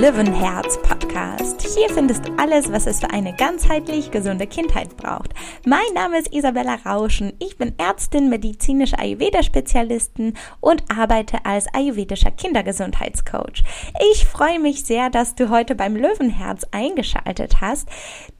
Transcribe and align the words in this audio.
Löwenherz 0.00 0.80
Podcast. 0.82 1.60
Hier 1.76 1.88
findest 1.90 2.28
du 2.28 2.32
alles, 2.38 2.70
was 2.70 2.86
es 2.86 3.00
für 3.00 3.10
eine 3.10 3.34
ganzheitlich 3.34 4.12
gesunde 4.12 4.46
Kindheit 4.46 4.96
braucht. 4.96 5.34
Mein 5.66 5.92
Name 5.92 6.20
ist 6.20 6.32
Isabella 6.32 6.76
Rauschen. 6.86 7.32
Ich 7.40 7.58
bin 7.58 7.76
Ärztin, 7.78 8.28
medizinische 8.28 8.96
Ayurveda-Spezialistin 8.96 10.34
und 10.60 10.84
arbeite 10.88 11.44
als 11.44 11.66
ayurvedischer 11.74 12.30
Kindergesundheitscoach. 12.30 13.64
Ich 14.12 14.24
freue 14.24 14.60
mich 14.60 14.84
sehr, 14.84 15.10
dass 15.10 15.34
du 15.34 15.50
heute 15.50 15.74
beim 15.74 15.96
Löwenherz 15.96 16.62
eingeschaltet 16.70 17.60
hast, 17.60 17.88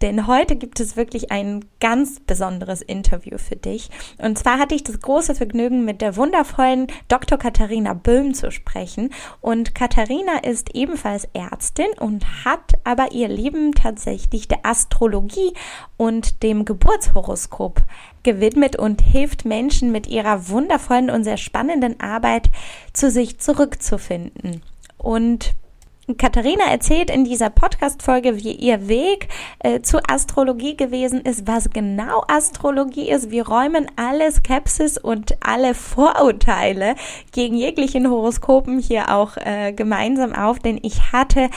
denn 0.00 0.28
heute 0.28 0.54
gibt 0.54 0.78
es 0.78 0.96
wirklich 0.96 1.32
ein 1.32 1.64
ganz 1.80 2.20
besonderes 2.20 2.82
Interview 2.82 3.36
für 3.36 3.56
dich. 3.56 3.90
Und 4.18 4.38
zwar 4.38 4.60
hatte 4.60 4.76
ich 4.76 4.84
das 4.84 5.00
große 5.00 5.34
Vergnügen, 5.34 5.84
mit 5.84 6.02
der 6.02 6.14
wundervollen 6.14 6.86
Dr. 7.08 7.36
Katharina 7.36 7.94
Böhm 7.94 8.32
zu 8.32 8.52
sprechen. 8.52 9.10
Und 9.40 9.74
Katharina 9.74 10.38
ist 10.44 10.76
ebenfalls 10.76 11.24
Ärztin 11.32 11.47
und 11.98 12.44
hat 12.44 12.74
aber 12.84 13.12
ihr 13.12 13.28
Leben 13.28 13.72
tatsächlich 13.72 14.48
der 14.48 14.64
Astrologie 14.64 15.52
und 15.96 16.42
dem 16.42 16.64
Geburtshoroskop 16.64 17.82
gewidmet 18.22 18.76
und 18.76 19.00
hilft 19.00 19.44
Menschen 19.44 19.92
mit 19.92 20.06
ihrer 20.06 20.48
wundervollen 20.48 21.10
und 21.10 21.24
sehr 21.24 21.36
spannenden 21.36 22.00
Arbeit 22.00 22.50
zu 22.92 23.10
sich 23.10 23.38
zurückzufinden. 23.38 24.62
Und 24.98 25.54
Katharina 26.16 26.64
erzählt 26.64 27.10
in 27.10 27.24
dieser 27.24 27.50
Podcast-Folge, 27.50 28.38
wie 28.38 28.52
ihr 28.52 28.88
Weg 28.88 29.28
äh, 29.58 29.82
zur 29.82 30.00
Astrologie 30.10 30.74
gewesen 30.74 31.20
ist, 31.20 31.46
was 31.46 31.68
genau 31.68 32.24
Astrologie 32.28 33.10
ist. 33.10 33.30
Wir 33.30 33.46
räumen 33.46 33.86
alle 33.96 34.32
Skepsis 34.32 34.96
und 34.96 35.36
alle 35.40 35.74
Vorurteile 35.74 36.94
gegen 37.32 37.56
jeglichen 37.56 38.08
Horoskopen 38.08 38.78
hier 38.78 39.14
auch 39.14 39.36
äh, 39.36 39.72
gemeinsam 39.74 40.34
auf, 40.34 40.58
denn 40.60 40.78
ich 40.82 41.12
hatte 41.12 41.50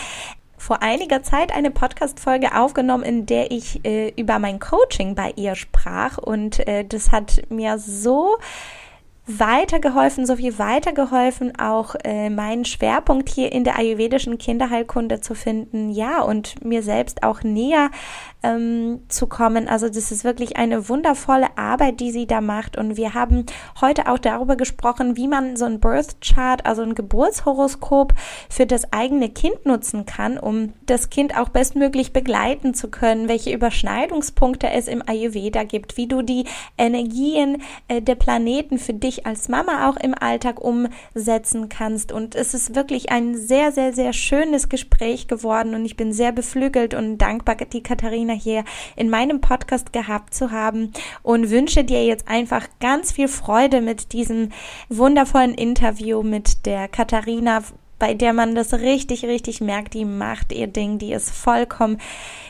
vor 0.58 0.84
einiger 0.84 1.24
Zeit 1.24 1.56
eine 1.56 1.72
Podcast-Folge 1.72 2.56
aufgenommen, 2.56 3.04
in 3.04 3.26
der 3.26 3.52
ich 3.52 3.84
äh, 3.86 4.10
über 4.18 4.38
mein 4.38 4.60
Coaching 4.60 5.16
bei 5.16 5.34
ihr 5.38 5.56
sprach 5.56 6.18
und 6.18 6.68
äh, 6.68 6.84
das 6.84 7.12
hat 7.12 7.44
mir 7.50 7.80
so 7.80 8.38
weitergeholfen, 9.28 10.26
so 10.26 10.36
viel 10.36 10.58
weitergeholfen, 10.58 11.58
auch 11.60 11.96
äh, 12.04 12.30
meinen 12.30 12.66
Schwerpunkt 12.66 13.30
hier 13.30 13.52
in 13.52 13.64
der 13.64 13.78
ayurvedischen 13.78 14.38
Kinderheilkunde 14.38 15.22
zu 15.22 15.36
finden, 15.36 15.92
ja, 15.92 16.22
und 16.22 16.66
mir 16.66 16.82
selbst 16.82 17.24
auch 17.24 17.44
näher 17.44 17.92
ähm, 18.44 19.02
zu 19.10 19.28
kommen. 19.28 19.68
Also 19.68 19.88
das 19.88 20.12
ist 20.12 20.24
wirklich 20.24 20.58
eine 20.58 20.90
wundervolle 20.90 21.58
Arbeit, 21.58 22.00
die 22.00 22.12
sie 22.12 22.26
da 22.26 22.42
macht. 22.42 22.78
Und 22.78 22.98
wir 22.98 23.14
haben 23.14 23.46
heute 23.80 24.10
auch 24.10 24.18
darüber 24.18 24.56
gesprochen, 24.56 25.16
wie 25.18 25.28
man 25.28 25.56
so 25.56 25.66
ein 25.66 25.80
Birth 25.80 26.22
Chart, 26.22 26.66
also 26.66 26.82
ein 26.82 26.96
Geburtshoroskop 26.96 28.14
für 28.50 28.66
das 28.66 28.92
eigene 28.92 29.30
Kind 29.30 29.66
nutzen 29.66 30.06
kann, 30.06 30.40
um 30.40 30.74
das 30.86 31.10
Kind 31.10 31.38
auch 31.38 31.50
bestmöglich 31.50 32.14
begleiten 32.14 32.74
zu 32.74 32.90
können, 32.90 33.28
welche 33.28 33.54
Überschneidungspunkte 33.54 34.70
es 34.72 34.88
im 34.88 35.04
Ayurveda 35.08 35.64
gibt, 35.64 35.98
wie 35.98 36.08
du 36.08 36.24
die 36.24 36.46
Energien 36.78 37.62
äh, 37.88 38.02
der 38.02 38.16
Planeten 38.16 38.80
für 38.80 38.94
dich 38.94 39.11
als 39.26 39.50
Mama 39.50 39.90
auch 39.90 39.98
im 39.98 40.14
Alltag 40.14 40.62
umsetzen 40.62 41.70
kannst. 41.70 42.12
Und 42.12 42.36
es 42.36 42.54
ist 42.54 42.76
wirklich 42.76 43.12
ein 43.12 43.36
sehr, 43.36 43.72
sehr, 43.72 43.94
sehr 43.94 44.14
schönes 44.14 44.70
Gespräch 44.70 45.28
geworden. 45.28 45.76
Und 45.76 45.86
ich 45.86 45.98
bin 45.98 46.14
sehr 46.14 46.32
beflügelt 46.32 46.94
und 46.94 47.18
dankbar, 47.18 47.56
die 47.56 47.84
Katharina 47.84 48.12
Katharina 48.12 48.34
hier 48.34 48.64
in 48.96 49.10
meinem 49.10 49.42
Podcast 49.42 49.94
gehabt 49.94 50.34
zu 50.34 50.52
haben. 50.52 50.92
Und 51.24 51.50
wünsche 51.50 51.84
dir 51.84 52.06
jetzt 52.06 52.28
einfach 52.28 52.68
ganz 52.80 53.12
viel 53.12 53.28
Freude 53.28 53.82
mit 53.82 54.14
diesem 54.14 54.50
wundervollen 54.90 55.54
Interview 55.54 56.24
mit 56.24 56.66
der 56.66 56.88
Katharina, 56.88 57.64
bei 58.02 58.16
der 58.16 58.34
man 58.34 58.56
das 58.56 58.74
richtig, 58.74 59.26
richtig 59.26 59.62
merkt, 59.62 59.94
die 59.94 60.06
macht 60.06 60.52
ihr 60.52 60.66
Ding, 60.66 60.98
die 60.98 61.14
ist 61.14 61.30
vollkommen 61.30 62.02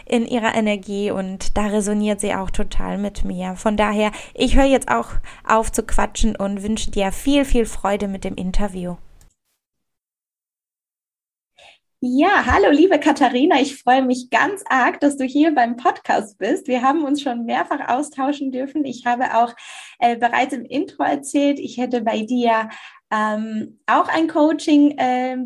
in 0.06 0.26
ihrer 0.26 0.56
Energie 0.56 1.12
und 1.12 1.58
da 1.58 1.68
resoniert 1.68 2.22
sie 2.22 2.34
auch 2.34 2.50
total 2.50 2.98
mit 2.98 3.26
mir. 3.26 3.58
Von 3.58 3.76
daher, 3.76 4.14
ich 4.34 4.56
höre 4.56 4.64
jetzt 4.64 4.88
auch 4.88 5.10
auf 5.46 5.70
zu 5.70 5.84
quatschen 5.84 6.38
und 6.38 6.64
wünsche 6.64 6.90
dir 6.90 7.12
viel, 7.12 7.44
viel 7.44 7.66
Freude 7.66 8.08
mit 8.08 8.24
dem 8.24 8.36
Interview. 8.36 8.96
Ja, 12.00 12.46
hallo 12.46 12.72
liebe 12.72 12.98
Katharina, 12.98 13.60
ich 13.62 13.76
freue 13.76 14.04
mich 14.04 14.30
ganz 14.32 14.64
arg, 14.70 15.02
dass 15.02 15.18
du 15.18 15.26
hier 15.26 15.54
beim 15.54 15.76
Podcast 15.76 16.38
bist. 16.38 16.68
Wir 16.68 16.82
haben 16.82 17.04
uns 17.04 17.22
schon 17.22 17.46
mehrfach 17.46 17.90
austauschen 17.90 18.52
dürfen. 18.52 18.86
Ich 18.86 19.06
habe 19.06 19.36
auch 19.36 19.54
äh, 20.00 20.16
bereits 20.16 20.54
im 20.54 20.64
Intro 20.66 21.04
erzählt, 21.04 21.60
ich 21.60 21.78
hätte 21.78 22.02
bei 22.02 22.22
dir 22.22 22.70
ähm, 23.12 23.80
auch 23.88 24.08
ein 24.08 24.28
Coaching 24.28 24.98
äh, 24.98 25.38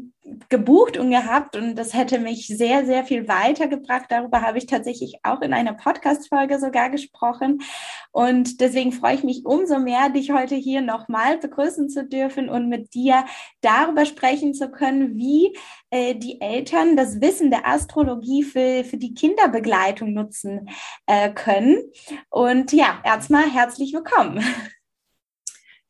gebucht 0.50 0.98
und 0.98 1.12
gehabt 1.12 1.56
und 1.56 1.76
das 1.76 1.94
hätte 1.94 2.20
mich 2.20 2.48
sehr, 2.48 2.86
sehr 2.86 3.04
viel 3.04 3.28
weitergebracht. 3.28 4.06
Darüber 4.10 4.42
habe 4.42 4.58
ich 4.58 4.66
tatsächlich 4.66 5.20
auch 5.24 5.42
in 5.42 5.54
einer 5.54 5.74
Podcast-Folge 5.74 6.60
sogar 6.60 6.90
gesprochen. 6.90 7.62
Und 8.12 8.60
deswegen 8.60 8.92
freue 8.92 9.16
ich 9.16 9.24
mich 9.24 9.46
umso 9.46 9.80
mehr, 9.80 10.10
dich 10.10 10.32
heute 10.32 10.56
hier 10.56 10.82
nochmal 10.82 11.38
begrüßen 11.38 11.90
zu 11.90 12.06
dürfen 12.08 12.50
und 12.50 12.70
mit 12.70 12.94
dir 12.94 13.26
darüber 13.62 14.06
sprechen 14.06 14.54
zu 14.54 14.70
können, 14.70 15.16
wie 15.16 15.56
äh, 15.92 16.16
die 16.16 16.42
Eltern 16.42 16.96
das 16.96 17.22
Wissen 17.22 17.52
der 17.52 17.68
Astrologie 17.68 18.44
für, 18.44 18.84
für 18.84 18.98
die 18.98 19.14
Kinderbegleitung 19.14 20.14
nutzen 20.14 20.70
äh, 21.06 21.32
können. 21.32 21.78
Und 22.30 22.74
ja, 22.74 23.00
erstmal 23.04 23.50
herzlich 23.50 23.94
willkommen. 23.94 24.44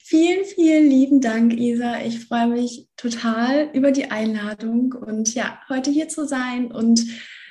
Vielen, 0.07 0.45
vielen 0.45 0.87
lieben 0.87 1.19
Dank, 1.19 1.53
Isa. 1.53 1.99
Ich 2.01 2.27
freue 2.27 2.45
mich 2.45 2.87
total 2.95 3.71
über 3.73 3.89
die 3.89 4.11
Einladung 4.11 4.93
und 4.93 5.33
ja, 5.33 5.59
heute 5.67 5.89
hier 5.89 6.07
zu 6.09 6.27
sein 6.27 6.71
und 6.71 7.03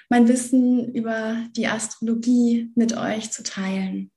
mein 0.09 0.29
Wissen 0.29 0.95
über 0.95 1.37
die 1.57 1.67
Astrologie 1.67 2.71
mit 2.77 2.97
euch 2.97 3.33
zu 3.33 3.43
teilen. 3.43 4.13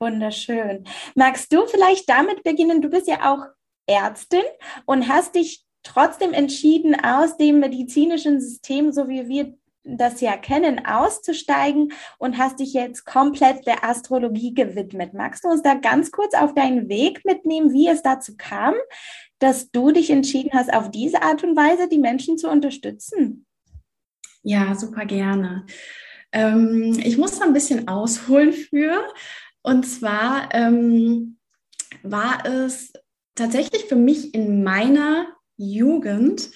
Wunderschön. 0.00 0.84
Magst 1.14 1.52
du 1.52 1.66
vielleicht 1.66 2.08
damit 2.08 2.42
beginnen? 2.42 2.80
Du 2.80 2.88
bist 2.88 3.06
ja 3.06 3.30
auch 3.30 3.44
Ärztin 3.86 4.44
und 4.86 5.06
hast 5.06 5.34
dich 5.34 5.62
trotzdem 5.82 6.32
entschieden, 6.32 6.96
aus 7.04 7.36
dem 7.36 7.60
medizinischen 7.60 8.40
System, 8.40 8.92
so 8.92 9.08
wie 9.08 9.28
wir 9.28 9.58
das 9.86 10.20
ja 10.20 10.36
kennen, 10.36 10.84
auszusteigen 10.84 11.92
und 12.18 12.38
hast 12.38 12.60
dich 12.60 12.72
jetzt 12.74 13.04
komplett 13.04 13.66
der 13.66 13.84
Astrologie 13.84 14.52
gewidmet. 14.52 15.14
Magst 15.14 15.44
du 15.44 15.48
uns 15.48 15.62
da 15.62 15.74
ganz 15.74 16.10
kurz 16.10 16.34
auf 16.34 16.54
deinen 16.54 16.88
Weg 16.88 17.24
mitnehmen, 17.24 17.72
wie 17.72 17.88
es 17.88 18.02
dazu 18.02 18.34
kam, 18.36 18.74
dass 19.38 19.70
du 19.70 19.92
dich 19.92 20.10
entschieden 20.10 20.50
hast, 20.52 20.72
auf 20.72 20.90
diese 20.90 21.22
Art 21.22 21.44
und 21.44 21.56
Weise 21.56 21.88
die 21.88 21.98
Menschen 21.98 22.38
zu 22.38 22.50
unterstützen? 22.50 23.46
Ja, 24.42 24.74
super 24.74 25.04
gerne. 25.04 25.66
Ähm, 26.32 26.98
ich 27.02 27.18
muss 27.18 27.38
da 27.38 27.44
ein 27.44 27.52
bisschen 27.52 27.88
ausholen 27.88 28.52
für. 28.52 29.06
Und 29.62 29.84
zwar 29.84 30.48
ähm, 30.52 31.38
war 32.02 32.44
es 32.46 32.92
tatsächlich 33.34 33.84
für 33.84 33.96
mich 33.96 34.34
in 34.34 34.62
meiner 34.62 35.26
Jugend 35.56 36.50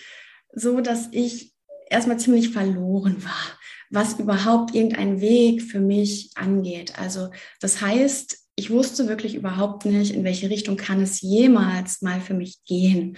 so, 0.52 0.80
dass 0.80 1.08
ich 1.12 1.54
erstmal 1.91 2.19
ziemlich 2.19 2.51
verloren 2.51 3.23
war, 3.23 3.59
was 3.91 4.19
überhaupt 4.19 4.75
irgendein 4.75 5.21
Weg 5.21 5.62
für 5.62 5.81
mich 5.81 6.31
angeht. 6.37 6.99
Also 6.99 7.28
das 7.61 7.83
heißt, 7.83 8.39
ich 8.56 8.71
wusste 8.71 9.09
wirklich 9.09 9.34
überhaupt 9.34 9.84
nicht, 9.84 10.15
in 10.15 10.25
welche 10.25 10.49
Richtung 10.49 10.77
kann 10.77 11.03
es 11.03 11.21
jemals 11.21 12.03
mal 12.03 12.21
für 12.21 12.34
mich 12.34 12.65
gehen. 12.65 13.17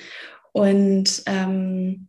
Und 0.53 1.23
ähm, 1.27 2.09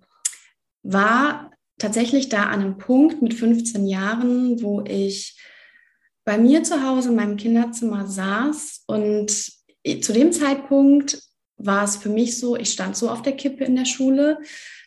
war 0.83 1.51
tatsächlich 1.77 2.29
da 2.29 2.43
an 2.43 2.61
einem 2.61 2.77
Punkt 2.77 3.21
mit 3.21 3.33
15 3.33 3.85
Jahren, 3.85 4.61
wo 4.61 4.81
ich 4.81 5.39
bei 6.25 6.37
mir 6.37 6.63
zu 6.63 6.83
Hause 6.87 7.09
in 7.09 7.15
meinem 7.15 7.37
Kinderzimmer 7.37 8.07
saß 8.07 8.83
und 8.87 9.29
zu 9.29 10.13
dem 10.13 10.31
Zeitpunkt 10.31 11.21
war 11.57 11.83
es 11.83 11.97
für 11.97 12.09
mich 12.09 12.37
so, 12.37 12.55
ich 12.55 12.71
stand 12.71 12.95
so 12.95 13.09
auf 13.09 13.21
der 13.21 13.35
Kippe 13.35 13.63
in 13.63 13.75
der 13.75 13.85
Schule. 13.85 14.39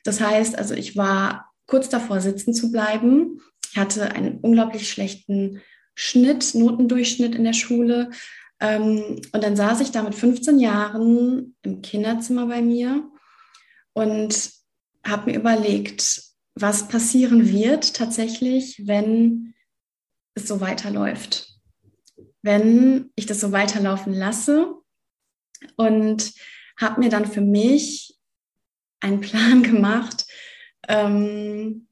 Das 0.05 0.21
heißt, 0.21 0.57
also 0.57 0.75
ich 0.75 0.97
war 0.97 1.46
kurz 1.67 1.89
davor 1.89 2.21
sitzen 2.21 2.55
zu 2.55 2.71
bleiben. 2.71 3.41
Ich 3.71 3.77
hatte 3.77 4.13
einen 4.13 4.39
unglaublich 4.39 4.89
schlechten 4.89 5.63
Schnitt, 5.95 6.55
Notendurchschnitt 6.55 7.35
in 7.35 7.45
der 7.45 7.53
Schule. 7.53 8.11
Ähm, 8.61 9.21
und 9.33 9.45
dann 9.45 9.57
saß 9.57 9.81
ich 9.81 9.91
da 9.91 10.03
mit 10.03 10.15
15 10.15 10.59
Jahren 10.59 11.57
im 11.63 11.83
Kinderzimmer 11.83 12.47
bei 12.47 12.63
mir 12.63 13.11
und 13.93 14.51
habe 15.05 15.31
mir 15.31 15.39
überlegt, 15.39 16.23
was 16.55 16.89
passieren 16.89 17.51
wird 17.51 17.95
tatsächlich, 17.95 18.87
wenn 18.87 19.55
es 20.35 20.49
so 20.49 20.61
weiterläuft. 20.61 21.49
Wenn 22.43 23.11
ich 23.15 23.27
das 23.27 23.41
so 23.41 23.53
weiterlaufen 23.53 24.13
lasse 24.15 24.75
und 25.77 26.33
habe 26.79 27.01
mir 27.01 27.11
dann 27.11 27.27
für 27.27 27.41
mich 27.41 28.19
einen 29.01 29.21
Plan 29.21 29.63
gemacht, 29.63 30.26
ähm, 30.89 31.87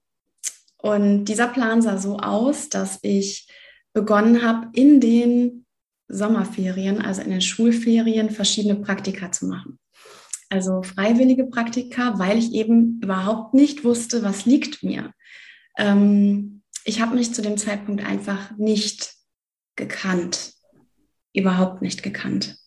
und 0.78 1.24
dieser 1.24 1.48
Plan 1.48 1.80
sah 1.82 1.96
so 1.98 2.18
aus, 2.18 2.68
dass 2.68 2.98
ich 3.02 3.48
begonnen 3.94 4.42
habe, 4.42 4.68
in 4.74 5.00
den 5.00 5.64
Sommerferien, 6.08 7.00
also 7.00 7.22
in 7.22 7.30
den 7.30 7.40
Schulferien, 7.40 8.28
verschiedene 8.30 8.76
Praktika 8.76 9.32
zu 9.32 9.46
machen. 9.46 9.78
also 10.50 10.82
freiwillige 10.82 11.44
Praktika, 11.46 12.18
weil 12.18 12.38
ich 12.38 12.52
eben 12.52 13.00
überhaupt 13.02 13.54
nicht 13.54 13.82
wusste, 13.82 14.22
was 14.22 14.44
liegt 14.46 14.82
mir. 14.82 15.12
Ähm, 15.78 16.62
ich 16.84 17.00
habe 17.00 17.14
mich 17.14 17.34
zu 17.34 17.42
dem 17.42 17.56
Zeitpunkt 17.56 18.04
einfach 18.04 18.56
nicht 18.56 19.14
gekannt, 19.74 20.52
überhaupt 21.34 21.82
nicht 21.82 22.02
gekannt. 22.02 22.58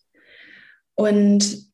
Und 0.94 1.68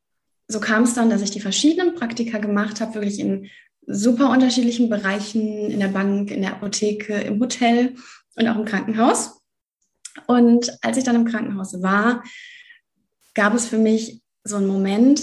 so 0.47 0.61
kam 0.61 0.83
es 0.83 0.95
dann, 0.95 1.11
dass 1.11 1.23
ich 1.23 1.31
die 1.31 1.41
verschiedenen 1.41 1.95
Praktika 1.95 2.39
gemacht 2.39 2.81
habe, 2.81 2.95
wirklich 2.95 3.19
in 3.19 3.49
super 3.87 4.31
unterschiedlichen 4.31 4.89
Bereichen, 4.89 5.71
in 5.71 5.81
der 5.81 5.89
Bank, 5.89 6.31
in 6.31 6.43
der 6.43 6.53
Apotheke, 6.53 7.15
im 7.15 7.41
Hotel 7.41 7.95
und 8.37 8.49
auch 8.49 8.57
im 8.57 8.65
Krankenhaus. 8.65 9.41
Und 10.27 10.73
als 10.83 10.97
ich 10.97 11.05
dann 11.05 11.17
im 11.17 11.25
Krankenhaus 11.25 11.83
war, 11.83 12.23
gab 13.35 13.55
es 13.55 13.67
für 13.67 13.79
mich 13.79 14.23
so 14.45 14.57
einen 14.57 14.67
Moment, 14.67 15.21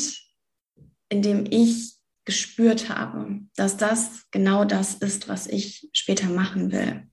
in 1.10 1.22
dem 1.22 1.46
ich 1.50 1.94
gespürt 2.26 2.90
habe, 2.90 3.40
dass 3.56 3.78
das 3.78 4.26
genau 4.32 4.66
das 4.66 4.96
ist, 4.96 5.28
was 5.28 5.48
ich 5.48 5.90
später 5.94 6.28
machen 6.28 6.72
will. 6.72 7.04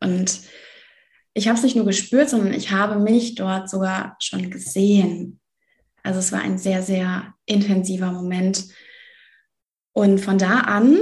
Und 0.00 0.40
ich 1.34 1.48
habe 1.48 1.56
es 1.56 1.64
nicht 1.64 1.76
nur 1.76 1.86
gespürt, 1.86 2.28
sondern 2.28 2.52
ich 2.52 2.70
habe 2.70 2.98
mich 2.98 3.34
dort 3.34 3.70
sogar 3.70 4.16
schon 4.20 4.50
gesehen. 4.50 5.40
Also 6.02 6.18
es 6.18 6.32
war 6.32 6.40
ein 6.40 6.58
sehr, 6.58 6.82
sehr 6.82 7.34
intensiver 7.46 8.12
Moment. 8.12 8.66
Und 9.98 10.20
von 10.20 10.38
da 10.38 10.60
an 10.60 10.96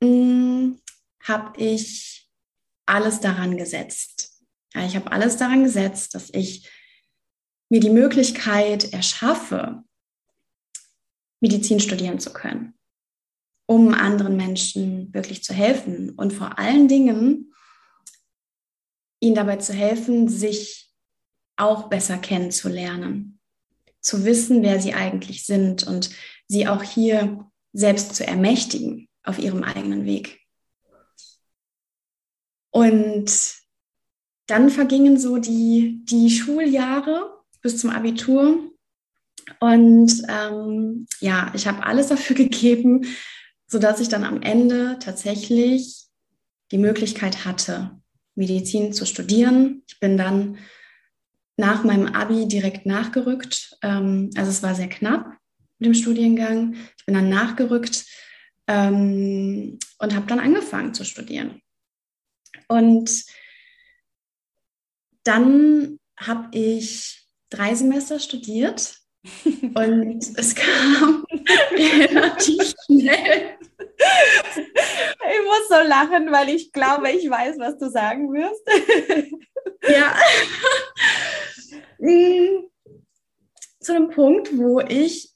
hm, 0.00 0.78
habe 1.24 1.60
ich 1.60 2.30
alles 2.86 3.18
daran 3.18 3.56
gesetzt. 3.56 4.44
Ja, 4.72 4.86
ich 4.86 4.94
habe 4.94 5.10
alles 5.10 5.38
daran 5.38 5.64
gesetzt, 5.64 6.14
dass 6.14 6.30
ich 6.32 6.70
mir 7.68 7.80
die 7.80 7.90
Möglichkeit 7.90 8.92
erschaffe, 8.92 9.82
Medizin 11.40 11.80
studieren 11.80 12.20
zu 12.20 12.32
können, 12.32 12.74
um 13.66 13.92
anderen 13.92 14.36
Menschen 14.36 15.12
wirklich 15.12 15.42
zu 15.42 15.52
helfen 15.52 16.10
und 16.10 16.32
vor 16.32 16.60
allen 16.60 16.86
Dingen 16.86 17.52
ihnen 19.18 19.34
dabei 19.34 19.56
zu 19.56 19.72
helfen, 19.72 20.28
sich 20.28 20.92
auch 21.56 21.88
besser 21.88 22.18
kennenzulernen, 22.18 23.40
zu 24.00 24.24
wissen, 24.24 24.62
wer 24.62 24.80
sie 24.80 24.94
eigentlich 24.94 25.44
sind 25.44 25.82
und 25.82 26.10
sie 26.46 26.68
auch 26.68 26.84
hier 26.84 27.48
selbst 27.72 28.14
zu 28.14 28.26
ermächtigen 28.26 29.08
auf 29.24 29.38
ihrem 29.38 29.62
eigenen 29.62 30.04
Weg. 30.04 30.40
Und 32.70 33.54
dann 34.46 34.70
vergingen 34.70 35.18
so 35.18 35.38
die, 35.38 36.02
die 36.04 36.30
Schuljahre 36.30 37.42
bis 37.60 37.78
zum 37.78 37.90
Abitur. 37.90 38.70
Und 39.60 40.22
ähm, 40.28 41.06
ja, 41.20 41.52
ich 41.54 41.66
habe 41.66 41.84
alles 41.84 42.08
dafür 42.08 42.36
gegeben, 42.44 43.06
sodass 43.66 44.00
ich 44.00 44.08
dann 44.08 44.24
am 44.24 44.42
Ende 44.42 44.98
tatsächlich 45.00 46.06
die 46.72 46.78
Möglichkeit 46.78 47.44
hatte, 47.44 48.00
Medizin 48.34 48.92
zu 48.92 49.06
studieren. 49.06 49.82
Ich 49.86 50.00
bin 50.00 50.16
dann 50.16 50.58
nach 51.56 51.84
meinem 51.84 52.06
Abi 52.06 52.48
direkt 52.48 52.86
nachgerückt. 52.86 53.76
Ähm, 53.82 54.30
also 54.36 54.50
es 54.50 54.62
war 54.62 54.74
sehr 54.74 54.88
knapp 54.88 55.36
mit 55.82 55.86
dem 55.86 55.94
Studiengang. 55.94 56.76
Ich 56.96 57.06
bin 57.06 57.16
dann 57.16 57.28
nachgerückt 57.28 58.06
ähm, 58.68 59.80
und 59.98 60.14
habe 60.14 60.26
dann 60.26 60.38
angefangen 60.38 60.94
zu 60.94 61.04
studieren. 61.04 61.60
Und 62.68 63.24
dann 65.24 65.98
habe 66.16 66.56
ich 66.56 67.26
drei 67.50 67.74
Semester 67.74 68.20
studiert 68.20 68.96
und 69.44 70.38
es 70.38 70.54
kam 70.54 71.24
relativ 71.72 72.74
schnell. 72.86 73.56
Ich 73.98 75.44
muss 75.44 75.68
so 75.68 75.88
lachen, 75.88 76.30
weil 76.30 76.50
ich 76.50 76.72
glaube, 76.72 77.10
ich 77.10 77.28
weiß, 77.28 77.58
was 77.58 77.76
du 77.78 77.90
sagen 77.90 78.32
wirst. 78.32 79.30
ja. 79.88 80.16
Mm. 82.04 82.66
Zu 83.78 83.94
einem 83.94 84.10
Punkt, 84.10 84.58
wo 84.58 84.80
ich 84.80 85.31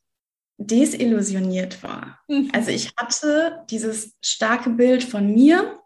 desillusioniert 0.58 1.82
war. 1.82 2.20
Mhm. 2.28 2.50
Also 2.52 2.70
ich 2.70 2.92
hatte 2.96 3.64
dieses 3.70 4.16
starke 4.22 4.70
Bild 4.70 5.04
von 5.04 5.32
mir 5.32 5.80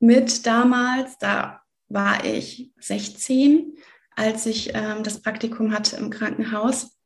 mit 0.00 0.46
damals, 0.46 1.18
da 1.18 1.62
war 1.88 2.24
ich 2.24 2.72
16, 2.80 3.76
als 4.16 4.46
ich 4.46 4.74
ähm, 4.74 5.02
das 5.02 5.20
Praktikum 5.20 5.72
hatte 5.72 5.96
im 5.96 6.10
Krankenhaus. 6.10 6.96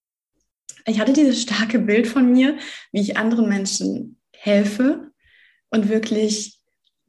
Ich 0.87 1.01
hatte 1.01 1.13
dieses 1.13 1.43
starke 1.43 1.79
Bild 1.79 2.07
von 2.07 2.33
mir, 2.33 2.59
wie 2.93 3.01
ich 3.01 3.17
anderen 3.17 3.49
Menschen 3.49 4.21
helfe 4.33 5.11
und 5.71 5.89
wirklich 5.89 6.61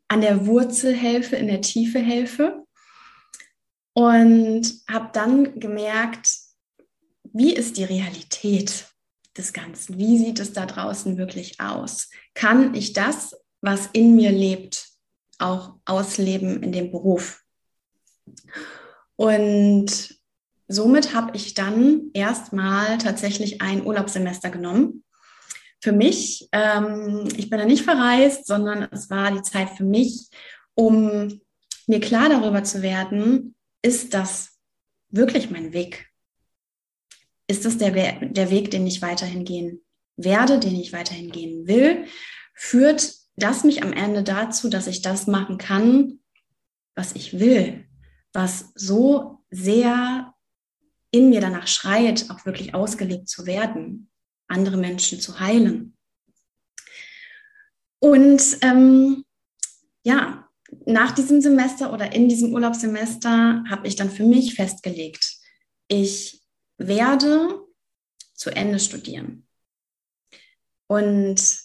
an 0.07 0.21
der 0.21 0.47
Wurzel 0.47 0.93
helfe, 0.93 1.35
in 1.35 1.47
der 1.47 1.61
Tiefe 1.61 1.99
helfe. 1.99 2.63
Und 3.93 4.63
habe 4.89 5.09
dann 5.13 5.59
gemerkt, 5.59 6.29
wie 7.33 7.53
ist 7.53 7.77
die 7.77 7.83
Realität 7.83 8.88
des 9.39 9.53
Ganzen? 9.53 9.97
Wie 9.97 10.17
sieht 10.17 10.39
es 10.39 10.53
da 10.53 10.65
draußen 10.65 11.17
wirklich 11.17 11.59
aus? 11.59 12.09
Kann 12.35 12.75
ich 12.75 12.93
das, 12.93 13.35
was 13.61 13.87
in 13.93 14.15
mir 14.15 14.31
lebt, 14.31 14.87
auch 15.39 15.75
ausleben 15.85 16.61
in 16.61 16.71
dem 16.71 16.91
Beruf? 16.91 17.41
Und 19.15 20.15
somit 20.67 21.13
habe 21.13 21.35
ich 21.35 21.53
dann 21.53 22.11
erstmal 22.13 22.97
tatsächlich 22.99 23.61
ein 23.61 23.85
Urlaubssemester 23.85 24.49
genommen. 24.49 25.03
Für 25.81 25.91
mich, 25.91 26.47
ähm, 26.51 27.27
ich 27.35 27.49
bin 27.49 27.59
da 27.59 27.65
nicht 27.65 27.83
verreist, 27.83 28.45
sondern 28.45 28.87
es 28.91 29.09
war 29.09 29.31
die 29.31 29.41
Zeit 29.41 29.69
für 29.71 29.85
mich, 29.85 30.29
um 30.75 31.41
mir 31.87 31.99
klar 31.99 32.29
darüber 32.29 32.63
zu 32.63 32.81
werden, 32.81 33.55
ist 33.81 34.13
das 34.13 34.59
wirklich 35.09 35.49
mein 35.49 35.73
Weg? 35.73 36.08
Ist 37.49 37.65
das 37.65 37.77
der, 37.77 37.91
der 37.91 38.49
Weg, 38.49 38.71
den 38.71 38.87
ich 38.87 39.01
weiterhin 39.01 39.43
gehen 39.43 39.81
werde, 40.15 40.59
den 40.59 40.79
ich 40.79 40.93
weiterhin 40.93 41.31
gehen 41.31 41.67
will? 41.67 42.05
Führt 42.53 43.13
das 43.35 43.65
mich 43.65 43.83
am 43.83 43.91
Ende 43.91 44.23
dazu, 44.23 44.69
dass 44.69 44.87
ich 44.87 45.01
das 45.01 45.27
machen 45.27 45.57
kann, 45.57 46.19
was 46.95 47.13
ich 47.13 47.39
will? 47.39 47.89
was 48.33 48.71
so 48.75 49.43
sehr 49.49 50.33
in 51.11 51.29
mir 51.29 51.41
danach 51.41 51.67
schreit, 51.67 52.29
auch 52.29 52.45
wirklich 52.45 52.75
ausgelebt 52.75 53.27
zu 53.27 53.45
werden, 53.45 54.09
andere 54.47 54.77
Menschen 54.77 55.19
zu 55.19 55.39
heilen. 55.39 55.97
Und 57.99 58.41
ähm, 58.61 59.25
ja, 60.03 60.47
nach 60.85 61.11
diesem 61.11 61.41
Semester 61.41 61.91
oder 61.91 62.13
in 62.13 62.29
diesem 62.29 62.53
Urlaubssemester 62.53 63.63
habe 63.67 63.87
ich 63.87 63.95
dann 63.95 64.11
für 64.11 64.23
mich 64.23 64.53
festgelegt, 64.53 65.37
ich 65.87 66.38
werde 66.79 67.65
zu 68.33 68.49
Ende 68.49 68.79
studieren. 68.79 69.45
Und 70.87 71.59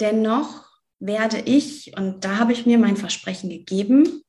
dennoch 0.00 0.66
werde 0.98 1.40
ich, 1.40 1.96
und 1.96 2.24
da 2.24 2.38
habe 2.38 2.52
ich 2.52 2.66
mir 2.66 2.78
mein 2.78 2.96
Versprechen 2.96 3.48
gegeben, 3.48 4.22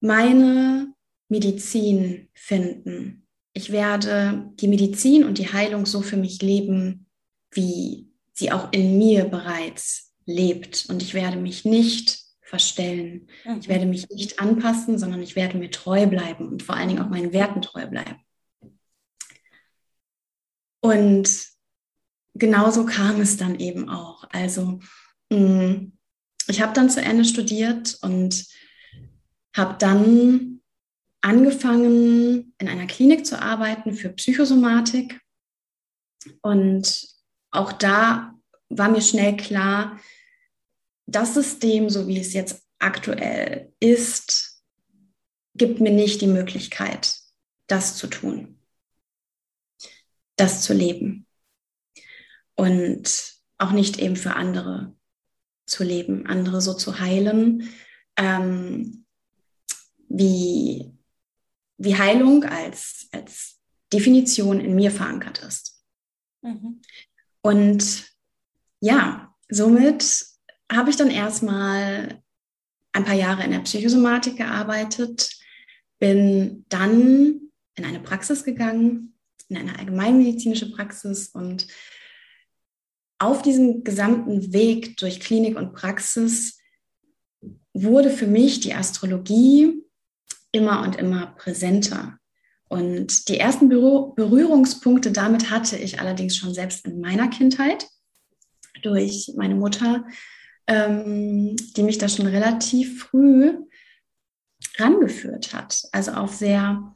meine 0.00 0.94
Medizin 1.28 2.28
finden. 2.34 3.26
Ich 3.54 3.72
werde 3.72 4.52
die 4.54 4.68
Medizin 4.68 5.24
und 5.24 5.38
die 5.38 5.52
Heilung 5.52 5.86
so 5.86 6.02
für 6.02 6.16
mich 6.16 6.42
leben, 6.42 7.06
wie 7.50 8.10
sie 8.34 8.52
auch 8.52 8.72
in 8.72 8.98
mir 8.98 9.24
bereits 9.24 10.12
lebt. 10.26 10.86
Und 10.88 11.02
ich 11.02 11.14
werde 11.14 11.36
mich 11.36 11.64
nicht 11.64 12.24
verstellen. 12.42 13.28
Mhm. 13.44 13.58
Ich 13.60 13.68
werde 13.68 13.86
mich 13.86 14.08
nicht 14.10 14.40
anpassen, 14.40 14.98
sondern 14.98 15.22
ich 15.22 15.36
werde 15.36 15.56
mir 15.56 15.70
treu 15.70 16.06
bleiben 16.06 16.48
und 16.48 16.62
vor 16.62 16.76
allen 16.76 16.88
Dingen 16.88 17.00
auch 17.00 17.10
meinen 17.10 17.32
Werten 17.32 17.62
treu 17.62 17.86
bleiben. 17.86 18.16
Und 20.84 21.48
genauso 22.34 22.84
kam 22.84 23.22
es 23.22 23.38
dann 23.38 23.58
eben 23.58 23.88
auch. 23.88 24.24
Also 24.28 24.80
mm, 25.30 25.92
ich 26.46 26.60
habe 26.60 26.74
dann 26.74 26.90
zu 26.90 27.00
Ende 27.00 27.24
studiert 27.24 27.96
und 28.02 28.44
habe 29.56 29.76
dann 29.78 30.60
angefangen, 31.22 32.54
in 32.58 32.68
einer 32.68 32.86
Klinik 32.86 33.24
zu 33.24 33.40
arbeiten 33.40 33.94
für 33.94 34.10
Psychosomatik. 34.10 35.22
Und 36.42 37.08
auch 37.50 37.72
da 37.72 38.34
war 38.68 38.90
mir 38.90 39.00
schnell 39.00 39.38
klar, 39.38 39.98
das 41.06 41.32
System, 41.32 41.88
so 41.88 42.08
wie 42.08 42.20
es 42.20 42.34
jetzt 42.34 42.62
aktuell 42.78 43.72
ist, 43.80 44.62
gibt 45.54 45.80
mir 45.80 45.92
nicht 45.92 46.20
die 46.20 46.26
Möglichkeit, 46.26 47.16
das 47.68 47.96
zu 47.96 48.06
tun, 48.06 48.58
das 50.36 50.62
zu 50.62 50.72
leben 50.74 51.26
und 52.54 53.34
auch 53.58 53.72
nicht 53.72 53.98
eben 53.98 54.16
für 54.16 54.34
andere 54.34 54.94
zu 55.66 55.84
leben, 55.84 56.26
andere 56.26 56.60
so 56.60 56.74
zu 56.74 57.00
heilen, 57.00 57.70
ähm, 58.16 59.06
wie, 60.08 60.92
wie 61.78 61.96
Heilung 61.96 62.44
als, 62.44 63.08
als 63.12 63.58
Definition 63.92 64.60
in 64.60 64.74
mir 64.74 64.90
verankert 64.90 65.38
ist. 65.38 65.82
Mhm. 66.42 66.82
Und 67.42 68.06
ja, 68.80 69.34
somit 69.48 70.26
habe 70.70 70.90
ich 70.90 70.96
dann 70.96 71.10
erstmal 71.10 72.22
ein 72.92 73.04
paar 73.04 73.14
Jahre 73.14 73.44
in 73.44 73.50
der 73.50 73.60
Psychosomatik 73.60 74.36
gearbeitet, 74.36 75.30
bin 75.98 76.64
dann 76.68 77.50
in 77.76 77.84
eine 77.84 78.00
Praxis 78.00 78.44
gegangen, 78.44 79.13
in 79.48 79.56
eine 79.56 79.78
allgemeinmedizinische 79.78 80.70
Praxis 80.70 81.28
und 81.28 81.66
auf 83.18 83.42
diesem 83.42 83.84
gesamten 83.84 84.52
Weg 84.52 84.96
durch 84.96 85.20
Klinik 85.20 85.56
und 85.56 85.72
Praxis 85.72 86.58
wurde 87.72 88.10
für 88.10 88.26
mich 88.26 88.60
die 88.60 88.74
Astrologie 88.74 89.82
immer 90.52 90.82
und 90.82 90.96
immer 90.96 91.34
präsenter. 91.36 92.18
Und 92.68 93.28
die 93.28 93.38
ersten 93.38 93.68
Berührungspunkte 93.68 95.12
damit 95.12 95.50
hatte 95.50 95.76
ich 95.76 96.00
allerdings 96.00 96.36
schon 96.36 96.54
selbst 96.54 96.86
in 96.86 97.00
meiner 97.00 97.28
Kindheit 97.28 97.86
durch 98.82 99.32
meine 99.36 99.54
Mutter, 99.54 100.04
ähm, 100.66 101.56
die 101.76 101.82
mich 101.82 101.98
da 101.98 102.08
schon 102.08 102.26
relativ 102.26 103.04
früh 103.04 103.54
rangeführt 104.78 105.52
hat. 105.52 105.82
Also 105.92 106.12
auf 106.12 106.34
sehr 106.34 106.93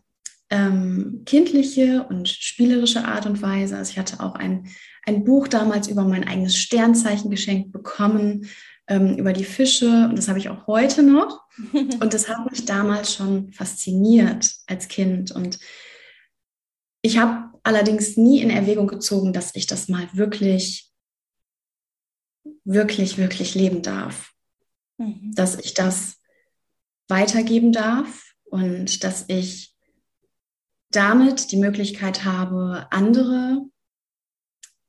ähm, 0.50 1.22
kindliche 1.26 2.06
und 2.08 2.28
spielerische 2.28 3.04
Art 3.04 3.26
und 3.26 3.42
Weise. 3.42 3.76
Also 3.76 3.92
ich 3.92 3.98
hatte 3.98 4.20
auch 4.20 4.34
ein, 4.34 4.68
ein 5.04 5.24
Buch 5.24 5.48
damals 5.48 5.88
über 5.88 6.04
mein 6.04 6.26
eigenes 6.26 6.56
Sternzeichen 6.56 7.30
geschenkt 7.30 7.72
bekommen, 7.72 8.48
ähm, 8.88 9.16
über 9.16 9.32
die 9.32 9.44
Fische. 9.44 10.08
Und 10.08 10.16
das 10.16 10.28
habe 10.28 10.38
ich 10.38 10.48
auch 10.48 10.66
heute 10.66 11.02
noch. 11.02 11.42
Und 11.72 12.14
das 12.14 12.28
hat 12.28 12.50
mich 12.50 12.64
damals 12.64 13.14
schon 13.14 13.52
fasziniert 13.52 14.50
als 14.66 14.88
Kind. 14.88 15.32
Und 15.32 15.58
ich 17.02 17.18
habe 17.18 17.50
allerdings 17.62 18.16
nie 18.16 18.40
in 18.40 18.50
Erwägung 18.50 18.86
gezogen, 18.86 19.32
dass 19.32 19.54
ich 19.54 19.66
das 19.66 19.88
mal 19.88 20.08
wirklich, 20.14 20.90
wirklich, 22.64 23.18
wirklich 23.18 23.54
leben 23.54 23.82
darf. 23.82 24.32
Mhm. 24.96 25.32
Dass 25.34 25.56
ich 25.56 25.74
das 25.74 26.16
weitergeben 27.08 27.72
darf 27.72 28.34
und 28.44 29.04
dass 29.04 29.24
ich 29.28 29.74
damit 30.90 31.52
die 31.52 31.56
Möglichkeit 31.56 32.24
habe, 32.24 32.86
andere 32.90 33.62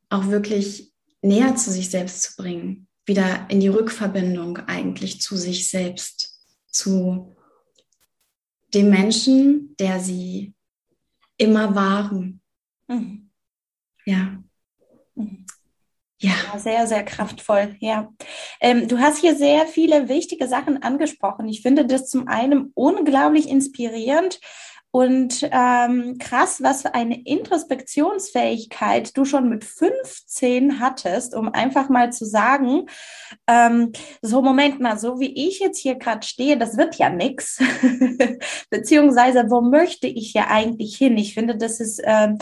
auch 0.10 0.28
wirklich 0.28 0.94
näher 1.22 1.56
zu 1.56 1.72
sich 1.72 1.90
selbst 1.90 2.22
zu 2.22 2.36
bringen, 2.38 2.88
wieder 3.06 3.48
in 3.50 3.60
die 3.60 3.68
Rückverbindung 3.68 4.58
eigentlich 4.58 5.22
zu 5.22 5.36
sich 5.36 5.70
selbst, 5.70 6.46
zu 6.68 7.36
dem 8.74 8.90
Menschen, 8.90 9.76
der 9.80 10.00
sie 10.00 10.54
immer 11.38 11.76
waren. 11.76 12.42
Mhm. 12.88 13.30
Ja. 14.06 14.44
Mhm. 15.16 15.46
Ja. 16.22 16.34
Sehr, 16.58 16.86
sehr 16.86 17.04
kraftvoll, 17.04 17.78
ja. 17.80 18.12
Ähm, 18.60 18.90
du 18.90 19.00
hast 19.00 19.20
hier 19.20 19.36
sehr 19.36 19.66
viele 19.68 20.10
wichtige 20.10 20.50
Sachen 20.50 20.84
angesprochen. 20.84 21.48
Ich 21.48 21.62
finde 21.62 21.86
das 21.86 22.10
zum 22.10 22.28
einen 22.28 22.72
unglaublich 22.74 23.48
inspirierend, 23.48 24.42
und 24.92 25.48
ähm, 25.52 26.18
krass, 26.18 26.64
was 26.64 26.82
für 26.82 26.96
eine 26.96 27.22
Introspektionsfähigkeit 27.24 29.16
du 29.16 29.24
schon 29.24 29.48
mit 29.48 29.64
15 29.64 30.80
hattest, 30.80 31.36
um 31.36 31.54
einfach 31.54 31.90
mal 31.90 32.12
zu 32.12 32.26
sagen, 32.26 32.88
ähm, 33.46 33.92
so 34.24 34.42
Moment 34.42 34.80
mal, 34.80 34.98
so 34.98 35.20
wie 35.20 35.48
ich 35.48 35.60
jetzt 35.60 35.78
hier 35.78 35.96
gerade 35.96 36.26
stehe, 36.26 36.58
das 36.58 36.76
wird 36.76 36.96
ja 36.96 37.12
nix. 37.12 37.60
Beziehungsweise, 38.72 39.52
wo 39.52 39.62
möchte 39.62 40.08
ich 40.08 40.34
ja 40.34 40.48
eigentlich 40.48 40.98
hin? 40.98 41.18
Ich 41.18 41.36
finde, 41.36 41.56
das 41.56 41.80
ist 41.80 42.02
ähm, 42.04 42.40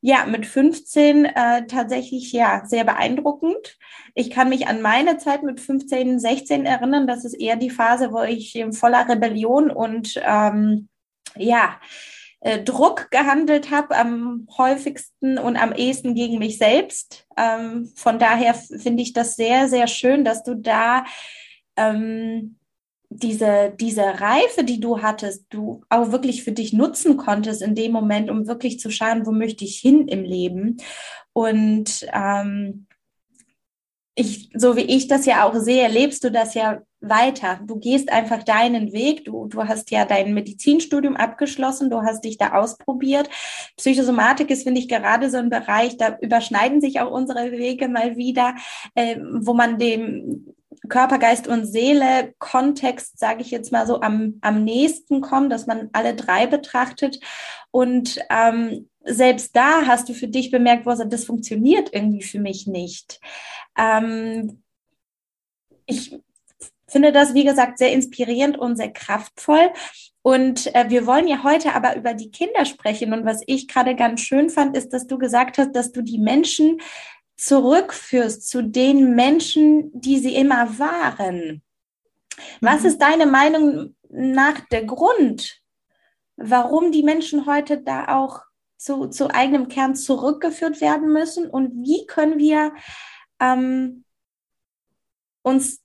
ja 0.00 0.26
mit 0.26 0.46
15 0.46 1.26
äh, 1.26 1.66
tatsächlich 1.68 2.32
ja 2.32 2.64
sehr 2.66 2.82
beeindruckend. 2.82 3.78
Ich 4.16 4.30
kann 4.30 4.48
mich 4.48 4.66
an 4.66 4.82
meine 4.82 5.18
Zeit 5.18 5.44
mit 5.44 5.60
15, 5.60 6.18
16 6.18 6.66
erinnern. 6.66 7.06
Das 7.06 7.24
ist 7.24 7.34
eher 7.34 7.54
die 7.54 7.70
Phase, 7.70 8.12
wo 8.12 8.22
ich 8.22 8.60
voller 8.72 9.08
Rebellion 9.08 9.70
und 9.70 10.20
ähm, 10.26 10.88
ja, 11.36 11.80
äh, 12.40 12.62
Druck 12.62 13.10
gehandelt 13.10 13.70
habe, 13.70 13.96
am 13.96 14.46
häufigsten 14.58 15.38
und 15.38 15.56
am 15.56 15.72
ehesten 15.72 16.14
gegen 16.14 16.38
mich 16.38 16.58
selbst. 16.58 17.26
Ähm, 17.36 17.90
von 17.96 18.18
daher 18.18 18.54
finde 18.54 19.02
ich 19.02 19.12
das 19.14 19.36
sehr, 19.36 19.68
sehr 19.68 19.86
schön, 19.86 20.24
dass 20.24 20.42
du 20.42 20.54
da 20.54 21.04
ähm, 21.76 22.58
diese, 23.08 23.72
diese 23.78 24.02
Reife, 24.20 24.64
die 24.64 24.80
du 24.80 25.00
hattest, 25.00 25.46
du 25.50 25.82
auch 25.88 26.12
wirklich 26.12 26.44
für 26.44 26.52
dich 26.52 26.72
nutzen 26.72 27.16
konntest 27.16 27.62
in 27.62 27.74
dem 27.74 27.92
Moment, 27.92 28.30
um 28.30 28.46
wirklich 28.46 28.80
zu 28.80 28.90
schauen, 28.90 29.24
wo 29.24 29.32
möchte 29.32 29.64
ich 29.64 29.78
hin 29.78 30.08
im 30.08 30.24
Leben. 30.24 30.78
Und 31.32 32.06
ähm, 32.12 32.86
ich, 34.16 34.50
so 34.54 34.76
wie 34.76 34.82
ich 34.82 35.08
das 35.08 35.26
ja 35.26 35.44
auch 35.44 35.54
sehe, 35.54 35.88
lebst 35.88 36.24
du 36.24 36.30
das 36.30 36.54
ja 36.54 36.82
weiter. 37.08 37.60
Du 37.64 37.78
gehst 37.78 38.10
einfach 38.10 38.42
deinen 38.42 38.92
Weg. 38.92 39.24
Du, 39.24 39.46
du 39.46 39.64
hast 39.64 39.90
ja 39.90 40.04
dein 40.04 40.34
Medizinstudium 40.34 41.16
abgeschlossen, 41.16 41.90
du 41.90 42.02
hast 42.02 42.24
dich 42.24 42.38
da 42.38 42.52
ausprobiert. 42.52 43.28
Psychosomatik 43.76 44.50
ist, 44.50 44.64
finde 44.64 44.80
ich, 44.80 44.88
gerade 44.88 45.30
so 45.30 45.38
ein 45.38 45.50
Bereich, 45.50 45.96
da 45.96 46.18
überschneiden 46.20 46.80
sich 46.80 47.00
auch 47.00 47.10
unsere 47.10 47.52
Wege 47.52 47.88
mal 47.88 48.16
wieder, 48.16 48.54
äh, 48.94 49.16
wo 49.40 49.54
man 49.54 49.78
dem 49.78 50.54
Körper, 50.88 51.18
Geist 51.18 51.48
und 51.48 51.66
Seele 51.66 52.34
Kontext, 52.38 53.18
sage 53.18 53.42
ich 53.42 53.50
jetzt 53.50 53.72
mal 53.72 53.86
so, 53.86 54.00
am, 54.00 54.38
am 54.40 54.64
nächsten 54.64 55.20
kommt, 55.20 55.52
dass 55.52 55.66
man 55.66 55.88
alle 55.92 56.14
drei 56.14 56.46
betrachtet. 56.46 57.20
Und 57.70 58.18
ähm, 58.30 58.88
selbst 59.04 59.54
da 59.56 59.86
hast 59.86 60.08
du 60.08 60.14
für 60.14 60.28
dich 60.28 60.50
bemerkt, 60.50 60.86
was 60.86 61.02
das 61.08 61.24
funktioniert 61.24 61.90
irgendwie 61.92 62.22
für 62.22 62.40
mich 62.40 62.66
nicht. 62.66 63.20
Ähm, 63.76 64.62
ich 65.86 66.18
finde 66.94 67.10
das, 67.10 67.34
wie 67.34 67.42
gesagt, 67.42 67.78
sehr 67.78 67.92
inspirierend 67.92 68.56
und 68.56 68.76
sehr 68.76 68.92
kraftvoll. 68.92 69.72
Und 70.22 70.72
äh, 70.76 70.86
wir 70.88 71.06
wollen 71.06 71.26
ja 71.26 71.42
heute 71.42 71.74
aber 71.74 71.96
über 71.96 72.14
die 72.14 72.30
Kinder 72.30 72.64
sprechen. 72.64 73.12
Und 73.12 73.24
was 73.24 73.42
ich 73.48 73.66
gerade 73.66 73.96
ganz 73.96 74.20
schön 74.20 74.48
fand, 74.48 74.76
ist, 74.76 74.90
dass 74.92 75.08
du 75.08 75.18
gesagt 75.18 75.58
hast, 75.58 75.72
dass 75.72 75.90
du 75.90 76.02
die 76.02 76.18
Menschen 76.18 76.80
zurückführst 77.36 78.48
zu 78.48 78.62
den 78.62 79.16
Menschen, 79.16 79.90
die 79.92 80.20
sie 80.20 80.36
immer 80.36 80.78
waren. 80.78 81.62
Was 82.60 82.82
mhm. 82.82 82.86
ist 82.86 82.98
deine 82.98 83.26
Meinung 83.26 83.96
nach 84.08 84.60
der 84.70 84.84
Grund, 84.84 85.60
warum 86.36 86.92
die 86.92 87.02
Menschen 87.02 87.46
heute 87.46 87.78
da 87.78 88.16
auch 88.16 88.42
zu, 88.76 89.08
zu 89.08 89.34
eigenem 89.34 89.66
Kern 89.66 89.96
zurückgeführt 89.96 90.80
werden 90.80 91.12
müssen? 91.12 91.50
Und 91.50 91.84
wie 91.84 92.06
können 92.06 92.38
wir 92.38 92.72
ähm, 93.40 94.04
uns 95.42 95.83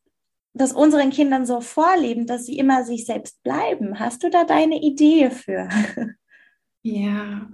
das 0.53 0.73
unseren 0.73 1.11
Kindern 1.11 1.45
so 1.45 1.61
vorleben, 1.61 2.25
dass 2.25 2.45
sie 2.45 2.57
immer 2.57 2.83
sich 2.83 3.05
selbst 3.05 3.41
bleiben. 3.43 3.99
Hast 3.99 4.23
du 4.23 4.29
da 4.29 4.45
deine 4.45 4.81
Idee 4.81 5.29
für? 5.29 5.69
Ja, 6.81 7.49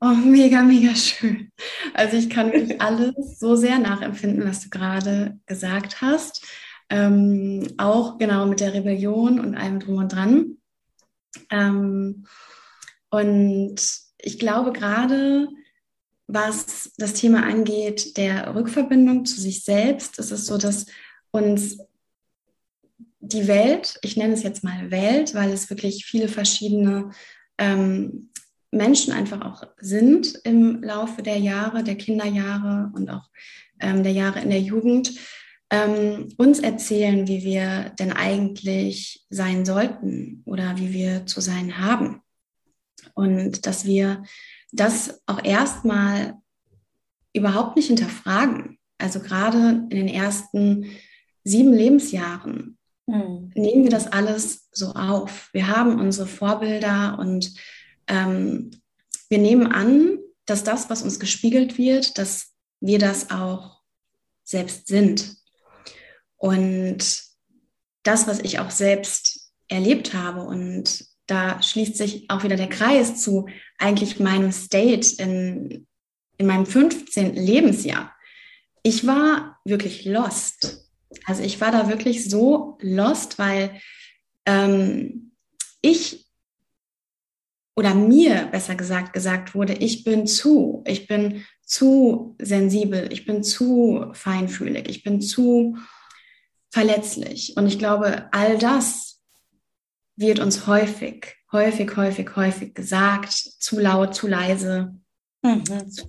oh, 0.00 0.14
mega, 0.14 0.62
mega 0.62 0.94
schön. 0.94 1.50
Also 1.94 2.16
ich 2.16 2.30
kann 2.30 2.52
wirklich 2.52 2.80
alles 2.80 3.40
so 3.40 3.56
sehr 3.56 3.80
nachempfinden, 3.80 4.48
was 4.48 4.60
du 4.60 4.70
gerade 4.70 5.40
gesagt 5.46 6.00
hast. 6.00 6.46
Ähm, 6.88 7.66
auch 7.76 8.18
genau 8.18 8.46
mit 8.46 8.60
der 8.60 8.72
Rebellion 8.72 9.40
und 9.40 9.56
allem 9.56 9.80
drum 9.80 9.96
und 9.96 10.12
dran. 10.12 10.58
Ähm, 11.50 12.26
und 13.10 13.76
ich 14.18 14.38
glaube 14.38 14.72
gerade, 14.72 15.48
was 16.28 16.92
das 16.98 17.14
Thema 17.14 17.42
angeht, 17.42 18.16
der 18.16 18.54
Rückverbindung 18.54 19.24
zu 19.24 19.40
sich 19.40 19.64
selbst, 19.64 20.20
ist 20.20 20.30
es 20.30 20.46
so, 20.46 20.56
dass 20.56 20.86
uns 21.32 21.78
die 23.22 23.46
Welt, 23.46 23.98
ich 24.02 24.16
nenne 24.16 24.34
es 24.34 24.42
jetzt 24.42 24.64
mal 24.64 24.90
Welt, 24.90 25.34
weil 25.34 25.50
es 25.52 25.70
wirklich 25.70 26.04
viele 26.04 26.28
verschiedene 26.28 27.10
ähm, 27.56 28.30
Menschen 28.72 29.12
einfach 29.12 29.40
auch 29.42 29.62
sind 29.78 30.40
im 30.44 30.82
Laufe 30.82 31.22
der 31.22 31.38
Jahre, 31.38 31.84
der 31.84 31.94
Kinderjahre 31.94 32.90
und 32.94 33.08
auch 33.10 33.28
ähm, 33.80 34.02
der 34.02 34.12
Jahre 34.12 34.40
in 34.40 34.50
der 34.50 34.60
Jugend, 34.60 35.12
ähm, 35.70 36.28
uns 36.36 36.58
erzählen, 36.58 37.28
wie 37.28 37.44
wir 37.44 37.90
denn 37.98 38.12
eigentlich 38.12 39.24
sein 39.30 39.64
sollten 39.64 40.42
oder 40.44 40.76
wie 40.76 40.92
wir 40.92 41.24
zu 41.24 41.40
sein 41.40 41.78
haben. 41.78 42.22
Und 43.14 43.66
dass 43.66 43.84
wir 43.84 44.24
das 44.72 45.22
auch 45.26 45.44
erstmal 45.44 46.34
überhaupt 47.32 47.76
nicht 47.76 47.86
hinterfragen. 47.86 48.78
Also 48.98 49.20
gerade 49.20 49.86
in 49.90 49.90
den 49.90 50.08
ersten 50.08 50.86
sieben 51.44 51.72
Lebensjahren 51.72 52.78
mhm. 53.06 53.50
nehmen 53.54 53.84
wir 53.84 53.90
das 53.90 54.06
alles 54.06 54.68
so 54.72 54.92
auf. 54.92 55.50
Wir 55.52 55.68
haben 55.68 56.00
unsere 56.00 56.26
Vorbilder 56.26 57.18
und 57.18 57.54
ähm, 58.06 58.70
wir 59.28 59.38
nehmen 59.38 59.72
an, 59.72 60.18
dass 60.46 60.64
das, 60.64 60.90
was 60.90 61.02
uns 61.02 61.20
gespiegelt 61.20 61.78
wird, 61.78 62.18
dass 62.18 62.52
wir 62.80 62.98
das 62.98 63.30
auch 63.30 63.80
selbst 64.44 64.88
sind. 64.88 65.36
Und 66.36 67.22
das, 68.02 68.26
was 68.26 68.40
ich 68.40 68.58
auch 68.58 68.70
selbst 68.70 69.52
erlebt 69.68 70.12
habe 70.12 70.42
und 70.42 71.06
da 71.26 71.62
schließt 71.62 71.96
sich 71.96 72.28
auch 72.28 72.42
wieder 72.42 72.56
der 72.56 72.68
Kreis 72.68 73.22
zu 73.22 73.46
eigentlich 73.78 74.20
meinem 74.20 74.52
State 74.52 75.22
in, 75.22 75.86
in 76.36 76.46
meinem 76.46 76.66
15. 76.66 77.34
Lebensjahr. 77.34 78.14
ich 78.82 79.06
war 79.06 79.60
wirklich 79.64 80.04
lost. 80.04 80.81
Also 81.26 81.42
ich 81.42 81.60
war 81.60 81.70
da 81.70 81.88
wirklich 81.88 82.28
so 82.28 82.78
lost, 82.80 83.38
weil 83.38 83.80
ähm, 84.46 85.32
ich 85.80 86.26
oder 87.74 87.94
mir 87.94 88.48
besser 88.52 88.74
gesagt 88.74 89.12
gesagt 89.12 89.54
wurde, 89.54 89.72
ich 89.72 90.04
bin 90.04 90.26
zu, 90.26 90.84
ich 90.86 91.06
bin 91.06 91.44
zu 91.64 92.36
sensibel, 92.38 93.10
ich 93.12 93.24
bin 93.24 93.42
zu 93.42 94.10
feinfühlig, 94.12 94.88
ich 94.88 95.02
bin 95.02 95.20
zu 95.20 95.78
verletzlich. 96.70 97.56
Und 97.56 97.66
ich 97.66 97.78
glaube, 97.78 98.28
all 98.32 98.58
das 98.58 99.22
wird 100.16 100.38
uns 100.38 100.66
häufig, 100.66 101.36
häufig, 101.50 101.96
häufig, 101.96 102.36
häufig 102.36 102.74
gesagt, 102.74 103.32
zu 103.32 103.78
laut, 103.78 104.14
zu 104.14 104.28
leise, 104.28 104.94
mhm. 105.42 105.64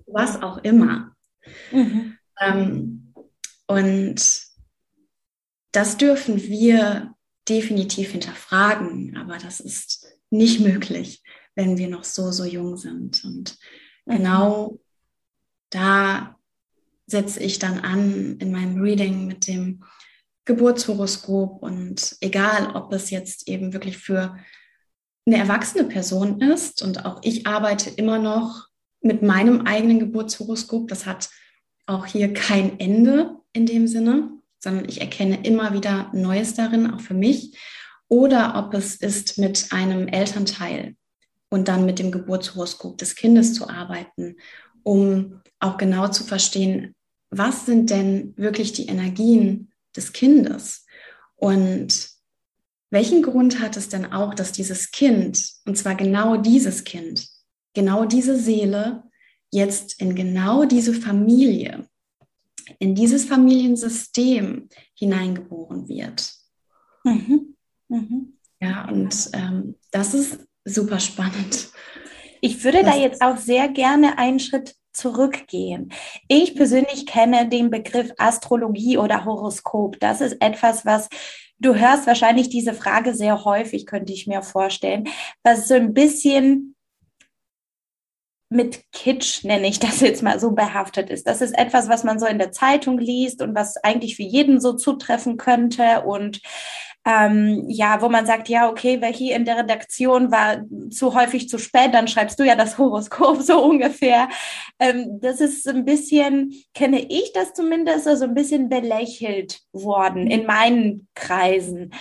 was 0.07 0.41
auch 0.41 0.57
immer. 0.59 1.15
Mhm. 1.71 2.17
Ähm, 2.41 3.13
und 3.67 4.42
das 5.73 5.97
dürfen 5.97 6.41
wir 6.41 7.13
definitiv 7.49 8.11
hinterfragen, 8.11 9.17
aber 9.17 9.37
das 9.37 9.59
ist 9.59 10.07
nicht 10.29 10.61
möglich, 10.61 11.21
wenn 11.55 11.77
wir 11.77 11.89
noch 11.89 12.05
so, 12.05 12.31
so 12.31 12.45
jung 12.45 12.77
sind. 12.77 13.23
Und 13.25 13.57
genau 14.05 14.79
da 15.69 16.37
setze 17.07 17.41
ich 17.41 17.59
dann 17.59 17.79
an 17.79 18.37
in 18.39 18.51
meinem 18.51 18.81
Reading 18.81 19.27
mit 19.27 19.47
dem 19.47 19.83
Geburtshoroskop 20.45 21.61
und 21.61 22.17
egal, 22.21 22.75
ob 22.75 22.93
es 22.93 23.09
jetzt 23.09 23.47
eben 23.47 23.73
wirklich 23.73 23.97
für 23.97 24.37
eine 25.25 25.37
erwachsene 25.37 25.85
Person 25.85 26.41
ist 26.41 26.81
und 26.81 27.05
auch 27.05 27.21
ich 27.23 27.47
arbeite 27.47 27.89
immer 27.89 28.19
noch 28.19 28.67
mit 29.01 29.21
meinem 29.21 29.61
eigenen 29.61 29.99
Geburtshoroskop. 29.99 30.87
Das 30.87 31.05
hat 31.05 31.29
auch 31.85 32.05
hier 32.05 32.33
kein 32.33 32.79
Ende 32.79 33.37
in 33.53 33.65
dem 33.65 33.87
Sinne, 33.87 34.31
sondern 34.63 34.87
ich 34.87 35.01
erkenne 35.01 35.45
immer 35.45 35.73
wieder 35.73 36.09
Neues 36.13 36.53
darin, 36.53 36.89
auch 36.89 37.01
für 37.01 37.13
mich. 37.13 37.57
Oder 38.07 38.55
ob 38.55 38.73
es 38.73 38.95
ist 38.95 39.37
mit 39.37 39.67
einem 39.71 40.07
Elternteil 40.07 40.95
und 41.49 41.67
dann 41.67 41.85
mit 41.85 41.99
dem 41.99 42.11
Geburtshoroskop 42.11 42.97
des 42.97 43.15
Kindes 43.15 43.53
zu 43.53 43.67
arbeiten, 43.67 44.37
um 44.83 45.41
auch 45.59 45.77
genau 45.77 46.07
zu 46.07 46.23
verstehen, 46.23 46.95
was 47.29 47.65
sind 47.65 47.89
denn 47.89 48.33
wirklich 48.37 48.71
die 48.71 48.87
Energien 48.87 49.73
des 49.95 50.13
Kindes 50.13 50.85
und 51.35 52.09
welchen 52.89 53.21
Grund 53.21 53.59
hat 53.59 53.75
es 53.75 53.89
denn 53.89 54.13
auch, 54.13 54.33
dass 54.33 54.51
dieses 54.51 54.91
Kind, 54.91 55.45
und 55.65 55.77
zwar 55.77 55.95
genau 55.95 56.37
dieses 56.37 56.85
Kind, 56.85 57.27
genau 57.73 58.05
diese 58.05 58.37
Seele 58.37 59.03
jetzt 59.51 59.99
in 59.99 60.15
genau 60.15 60.63
diese 60.63 60.93
Familie, 60.93 61.87
in 62.79 62.95
dieses 62.95 63.25
Familiensystem 63.25 64.69
hineingeboren 64.95 65.87
wird. 65.87 66.33
Mhm. 67.03 67.55
Mhm. 67.89 68.37
Ja, 68.61 68.87
und 68.89 69.29
ähm, 69.33 69.75
das 69.91 70.13
ist 70.13 70.39
super 70.65 70.99
spannend. 70.99 71.69
Ich 72.41 72.63
würde 72.63 72.83
das 72.83 72.95
da 72.95 73.01
jetzt 73.01 73.21
auch 73.21 73.37
sehr 73.37 73.67
gerne 73.69 74.17
einen 74.17 74.39
Schritt 74.39 74.75
zurückgehen. 74.93 75.91
Ich 76.27 76.55
persönlich 76.55 77.05
kenne 77.05 77.49
den 77.49 77.69
Begriff 77.69 78.11
Astrologie 78.17 78.97
oder 78.97 79.25
Horoskop. 79.25 79.99
Das 79.99 80.21
ist 80.21 80.37
etwas, 80.39 80.85
was 80.85 81.09
du 81.59 81.75
hörst 81.75 82.07
wahrscheinlich 82.07 82.49
diese 82.49 82.73
Frage 82.73 83.13
sehr 83.15 83.43
häufig, 83.43 83.85
könnte 83.85 84.13
ich 84.13 84.27
mir 84.27 84.41
vorstellen, 84.41 85.05
was 85.43 85.67
so 85.67 85.73
ein 85.73 85.93
bisschen 85.93 86.72
mit 88.53 88.91
Kitsch, 88.91 89.43
nenne 89.43 89.67
ich 89.67 89.79
das 89.79 89.99
jetzt 89.99 90.23
mal 90.23 90.39
so, 90.39 90.51
behaftet 90.51 91.09
ist. 91.09 91.27
Das 91.27 91.41
ist 91.41 91.57
etwas, 91.57 91.89
was 91.89 92.03
man 92.03 92.19
so 92.19 92.25
in 92.25 92.37
der 92.37 92.51
Zeitung 92.51 92.99
liest 92.99 93.41
und 93.41 93.55
was 93.55 93.77
eigentlich 93.77 94.15
für 94.15 94.23
jeden 94.23 94.61
so 94.61 94.73
zutreffen 94.73 95.37
könnte 95.37 96.03
und 96.05 96.41
ähm, 97.05 97.65
ja, 97.67 98.01
wo 98.01 98.07
man 98.07 98.25
sagt, 98.25 98.47
ja, 98.47 98.69
okay, 98.69 99.01
wer 99.01 99.09
hier 99.09 99.35
in 99.35 99.43
der 99.43 99.57
Redaktion 99.57 100.31
war 100.31 100.63
zu 100.89 101.13
häufig 101.13 101.49
zu 101.49 101.57
spät, 101.57 101.93
dann 101.93 102.07
schreibst 102.07 102.39
du 102.39 102.45
ja 102.45 102.55
das 102.55 102.77
Horoskop 102.77 103.41
so 103.41 103.61
ungefähr. 103.61 104.29
Ähm, 104.79 105.19
das 105.19 105.41
ist 105.41 105.67
ein 105.67 105.83
bisschen, 105.83 106.53
kenne 106.73 107.05
ich 107.09 107.33
das 107.33 107.53
zumindest, 107.53 108.05
so 108.05 108.11
also 108.11 108.25
ein 108.25 108.33
bisschen 108.33 108.69
belächelt 108.69 109.59
worden 109.73 110.27
in 110.27 110.45
meinen 110.45 111.07
Kreisen. 111.13 111.93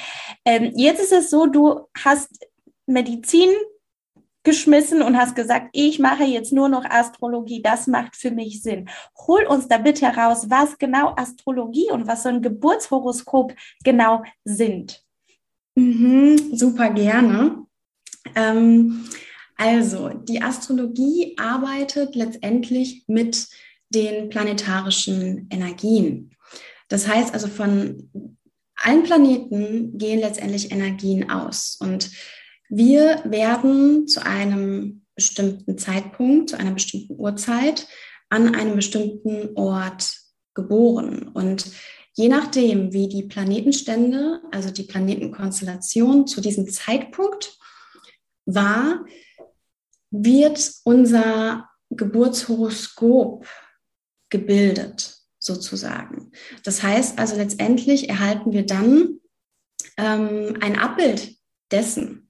Ähm, 0.44 0.72
jetzt 0.76 1.02
ist 1.02 1.12
es 1.12 1.30
so, 1.30 1.46
du 1.46 1.80
hast 1.98 2.46
Medizin 2.86 3.50
geschmissen 4.44 5.02
und 5.02 5.16
hast 5.16 5.34
gesagt, 5.34 5.68
ich 5.72 5.98
mache 5.98 6.24
jetzt 6.24 6.52
nur 6.52 6.68
noch 6.68 6.84
Astrologie, 6.84 7.62
das 7.62 7.86
macht 7.86 8.16
für 8.16 8.30
mich 8.30 8.62
Sinn. 8.62 8.88
Hol 9.26 9.44
uns 9.44 9.68
da 9.68 9.78
bitte 9.78 10.06
heraus, 10.06 10.50
was 10.50 10.78
genau 10.78 11.14
Astrologie 11.16 11.90
und 11.90 12.06
was 12.06 12.24
so 12.24 12.28
ein 12.28 12.42
Geburtshoroskop 12.42 13.54
genau 13.84 14.22
sind. 14.44 15.02
Mhm, 15.74 16.54
super 16.54 16.90
gerne. 16.90 17.64
Ähm, 18.34 19.08
also, 19.56 20.08
die 20.08 20.42
Astrologie 20.42 21.36
arbeitet 21.38 22.14
letztendlich 22.14 23.04
mit 23.06 23.46
den 23.90 24.28
planetarischen 24.28 25.48
Energien. 25.50 26.34
Das 26.88 27.06
heißt 27.06 27.32
also, 27.32 27.46
von 27.46 28.10
allen 28.76 29.02
Planeten 29.04 29.96
gehen 29.96 30.20
letztendlich 30.20 30.72
Energien 30.72 31.30
aus. 31.30 31.78
Und 31.80 32.10
wir 32.74 33.20
werden 33.26 34.08
zu 34.08 34.24
einem 34.24 35.04
bestimmten 35.14 35.76
Zeitpunkt, 35.76 36.50
zu 36.50 36.58
einer 36.58 36.70
bestimmten 36.70 37.20
Uhrzeit 37.20 37.86
an 38.30 38.54
einem 38.54 38.76
bestimmten 38.76 39.50
Ort 39.56 40.16
geboren. 40.54 41.28
Und 41.34 41.70
je 42.14 42.28
nachdem, 42.28 42.94
wie 42.94 43.08
die 43.08 43.24
Planetenstände, 43.24 44.40
also 44.50 44.70
die 44.70 44.84
Planetenkonstellation 44.84 46.26
zu 46.26 46.40
diesem 46.40 46.66
Zeitpunkt 46.66 47.58
war, 48.46 49.04
wird 50.10 50.72
unser 50.84 51.68
Geburtshoroskop 51.90 53.46
gebildet, 54.30 55.18
sozusagen. 55.38 56.32
Das 56.64 56.82
heißt 56.82 57.18
also 57.18 57.36
letztendlich 57.36 58.08
erhalten 58.08 58.52
wir 58.52 58.64
dann 58.64 59.20
ähm, 59.98 60.56
ein 60.62 60.78
Abbild 60.78 61.36
dessen, 61.70 62.21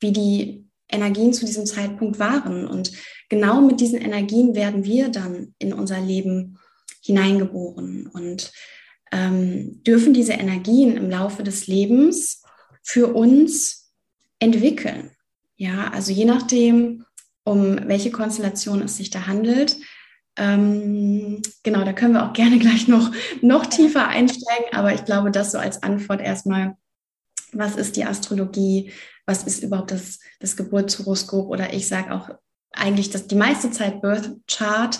wie 0.00 0.12
die 0.12 0.68
Energien 0.88 1.32
zu 1.32 1.44
diesem 1.44 1.66
Zeitpunkt 1.66 2.18
waren. 2.18 2.66
Und 2.66 2.92
genau 3.28 3.60
mit 3.60 3.80
diesen 3.80 4.00
Energien 4.00 4.54
werden 4.54 4.84
wir 4.84 5.08
dann 5.08 5.54
in 5.58 5.72
unser 5.72 6.00
Leben 6.00 6.58
hineingeboren 7.02 8.06
und 8.06 8.52
ähm, 9.12 9.82
dürfen 9.84 10.12
diese 10.12 10.32
Energien 10.32 10.96
im 10.96 11.10
Laufe 11.10 11.42
des 11.42 11.66
Lebens 11.66 12.42
für 12.82 13.14
uns 13.14 13.92
entwickeln. 14.38 15.10
Ja, 15.56 15.90
also 15.90 16.12
je 16.12 16.24
nachdem, 16.24 17.04
um 17.44 17.88
welche 17.88 18.10
Konstellation 18.10 18.82
es 18.82 18.96
sich 18.96 19.10
da 19.10 19.26
handelt. 19.26 19.76
Ähm, 20.36 21.42
genau, 21.64 21.84
da 21.84 21.92
können 21.92 22.14
wir 22.14 22.24
auch 22.24 22.32
gerne 22.32 22.58
gleich 22.58 22.88
noch, 22.88 23.10
noch 23.40 23.66
tiefer 23.66 24.06
einsteigen, 24.08 24.72
aber 24.72 24.94
ich 24.94 25.04
glaube, 25.04 25.30
das 25.30 25.52
so 25.52 25.58
als 25.58 25.82
Antwort 25.82 26.20
erstmal, 26.20 26.76
was 27.52 27.76
ist 27.76 27.96
die 27.96 28.04
Astrologie? 28.04 28.92
was 29.28 29.44
ist 29.44 29.62
überhaupt 29.62 29.90
das, 29.90 30.20
das 30.40 30.56
Geburtshoroskop 30.56 31.48
oder 31.50 31.74
ich 31.74 31.86
sage 31.86 32.14
auch 32.14 32.30
eigentlich 32.72 33.10
dass 33.10 33.26
die 33.26 33.34
meiste 33.34 33.70
Zeit 33.70 34.00
Birth 34.00 34.30
Chart, 34.46 34.98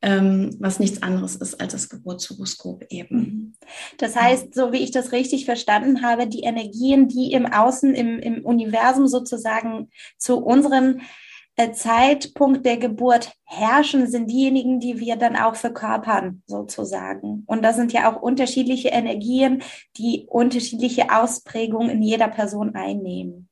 ähm, 0.00 0.56
was 0.60 0.78
nichts 0.78 1.02
anderes 1.02 1.34
ist 1.34 1.60
als 1.60 1.72
das 1.72 1.88
Geburtshoroskop 1.88 2.84
eben. 2.90 3.18
Mhm. 3.18 3.54
Das 3.98 4.14
heißt, 4.14 4.54
so 4.54 4.72
wie 4.72 4.82
ich 4.82 4.92
das 4.92 5.10
richtig 5.10 5.44
verstanden 5.44 6.02
habe, 6.02 6.28
die 6.28 6.42
Energien, 6.42 7.08
die 7.08 7.32
im 7.32 7.46
Außen, 7.46 7.94
im, 7.94 8.20
im 8.20 8.44
Universum 8.44 9.08
sozusagen 9.08 9.90
zu 10.18 10.38
unseren 10.38 11.00
Zeitpunkt 11.72 12.66
der 12.66 12.76
Geburt 12.76 13.32
herrschen, 13.44 14.08
sind 14.08 14.30
diejenigen, 14.30 14.80
die 14.80 14.98
wir 14.98 15.16
dann 15.16 15.36
auch 15.36 15.54
verkörpern, 15.54 16.42
sozusagen. 16.46 17.44
Und 17.46 17.62
das 17.62 17.76
sind 17.76 17.92
ja 17.92 18.10
auch 18.10 18.20
unterschiedliche 18.20 18.88
Energien, 18.88 19.62
die 19.96 20.26
unterschiedliche 20.28 21.12
Ausprägungen 21.12 21.90
in 21.90 22.02
jeder 22.02 22.28
Person 22.28 22.74
einnehmen. 22.74 23.48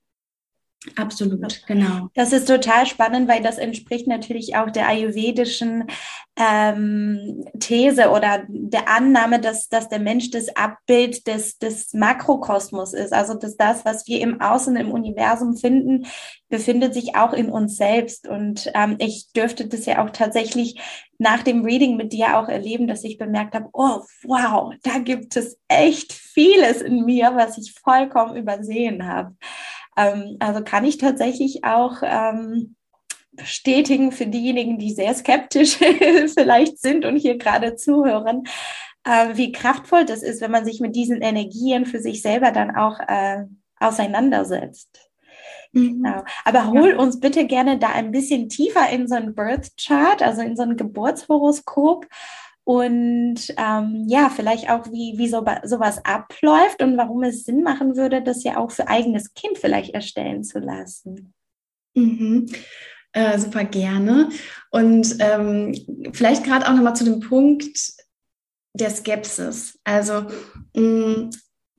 Absolut, 0.97 1.65
genau. 1.67 2.09
Das 2.15 2.33
ist 2.33 2.49
total 2.49 2.87
spannend, 2.87 3.29
weil 3.29 3.41
das 3.41 3.59
entspricht 3.59 4.09
natürlich 4.09 4.57
auch 4.57 4.69
der 4.71 4.89
ayurvedischen 4.89 5.85
ähm, 6.37 7.45
These 7.61 8.11
oder 8.11 8.45
der 8.49 8.89
Annahme, 8.89 9.39
dass, 9.39 9.69
dass 9.69 9.89
der 9.89 10.01
Mensch 10.01 10.31
das 10.31 10.49
Abbild 10.57 11.27
des, 11.29 11.59
des 11.59 11.93
Makrokosmos 11.95 12.95
ist. 12.95 13.13
Also 13.13 13.35
dass 13.35 13.57
das, 13.57 13.85
was 13.85 14.09
wir 14.09 14.21
im 14.21 14.41
Außen, 14.41 14.75
im 14.75 14.91
Universum 14.91 15.57
finden, 15.57 16.07
befindet 16.49 16.95
sich 16.95 17.15
auch 17.15 17.33
in 17.33 17.49
uns 17.49 17.77
selbst. 17.77 18.27
Und 18.27 18.71
ähm, 18.75 18.97
ich 18.99 19.33
dürfte 19.33 19.69
das 19.69 19.87
ja 19.87 20.05
auch 20.05 20.11
tatsächlich 20.11 20.81
nach 21.19 21.45
dem 21.45 21.65
Reading 21.65 21.97
mit 21.97 22.13
dir 22.13 22.39
auch 22.39 22.49
erleben, 22.49 22.89
dass 22.89 23.05
ich 23.05 23.19
bemerkt 23.19 23.55
habe, 23.55 23.69
oh 23.73 24.01
wow, 24.25 24.75
da 24.83 24.99
gibt 24.99 25.37
es 25.37 25.59
echt 25.69 26.13
vieles 26.13 26.83
in 26.83 27.05
mir, 27.05 27.33
was 27.37 27.57
ich 27.59 27.73
vollkommen 27.73 28.37
übersehen 28.37 29.07
habe. 29.07 29.37
Ähm, 29.97 30.37
also 30.41 30.63
kann 30.63 30.85
ich 30.85 30.99
tatsächlich 30.99 31.65
auch 31.65 32.03
ähm, 32.03 32.77
bestätigen 33.33 34.13
für 34.13 34.27
diejenigen, 34.27 34.79
die 34.79 34.93
sehr 34.93 35.15
skeptisch 35.15 35.77
vielleicht 36.35 36.79
sind 36.79 37.05
und 37.05 37.17
hier 37.17 37.39
gerade 37.39 37.77
zuhören, 37.77 38.45
äh, 39.05 39.37
wie 39.37 39.53
kraftvoll 39.53 40.05
das 40.05 40.23
ist, 40.23 40.41
wenn 40.41 40.51
man 40.51 40.65
sich 40.65 40.81
mit 40.81 40.95
diesen 40.95 41.23
Energien 41.23 41.87
für 41.87 42.01
sich 42.01 42.23
selber 42.23 42.53
dann 42.53 42.77
auch 42.77 43.01
äh, 43.01 43.45
auseinandersetzt. 43.79 45.11
Mhm. 45.73 46.03
Genau. 46.03 46.25
Aber 46.45 46.69
hol 46.69 46.91
ja. 46.91 46.97
uns 46.97 47.21
bitte 47.21 47.47
gerne 47.47 47.79
da 47.79 47.89
ein 47.89 48.13
bisschen 48.13 48.49
tiefer 48.49 48.89
in 48.91 49.09
so 49.09 49.15
ein 49.15 49.35
Birth 49.35 49.71
Chart, 49.79 50.23
also 50.23 50.43
in 50.43 50.57
so 50.57 50.63
ein 50.63 50.77
Geburtshoroskop 50.77 52.07
und 52.65 53.55
ähm, 53.57 54.05
ja, 54.07 54.31
vielleicht 54.31 54.71
auch, 54.71 54.87
wie, 54.87 55.15
wie 55.17 55.29
so, 55.29 55.45
sowas 55.65 56.05
abläuft 56.05 56.83
und 56.83 56.97
warum 56.97 57.25
es 57.25 57.45
Sinn 57.45 57.63
machen 57.63 57.97
würde, 57.97 58.23
das 58.23 58.45
ja 58.45 58.57
auch 58.57 58.71
für 58.71 58.89
eigenes 58.89 59.35
Kind 59.35 59.59
vielleicht 59.59 59.95
erstellen 59.95 60.45
zu 60.45 60.61
lassen. 60.61 61.35
Mhm. 61.95 62.47
Äh, 63.13 63.39
super 63.39 63.65
gerne. 63.65 64.31
Und 64.71 65.17
ähm, 65.19 65.75
vielleicht 66.13 66.45
gerade 66.45 66.67
auch 66.67 66.75
nochmal 66.75 66.97
zu 66.97 67.05
dem 67.05 67.21
Punkt 67.21 67.79
der 68.75 68.91
Skepsis. 68.91 69.79
Also 69.85 70.27
mh, 70.75 70.81
mm, 70.81 71.31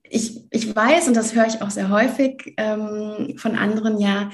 ich, 0.09 0.45
ich 0.51 0.75
weiß, 0.75 1.07
und 1.07 1.15
das 1.15 1.33
höre 1.33 1.47
ich 1.47 1.61
auch 1.61 1.71
sehr 1.71 1.89
häufig 1.89 2.53
ähm, 2.57 3.35
von 3.37 3.55
anderen, 3.55 3.99
ja, 3.99 4.29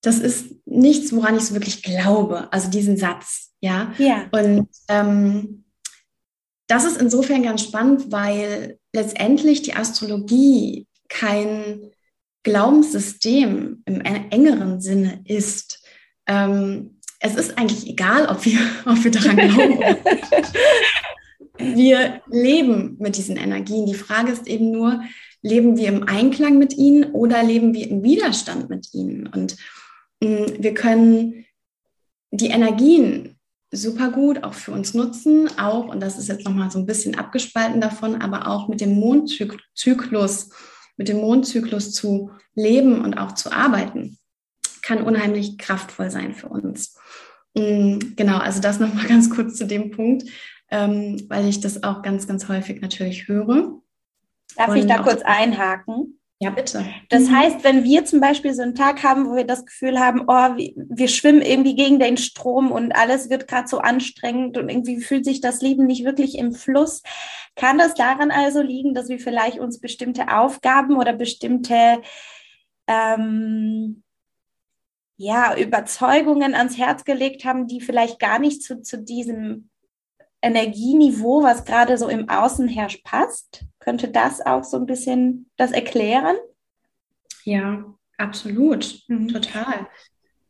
das 0.00 0.18
ist 0.18 0.56
nichts, 0.64 1.14
woran 1.14 1.36
ich 1.36 1.44
so 1.44 1.54
wirklich 1.54 1.84
glaube. 1.84 2.52
Also 2.52 2.68
diesen 2.68 2.96
Satz, 2.96 3.51
ja. 3.62 3.94
Ja. 3.96 4.26
Und 4.32 4.68
ähm, 4.88 5.64
das 6.66 6.84
ist 6.84 7.00
insofern 7.00 7.42
ganz 7.42 7.62
spannend, 7.62 8.10
weil 8.10 8.78
letztendlich 8.92 9.62
die 9.62 9.74
Astrologie 9.74 10.86
kein 11.08 11.90
Glaubenssystem 12.42 13.82
im 13.84 14.00
engeren 14.00 14.80
Sinne 14.80 15.22
ist. 15.24 15.84
Ähm, 16.26 16.98
es 17.20 17.36
ist 17.36 17.56
eigentlich 17.56 17.88
egal, 17.88 18.26
ob 18.26 18.44
wir, 18.44 18.58
ob 18.86 19.02
wir 19.02 19.10
daran 19.10 19.36
glauben. 19.36 19.78
wir 21.58 22.20
leben 22.28 22.96
mit 22.98 23.16
diesen 23.16 23.36
Energien. 23.36 23.86
Die 23.86 23.94
Frage 23.94 24.32
ist 24.32 24.48
eben 24.48 24.72
nur, 24.72 25.02
leben 25.42 25.76
wir 25.76 25.88
im 25.88 26.04
Einklang 26.04 26.58
mit 26.58 26.76
ihnen 26.76 27.12
oder 27.12 27.42
leben 27.42 27.74
wir 27.74 27.88
im 27.88 28.02
Widerstand 28.02 28.70
mit 28.70 28.92
ihnen? 28.92 29.26
Und 29.26 29.56
mh, 30.20 30.28
mm, 30.28 30.46
wir 30.62 30.74
können 30.74 31.44
die 32.30 32.48
Energien 32.48 33.31
super 33.72 34.10
gut 34.10 34.44
auch 34.44 34.54
für 34.54 34.72
uns 34.72 34.94
nutzen, 34.94 35.48
auch, 35.58 35.88
und 35.88 36.00
das 36.00 36.18
ist 36.18 36.28
jetzt 36.28 36.44
nochmal 36.44 36.70
so 36.70 36.78
ein 36.78 36.86
bisschen 36.86 37.18
abgespalten 37.18 37.80
davon, 37.80 38.20
aber 38.20 38.46
auch 38.46 38.68
mit 38.68 38.80
dem 38.80 38.94
Mondzyklus, 38.94 40.50
mit 40.96 41.08
dem 41.08 41.16
Mondzyklus 41.18 41.92
zu 41.92 42.30
leben 42.54 43.02
und 43.02 43.14
auch 43.14 43.32
zu 43.32 43.50
arbeiten, 43.50 44.18
kann 44.82 45.02
unheimlich 45.02 45.58
kraftvoll 45.58 46.10
sein 46.10 46.34
für 46.34 46.48
uns. 46.48 46.96
Mm, 47.54 47.98
genau, 48.14 48.38
also 48.38 48.60
das 48.60 48.78
nochmal 48.78 49.06
ganz 49.08 49.30
kurz 49.30 49.56
zu 49.56 49.66
dem 49.66 49.90
Punkt 49.90 50.24
ähm, 50.72 51.26
weil 51.28 51.46
ich 51.46 51.60
das 51.60 51.84
auch 51.84 52.00
ganz, 52.02 52.26
ganz 52.26 52.48
häufig 52.48 52.80
natürlich 52.80 53.28
höre. 53.28 53.78
Darf 54.56 54.68
Und 54.68 54.76
ich 54.78 54.86
da 54.86 55.02
kurz 55.02 55.20
einhaken? 55.22 56.18
Ja, 56.42 56.50
bitte. 56.50 56.84
Das 57.08 57.28
mhm. 57.28 57.36
heißt, 57.36 57.62
wenn 57.62 57.84
wir 57.84 58.04
zum 58.04 58.18
Beispiel 58.18 58.52
so 58.52 58.62
einen 58.62 58.74
Tag 58.74 59.04
haben, 59.04 59.28
wo 59.28 59.36
wir 59.36 59.44
das 59.44 59.64
Gefühl 59.64 60.00
haben, 60.00 60.22
oh, 60.26 60.56
wir, 60.56 61.06
schwimmen 61.06 61.40
irgendwie 61.40 61.76
gegen 61.76 62.00
den 62.00 62.16
Strom 62.16 62.72
und 62.72 62.90
alles 62.90 63.30
wird 63.30 63.46
gerade 63.46 63.68
so 63.68 63.78
anstrengend 63.78 64.58
und 64.58 64.68
irgendwie 64.68 65.00
fühlt 65.00 65.24
sich 65.24 65.40
das 65.40 65.62
Leben 65.62 65.86
nicht 65.86 66.04
wirklich 66.04 66.36
im 66.36 66.52
Fluss, 66.52 67.04
kann 67.54 67.78
das 67.78 67.94
daran 67.94 68.32
also 68.32 68.60
liegen, 68.60 68.92
dass 68.92 69.08
wir 69.08 69.20
vielleicht 69.20 69.60
uns 69.60 69.78
bestimmte 69.78 70.36
Aufgaben 70.36 70.96
oder 70.96 71.12
bestimmte 71.12 72.02
ähm, 72.88 74.02
ja, 75.16 75.56
Überzeugungen 75.56 76.56
ans 76.56 76.76
Herz 76.76 77.04
gelegt 77.04 77.44
haben, 77.44 77.68
die 77.68 77.80
vielleicht 77.80 78.18
gar 78.18 78.40
nicht 78.40 78.64
zu, 78.64 78.82
zu 78.82 79.00
diesem 79.00 79.70
Energieniveau, 80.42 81.42
was 81.42 81.64
gerade 81.64 81.96
so 81.96 82.08
im 82.08 82.28
Außen 82.28 82.68
herrscht, 82.68 83.04
passt? 83.04 83.64
Könnte 83.78 84.08
das 84.08 84.44
auch 84.44 84.64
so 84.64 84.76
ein 84.76 84.86
bisschen 84.86 85.50
das 85.56 85.72
erklären? 85.72 86.36
Ja, 87.44 87.84
absolut, 88.18 89.00
mhm. 89.08 89.28
total. 89.28 89.86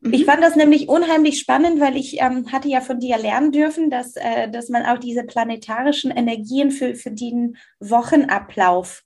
Mhm. 0.00 0.12
Ich 0.14 0.24
fand 0.24 0.42
das 0.42 0.56
nämlich 0.56 0.88
unheimlich 0.88 1.38
spannend, 1.38 1.80
weil 1.80 1.96
ich 1.96 2.20
ähm, 2.20 2.50
hatte 2.50 2.68
ja 2.68 2.80
von 2.80 2.98
dir 2.98 3.18
lernen 3.18 3.52
dürfen, 3.52 3.90
dass, 3.90 4.16
äh, 4.16 4.50
dass 4.50 4.68
man 4.68 4.84
auch 4.84 4.98
diese 4.98 5.24
planetarischen 5.24 6.10
Energien 6.10 6.70
für, 6.70 6.94
für 6.94 7.10
den 7.10 7.56
Wochenablauf 7.78 9.04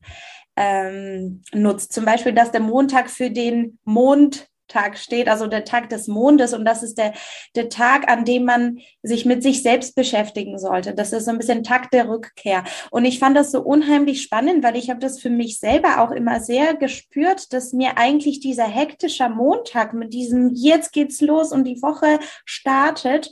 ähm, 0.57 1.43
nutzt. 1.53 1.93
Zum 1.93 2.05
Beispiel, 2.05 2.33
dass 2.33 2.51
der 2.51 2.63
Montag 2.63 3.11
für 3.11 3.31
den 3.31 3.79
Mond 3.85 4.49
Tag 4.69 4.99
steht, 4.99 5.29
also 5.29 5.47
der 5.47 5.65
Tag 5.65 5.89
des 5.91 6.09
Mondes. 6.09 6.53
Und 6.53 6.65
das 6.65 6.83
ist 6.83 6.99
der, 6.99 7.13
der 7.55 7.69
Tag, 7.69 8.09
an 8.11 8.25
dem 8.25 8.45
man 8.45 8.79
sich 9.03 9.25
mit 9.25 9.43
sich 9.43 9.63
selbst 9.63 9.95
beschäftigen 9.95 10.59
sollte. 10.59 10.95
Das 10.95 11.13
ist 11.13 11.25
so 11.25 11.31
ein 11.31 11.39
bisschen 11.39 11.65
Tag 11.65 11.91
der 11.91 12.09
Rückkehr. 12.09 12.65
Und 12.91 13.05
ich 13.05 13.19
fand 13.19 13.37
das 13.37 13.51
so 13.51 13.61
unheimlich 13.63 14.23
spannend, 14.23 14.63
weil 14.65 14.77
ich 14.77 14.91
habe 14.91 15.01
das 15.01 15.21
für 15.21 15.31
mich 15.31 15.59
selber 15.59 16.01
auch 16.01 16.11
immer 16.11 16.41
sehr 16.41 16.75
gespürt, 16.75 17.53
dass 17.53 17.73
mir 17.73 17.97
eigentlich 17.97 18.41
dieser 18.41 18.67
hektische 18.67 19.29
Montag 19.29 19.95
mit 19.95 20.13
diesem 20.13 20.51
jetzt 20.55 20.93
geht's 20.93 21.21
los 21.21 21.53
und 21.53 21.65
die 21.65 21.83
Woche 21.83 22.19
startet, 22.45 23.31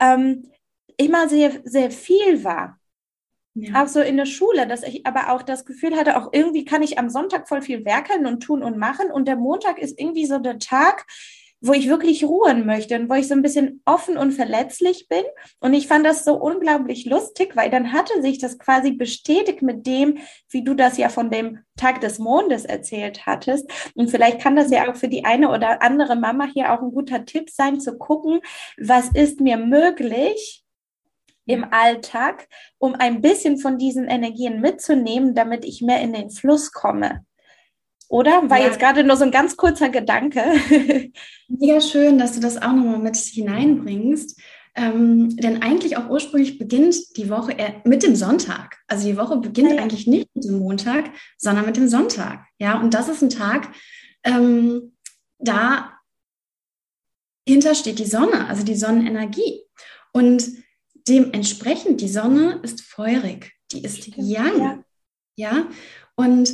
ähm, 0.00 0.50
immer 0.96 1.28
sehr, 1.28 1.52
sehr 1.64 1.90
viel 1.90 2.44
war. 2.44 2.77
Ja. 3.54 3.82
Auch 3.82 3.88
so 3.88 4.00
in 4.00 4.16
der 4.16 4.26
Schule, 4.26 4.66
dass 4.66 4.82
ich 4.82 5.04
aber 5.06 5.32
auch 5.32 5.42
das 5.42 5.64
Gefühl 5.64 5.96
hatte, 5.96 6.16
auch 6.16 6.28
irgendwie 6.32 6.64
kann 6.64 6.82
ich 6.82 6.98
am 6.98 7.10
Sonntag 7.10 7.48
voll 7.48 7.62
viel 7.62 7.84
werkeln 7.84 8.26
und 8.26 8.40
tun 8.40 8.62
und 8.62 8.78
machen. 8.78 9.10
Und 9.10 9.26
der 9.26 9.36
Montag 9.36 9.78
ist 9.78 9.98
irgendwie 9.98 10.26
so 10.26 10.38
der 10.38 10.58
Tag, 10.58 11.06
wo 11.60 11.72
ich 11.72 11.88
wirklich 11.88 12.24
ruhen 12.24 12.66
möchte 12.66 12.98
und 12.98 13.08
wo 13.10 13.14
ich 13.14 13.26
so 13.26 13.34
ein 13.34 13.42
bisschen 13.42 13.82
offen 13.84 14.16
und 14.16 14.32
verletzlich 14.32 15.08
bin. 15.08 15.24
Und 15.60 15.74
ich 15.74 15.88
fand 15.88 16.06
das 16.06 16.24
so 16.24 16.34
unglaublich 16.34 17.04
lustig, 17.04 17.56
weil 17.56 17.68
dann 17.70 17.92
hatte 17.92 18.22
sich 18.22 18.38
das 18.38 18.58
quasi 18.58 18.92
bestätigt 18.92 19.62
mit 19.62 19.86
dem, 19.86 20.18
wie 20.50 20.62
du 20.62 20.74
das 20.74 20.98
ja 20.98 21.08
von 21.08 21.30
dem 21.30 21.60
Tag 21.76 22.00
des 22.00 22.18
Mondes 22.18 22.64
erzählt 22.64 23.26
hattest. 23.26 23.68
Und 23.94 24.10
vielleicht 24.10 24.40
kann 24.40 24.56
das 24.56 24.70
ja 24.70 24.88
auch 24.88 24.96
für 24.96 25.08
die 25.08 25.24
eine 25.24 25.50
oder 25.50 25.82
andere 25.82 26.16
Mama 26.16 26.46
hier 26.52 26.72
auch 26.72 26.82
ein 26.82 26.92
guter 26.92 27.24
Tipp 27.24 27.50
sein, 27.50 27.80
zu 27.80 27.98
gucken, 27.98 28.40
was 28.78 29.08
ist 29.12 29.40
mir 29.40 29.56
möglich, 29.56 30.64
im 31.48 31.64
Alltag, 31.72 32.46
um 32.78 32.94
ein 32.94 33.20
bisschen 33.20 33.58
von 33.58 33.78
diesen 33.78 34.06
Energien 34.06 34.60
mitzunehmen, 34.60 35.34
damit 35.34 35.64
ich 35.64 35.82
mehr 35.82 36.00
in 36.00 36.12
den 36.12 36.30
Fluss 36.30 36.72
komme. 36.72 37.24
Oder? 38.08 38.48
War 38.48 38.58
ja. 38.58 38.66
jetzt 38.66 38.78
gerade 38.78 39.02
nur 39.02 39.16
so 39.16 39.24
ein 39.24 39.30
ganz 39.30 39.56
kurzer 39.56 39.88
Gedanke. 39.88 40.42
Mega 41.48 41.80
schön, 41.80 42.18
dass 42.18 42.32
du 42.32 42.40
das 42.40 42.56
auch 42.58 42.72
nochmal 42.72 42.98
mit 42.98 43.16
hineinbringst. 43.16 44.40
Ähm, 44.74 45.34
denn 45.36 45.62
eigentlich 45.62 45.96
auch 45.96 46.08
ursprünglich 46.08 46.58
beginnt 46.58 47.16
die 47.16 47.30
Woche 47.30 47.56
mit 47.84 48.02
dem 48.02 48.14
Sonntag. 48.14 48.76
Also 48.86 49.08
die 49.08 49.16
Woche 49.16 49.38
beginnt 49.38 49.72
ja. 49.72 49.82
eigentlich 49.82 50.06
nicht 50.06 50.28
mit 50.34 50.44
dem 50.44 50.58
Montag, 50.58 51.10
sondern 51.36 51.66
mit 51.66 51.76
dem 51.76 51.88
Sonntag. 51.88 52.44
Ja, 52.58 52.78
und 52.78 52.94
das 52.94 53.08
ist 53.08 53.22
ein 53.22 53.30
Tag, 53.30 53.70
ähm, 54.22 54.94
da 55.38 55.94
hinter 57.46 57.74
steht 57.74 57.98
die 57.98 58.04
Sonne, 58.04 58.46
also 58.46 58.62
die 58.64 58.76
Sonnenenergie. 58.76 59.62
Und 60.12 60.46
Dementsprechend, 61.08 62.00
die 62.00 62.08
Sonne 62.08 62.60
ist 62.62 62.82
feurig, 62.82 63.52
die 63.72 63.82
ist 63.82 63.98
Stimmt, 63.98 64.18
young. 64.18 64.60
Ja. 64.60 64.84
ja. 65.36 65.68
Und 66.16 66.52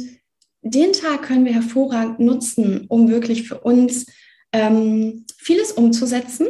den 0.62 0.92
Tag 0.92 1.22
können 1.22 1.44
wir 1.44 1.52
hervorragend 1.52 2.20
nutzen, 2.20 2.86
um 2.88 3.08
wirklich 3.08 3.48
für 3.48 3.60
uns 3.60 4.06
ähm, 4.52 5.26
vieles 5.36 5.72
umzusetzen, 5.72 6.48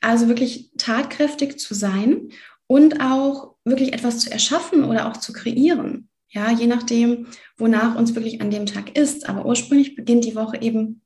also 0.00 0.28
wirklich 0.28 0.70
tatkräftig 0.78 1.58
zu 1.58 1.74
sein 1.74 2.30
und 2.66 3.00
auch 3.00 3.56
wirklich 3.64 3.92
etwas 3.92 4.20
zu 4.20 4.30
erschaffen 4.30 4.84
oder 4.84 5.08
auch 5.08 5.16
zu 5.16 5.32
kreieren. 5.32 6.08
Ja, 6.28 6.50
je 6.50 6.66
nachdem, 6.66 7.26
wonach 7.58 7.94
uns 7.96 8.14
wirklich 8.14 8.40
an 8.40 8.50
dem 8.50 8.64
Tag 8.64 8.96
ist. 8.96 9.28
Aber 9.28 9.44
ursprünglich 9.44 9.94
beginnt 9.94 10.24
die 10.24 10.34
Woche 10.34 10.62
eben 10.62 11.02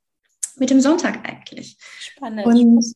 mit 0.56 0.70
dem 0.70 0.80
Sonntag 0.80 1.28
eigentlich. 1.28 1.76
Spannend. 1.98 2.46
Und 2.46 2.94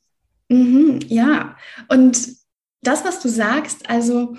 mh, 0.49 1.07
ja, 1.09 1.57
und 1.89 2.40
das, 2.83 3.05
was 3.05 3.21
du 3.21 3.29
sagst, 3.29 3.89
also 3.89 4.37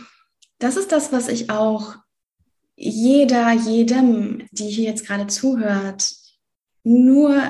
das 0.59 0.77
ist 0.77 0.91
das, 0.91 1.11
was 1.11 1.27
ich 1.27 1.49
auch 1.49 1.95
jeder, 2.75 3.51
jedem, 3.51 4.47
die 4.51 4.69
hier 4.69 4.85
jetzt 4.85 5.05
gerade 5.05 5.27
zuhört, 5.27 6.11
nur 6.83 7.41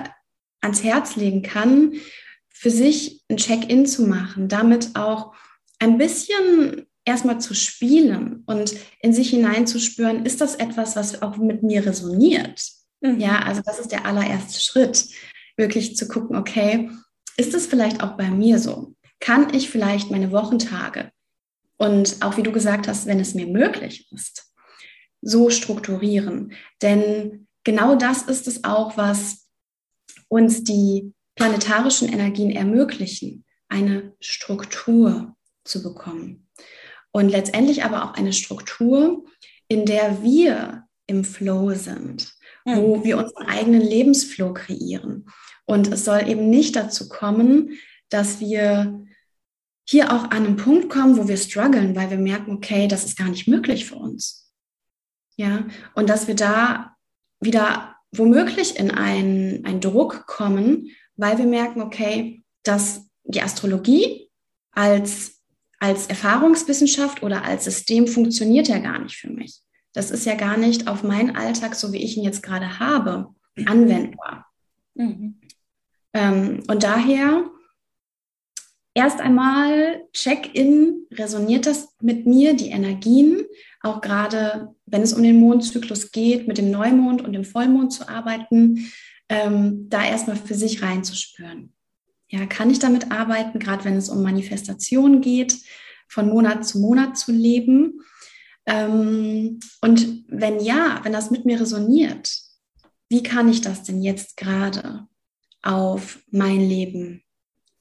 ans 0.61 0.83
Herz 0.83 1.15
legen 1.15 1.41
kann, 1.41 1.93
für 2.49 2.69
sich 2.69 3.23
ein 3.29 3.37
Check-in 3.37 3.85
zu 3.85 4.03
machen, 4.03 4.47
damit 4.47 4.95
auch 4.95 5.33
ein 5.79 5.97
bisschen 5.97 6.85
erstmal 7.05 7.41
zu 7.41 7.55
spielen 7.55 8.43
und 8.45 8.75
in 9.01 9.13
sich 9.13 9.31
hineinzuspüren, 9.31 10.25
ist 10.25 10.41
das 10.41 10.55
etwas, 10.55 10.95
was 10.95 11.21
auch 11.21 11.37
mit 11.37 11.63
mir 11.63 11.85
resoniert? 11.85 12.61
Mhm. 13.01 13.19
Ja, 13.19 13.39
also 13.39 13.61
das 13.65 13.79
ist 13.79 13.91
der 13.91 14.05
allererste 14.05 14.61
Schritt, 14.61 15.07
wirklich 15.57 15.95
zu 15.95 16.07
gucken, 16.07 16.35
okay, 16.35 16.89
ist 17.37 17.53
es 17.53 17.65
vielleicht 17.65 18.03
auch 18.03 18.17
bei 18.17 18.29
mir 18.29 18.59
so? 18.59 18.93
Kann 19.21 19.53
ich 19.53 19.69
vielleicht 19.69 20.11
meine 20.11 20.33
Wochentage 20.33 21.11
und 21.77 22.17
auch 22.21 22.37
wie 22.37 22.43
du 22.43 22.51
gesagt 22.51 22.87
hast, 22.87 23.05
wenn 23.05 23.19
es 23.19 23.33
mir 23.33 23.47
möglich 23.47 24.11
ist, 24.11 24.53
so 25.21 25.49
strukturieren. 25.49 26.53
Denn 26.81 27.47
genau 27.63 27.95
das 27.95 28.23
ist 28.23 28.47
es 28.47 28.63
auch, 28.65 28.97
was 28.97 29.47
uns 30.27 30.63
die 30.63 31.13
planetarischen 31.35 32.09
Energien 32.09 32.51
ermöglichen, 32.51 33.45
eine 33.69 34.13
Struktur 34.19 35.35
zu 35.63 35.81
bekommen. 35.81 36.47
Und 37.11 37.29
letztendlich 37.29 37.83
aber 37.83 38.05
auch 38.05 38.13
eine 38.13 38.33
Struktur, 38.33 39.25
in 39.67 39.85
der 39.85 40.23
wir 40.23 40.83
im 41.07 41.23
Flow 41.23 41.73
sind, 41.73 42.33
wo 42.65 43.03
wir 43.03 43.17
unseren 43.17 43.47
eigenen 43.47 43.81
Lebensflow 43.81 44.53
kreieren. 44.53 45.27
Und 45.65 45.91
es 45.91 46.05
soll 46.05 46.27
eben 46.29 46.49
nicht 46.49 46.75
dazu 46.75 47.09
kommen, 47.09 47.71
dass 48.09 48.39
wir 48.39 49.03
hier 49.91 50.13
auch 50.13 50.31
an 50.31 50.45
einen 50.45 50.55
Punkt 50.55 50.89
kommen, 50.89 51.17
wo 51.17 51.27
wir 51.27 51.35
strugglen, 51.35 51.97
weil 51.97 52.09
wir 52.09 52.17
merken, 52.17 52.53
okay, 52.53 52.87
das 52.87 53.03
ist 53.03 53.17
gar 53.17 53.27
nicht 53.27 53.49
möglich 53.49 53.85
für 53.85 53.95
uns. 53.95 54.49
Ja, 55.35 55.65
und 55.95 56.09
dass 56.09 56.29
wir 56.29 56.35
da 56.35 56.95
wieder 57.41 57.97
womöglich 58.13 58.79
in 58.79 58.91
einen, 58.91 59.65
einen 59.65 59.81
Druck 59.81 60.27
kommen, 60.27 60.87
weil 61.17 61.37
wir 61.37 61.45
merken, 61.45 61.81
okay, 61.81 62.41
dass 62.63 63.09
die 63.25 63.41
Astrologie 63.41 64.29
als, 64.71 65.41
als 65.79 66.07
Erfahrungswissenschaft 66.07 67.21
oder 67.21 67.43
als 67.43 67.65
System 67.65 68.07
funktioniert 68.07 68.69
ja 68.69 68.79
gar 68.79 68.99
nicht 68.99 69.17
für 69.17 69.29
mich. 69.29 69.59
Das 69.91 70.09
ist 70.09 70.25
ja 70.25 70.35
gar 70.35 70.55
nicht 70.55 70.87
auf 70.87 71.03
meinen 71.03 71.35
Alltag, 71.35 71.75
so 71.75 71.91
wie 71.91 72.01
ich 72.01 72.15
ihn 72.15 72.23
jetzt 72.23 72.43
gerade 72.43 72.79
habe, 72.79 73.35
anwendbar. 73.65 74.45
Mhm. 74.93 75.41
Ähm, 76.13 76.63
und 76.69 76.83
daher 76.83 77.43
erst 79.01 79.19
einmal 79.19 80.03
Check-in, 80.13 81.07
resoniert 81.11 81.65
das 81.65 81.95
mit 82.01 82.27
mir, 82.27 82.53
die 82.53 82.69
Energien, 82.69 83.41
auch 83.81 83.99
gerade 83.99 84.75
wenn 84.85 85.01
es 85.01 85.13
um 85.13 85.23
den 85.23 85.39
Mondzyklus 85.39 86.11
geht, 86.11 86.47
mit 86.47 86.59
dem 86.59 86.69
Neumond 86.69 87.23
und 87.23 87.33
dem 87.33 87.43
Vollmond 87.43 87.91
zu 87.91 88.07
arbeiten, 88.07 88.91
ähm, 89.27 89.89
da 89.89 90.05
erstmal 90.05 90.35
für 90.35 90.53
sich 90.53 90.83
reinzuspüren. 90.83 91.73
Ja, 92.29 92.45
kann 92.45 92.69
ich 92.69 92.77
damit 92.77 93.11
arbeiten, 93.11 93.57
gerade 93.57 93.85
wenn 93.85 93.95
es 93.95 94.07
um 94.07 94.21
Manifestation 94.21 95.19
geht, 95.19 95.57
von 96.07 96.29
Monat 96.29 96.67
zu 96.67 96.79
Monat 96.79 97.17
zu 97.17 97.31
leben? 97.31 98.01
Ähm, 98.67 99.59
und 99.81 100.25
wenn 100.27 100.59
ja, 100.59 100.99
wenn 101.01 101.11
das 101.11 101.31
mit 101.31 101.45
mir 101.45 101.59
resoniert, 101.59 102.31
wie 103.09 103.23
kann 103.23 103.49
ich 103.49 103.61
das 103.61 103.81
denn 103.81 104.03
jetzt 104.03 104.37
gerade 104.37 105.07
auf 105.63 106.19
mein 106.29 106.59
Leben 106.59 107.23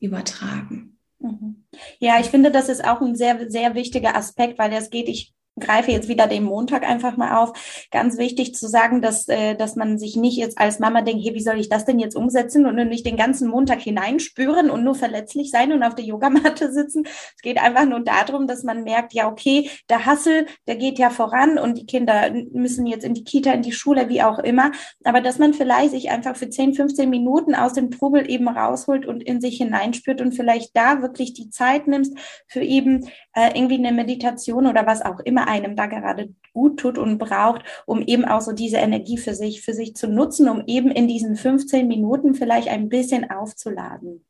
übertragen? 0.01 0.97
Mhm. 1.21 1.65
Ja, 1.99 2.19
ich 2.21 2.27
finde, 2.27 2.51
das 2.51 2.69
ist 2.69 2.85
auch 2.85 3.01
ein 3.01 3.15
sehr, 3.15 3.51
sehr 3.51 3.75
wichtiger 3.75 4.17
Aspekt, 4.17 4.59
weil 4.59 4.73
es 4.73 4.91
geht, 4.91 5.09
ich 5.09 5.35
greife 5.61 5.93
jetzt 5.93 6.09
wieder 6.09 6.27
den 6.27 6.45
Montag 6.45 6.89
einfach 6.89 7.17
mal 7.17 7.37
auf. 7.37 7.53
Ganz 7.91 8.19
wichtig 8.19 8.55
zu 8.55 8.69
sagen, 8.69 9.03
dass, 9.03 9.29
äh, 9.29 9.55
dass 9.55 9.77
man 9.77 9.99
sich 9.99 10.17
nicht 10.17 10.37
jetzt 10.37 10.59
als 10.59 10.79
Mama 10.79 11.03
denkt, 11.03 11.25
hey, 11.25 11.35
wie 11.35 11.43
soll 11.43 11.61
ich 11.61 11.69
das 11.69 11.85
denn 11.85 11.99
jetzt 11.99 12.17
umsetzen 12.17 12.67
und 12.67 12.77
nicht 12.89 13.07
den 13.07 13.17
ganzen 13.17 13.49
Montag 13.49 13.81
hineinspüren 13.81 14.71
und 14.71 14.85
nur 14.85 14.95
verletzlich 14.95 15.51
sein 15.51 15.73
und 15.73 15.83
auf 15.83 15.95
der 15.95 16.05
Yogamatte 16.05 16.73
sitzen. 16.73 17.05
Es 17.05 17.43
geht 17.43 17.61
einfach 17.61 17.87
nur 17.87 18.01
darum, 18.01 18.47
dass 18.47 18.63
man 18.63 18.85
merkt, 18.85 19.13
ja, 19.13 19.29
okay, 19.29 19.71
der 19.89 20.07
Hassel, 20.07 20.47
der 20.67 20.77
geht 20.77 20.99
ja 20.99 21.11
voran 21.11 21.59
und 21.59 21.79
die 21.79 21.87
Kinder 21.87 22.31
müssen 22.53 22.87
jetzt 22.87 23.05
in 23.05 23.15
die 23.15 23.25
Kita, 23.25 23.53
in 23.53 23.63
die 23.63 23.73
Schule, 23.73 24.09
wie 24.09 24.23
auch 24.23 24.39
immer. 24.39 24.73
Aber 25.05 25.21
dass 25.21 25.39
man 25.39 25.55
vielleicht 25.55 25.91
sich 25.91 26.11
einfach 26.11 26.37
für 26.37 26.49
10, 26.49 26.75
15 26.75 27.09
Minuten 27.09 27.55
aus 27.55 27.75
dem 27.75 27.91
Trubel 27.91 28.31
eben 28.31 28.49
rausholt 28.49 29.07
und 29.07 29.23
in 29.23 29.41
sich 29.41 29.59
hineinspürt 29.59 30.21
und 30.21 30.33
vielleicht 30.33 30.77
da 30.77 31.03
wirklich 31.03 31.35
die 31.35 31.51
Zeit 31.51 31.87
nimmst 31.87 32.17
für 32.47 32.61
eben 32.61 33.09
äh, 33.35 33.51
irgendwie 33.55 33.79
eine 33.79 33.93
Meditation 33.93 34.67
oder 34.67 34.87
was 34.87 35.03
auch 35.03 35.21
immer 35.21 35.49
einem 35.51 35.77
da 35.77 35.87
gerade 35.87 36.35
gut 36.53 36.81
tut 36.81 36.99
und 36.99 37.19
braucht, 37.19 37.63
um 37.87 38.03
eben 38.03 38.25
auch 38.25 38.41
so 38.41 38.53
diese 38.53 38.79
Energie 38.79 39.19
für 39.19 39.35
sich, 39.35 39.63
für 39.63 39.75
sich 39.75 39.95
zu 39.95 40.09
nutzen, 40.09 40.49
um 40.49 40.65
eben 40.67 40.91
in 40.91 41.09
diesen 41.09 41.37
15 41.37 41.87
Minuten 41.87 42.35
vielleicht 42.35 42.69
ein 42.69 42.89
bisschen 42.89 43.31
aufzuladen. 43.31 44.25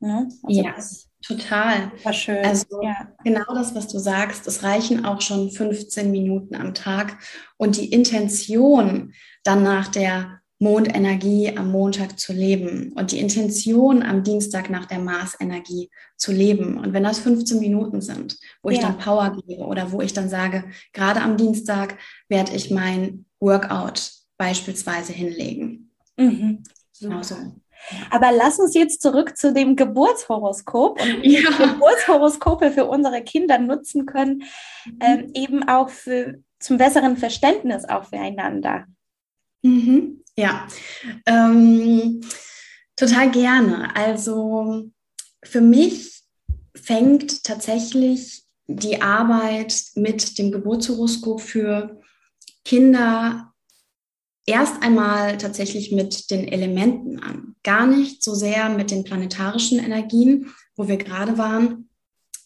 Ne? 0.00 0.28
Also 0.44 0.62
ja, 0.62 0.74
total. 1.26 1.92
War 2.04 2.12
schön. 2.12 2.44
Also 2.44 2.82
ja. 2.82 3.08
genau 3.24 3.44
das, 3.54 3.74
was 3.74 3.88
du 3.88 3.98
sagst, 3.98 4.46
es 4.46 4.62
reichen 4.62 5.04
auch 5.04 5.20
schon 5.20 5.50
15 5.50 6.10
Minuten 6.10 6.54
am 6.54 6.74
Tag. 6.74 7.18
Und 7.56 7.76
die 7.76 7.90
Intention 7.90 9.12
dann 9.42 9.62
nach 9.62 9.88
der 9.88 10.37
Mondenergie 10.60 11.56
am 11.56 11.70
Montag 11.70 12.18
zu 12.18 12.32
leben 12.32 12.92
und 12.94 13.12
die 13.12 13.20
Intention 13.20 14.02
am 14.02 14.24
Dienstag 14.24 14.70
nach 14.70 14.86
der 14.86 14.98
Marsenergie 14.98 15.90
zu 16.16 16.32
leben. 16.32 16.78
Und 16.78 16.92
wenn 16.92 17.04
das 17.04 17.20
15 17.20 17.60
Minuten 17.60 18.00
sind, 18.00 18.38
wo 18.62 18.70
ich 18.70 18.80
dann 18.80 18.98
Power 18.98 19.36
gebe 19.46 19.64
oder 19.64 19.92
wo 19.92 20.00
ich 20.00 20.12
dann 20.12 20.28
sage, 20.28 20.64
gerade 20.92 21.20
am 21.20 21.36
Dienstag 21.36 21.96
werde 22.28 22.54
ich 22.54 22.70
mein 22.70 23.24
Workout 23.38 24.10
beispielsweise 24.36 25.12
hinlegen. 25.12 25.92
Mhm. 26.16 26.64
Genau 27.00 27.22
so. 27.22 27.36
Aber 28.10 28.32
lass 28.32 28.58
uns 28.58 28.74
jetzt 28.74 29.02
zurück 29.02 29.36
zu 29.36 29.52
dem 29.52 29.76
Geburtshoroskop 29.76 31.00
und 31.00 31.22
wie 31.22 31.40
ja. 31.40 31.50
Geburtshoroskope 31.50 32.72
für 32.72 32.86
unsere 32.86 33.22
Kinder 33.22 33.58
nutzen 33.58 34.06
können, 34.06 34.42
mhm. 34.84 34.98
ähm, 35.00 35.30
eben 35.34 35.68
auch 35.68 35.88
für, 35.88 36.42
zum 36.58 36.78
besseren 36.78 37.16
Verständnis 37.16 37.84
auch 37.84 38.04
füreinander. 38.04 38.86
Mhm. 39.62 40.24
Ja, 40.38 40.68
ähm, 41.26 42.20
total 42.94 43.32
gerne. 43.32 43.96
Also 43.96 44.88
für 45.42 45.60
mich 45.60 46.22
fängt 46.76 47.42
tatsächlich 47.42 48.44
die 48.68 49.02
Arbeit 49.02 49.82
mit 49.96 50.38
dem 50.38 50.52
Geburtshoroskop 50.52 51.40
für 51.40 52.00
Kinder 52.64 53.52
erst 54.46 54.80
einmal 54.80 55.38
tatsächlich 55.38 55.90
mit 55.90 56.30
den 56.30 56.46
Elementen 56.46 57.18
an. 57.18 57.56
Gar 57.64 57.88
nicht 57.88 58.22
so 58.22 58.36
sehr 58.36 58.68
mit 58.68 58.92
den 58.92 59.02
planetarischen 59.02 59.80
Energien, 59.80 60.54
wo 60.76 60.86
wir 60.86 60.98
gerade 60.98 61.36
waren, 61.36 61.90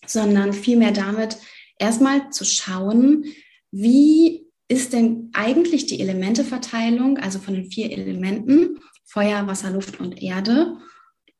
sondern 0.06 0.54
vielmehr 0.54 0.92
damit 0.92 1.36
erstmal 1.78 2.30
zu 2.30 2.46
schauen, 2.46 3.26
wie 3.70 4.46
ist 4.72 4.94
denn 4.94 5.30
eigentlich 5.34 5.84
die 5.84 6.00
Elementeverteilung, 6.00 7.18
also 7.18 7.38
von 7.38 7.54
den 7.54 7.70
vier 7.70 7.92
Elementen, 7.92 8.80
Feuer, 9.04 9.46
Wasser, 9.46 9.70
Luft 9.70 10.00
und 10.00 10.22
Erde, 10.22 10.78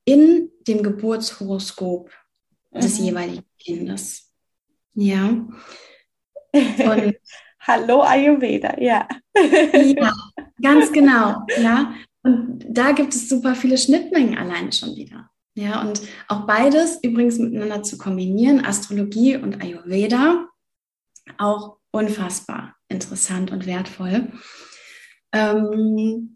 in 0.04 0.50
dem 0.68 0.82
Geburtshoroskop 0.82 2.10
mhm. 2.70 2.80
des 2.80 2.98
jeweiligen 2.98 3.46
Kindes. 3.58 4.30
Ja. 4.94 5.28
Und 6.52 7.14
Hallo 7.60 8.02
Ayurveda, 8.02 8.78
ja. 8.80 9.08
ja, 9.36 10.12
ganz 10.62 10.92
genau. 10.92 11.46
Ja. 11.62 11.94
Und 12.24 12.66
da 12.68 12.92
gibt 12.92 13.14
es 13.14 13.28
super 13.28 13.54
viele 13.54 13.78
Schnittmengen 13.78 14.36
alleine 14.36 14.72
schon 14.72 14.94
wieder. 14.96 15.30
Ja, 15.54 15.82
und 15.82 16.02
auch 16.28 16.46
beides 16.46 16.98
übrigens 17.02 17.38
miteinander 17.38 17.82
zu 17.82 17.98
kombinieren, 17.98 18.64
Astrologie 18.64 19.36
und 19.36 19.62
Ayurveda, 19.62 20.48
auch 21.38 21.76
unfassbar 21.92 22.74
interessant 22.88 23.52
und 23.52 23.66
wertvoll. 23.66 24.32
Ähm, 25.32 26.34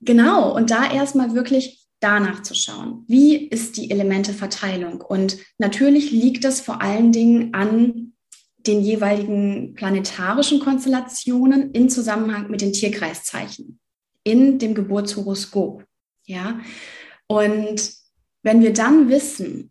genau, 0.00 0.54
und 0.54 0.70
da 0.70 0.90
erstmal 0.90 1.34
wirklich 1.34 1.86
danach 2.00 2.42
zu 2.42 2.54
schauen, 2.54 3.04
wie 3.06 3.36
ist 3.36 3.76
die 3.76 3.90
Elementeverteilung? 3.90 5.00
Und 5.00 5.38
natürlich 5.58 6.10
liegt 6.10 6.44
das 6.44 6.60
vor 6.60 6.80
allen 6.80 7.12
Dingen 7.12 7.54
an 7.54 8.14
den 8.66 8.80
jeweiligen 8.80 9.74
planetarischen 9.74 10.60
Konstellationen 10.60 11.70
in 11.72 11.88
Zusammenhang 11.88 12.50
mit 12.50 12.60
den 12.60 12.72
Tierkreiszeichen 12.72 13.78
in 14.24 14.58
dem 14.58 14.74
Geburtshoroskop. 14.74 15.84
Ja, 16.26 16.60
und 17.26 17.92
wenn 18.42 18.62
wir 18.62 18.72
dann 18.72 19.08
wissen, 19.08 19.70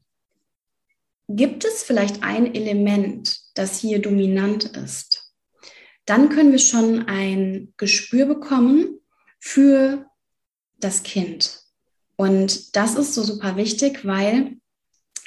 gibt 1.29 1.63
es 1.63 1.83
vielleicht 1.83 2.23
ein 2.23 2.53
Element, 2.53 3.39
das 3.53 3.79
hier 3.79 4.01
dominant 4.01 4.65
ist, 4.65 5.31
dann 6.05 6.29
können 6.29 6.51
wir 6.51 6.59
schon 6.59 7.07
ein 7.07 7.73
Gespür 7.77 8.25
bekommen 8.25 8.99
für 9.39 10.07
das 10.79 11.03
Kind. 11.03 11.61
Und 12.15 12.75
das 12.75 12.95
ist 12.95 13.13
so 13.13 13.21
super 13.21 13.55
wichtig, 13.57 14.05
weil 14.05 14.57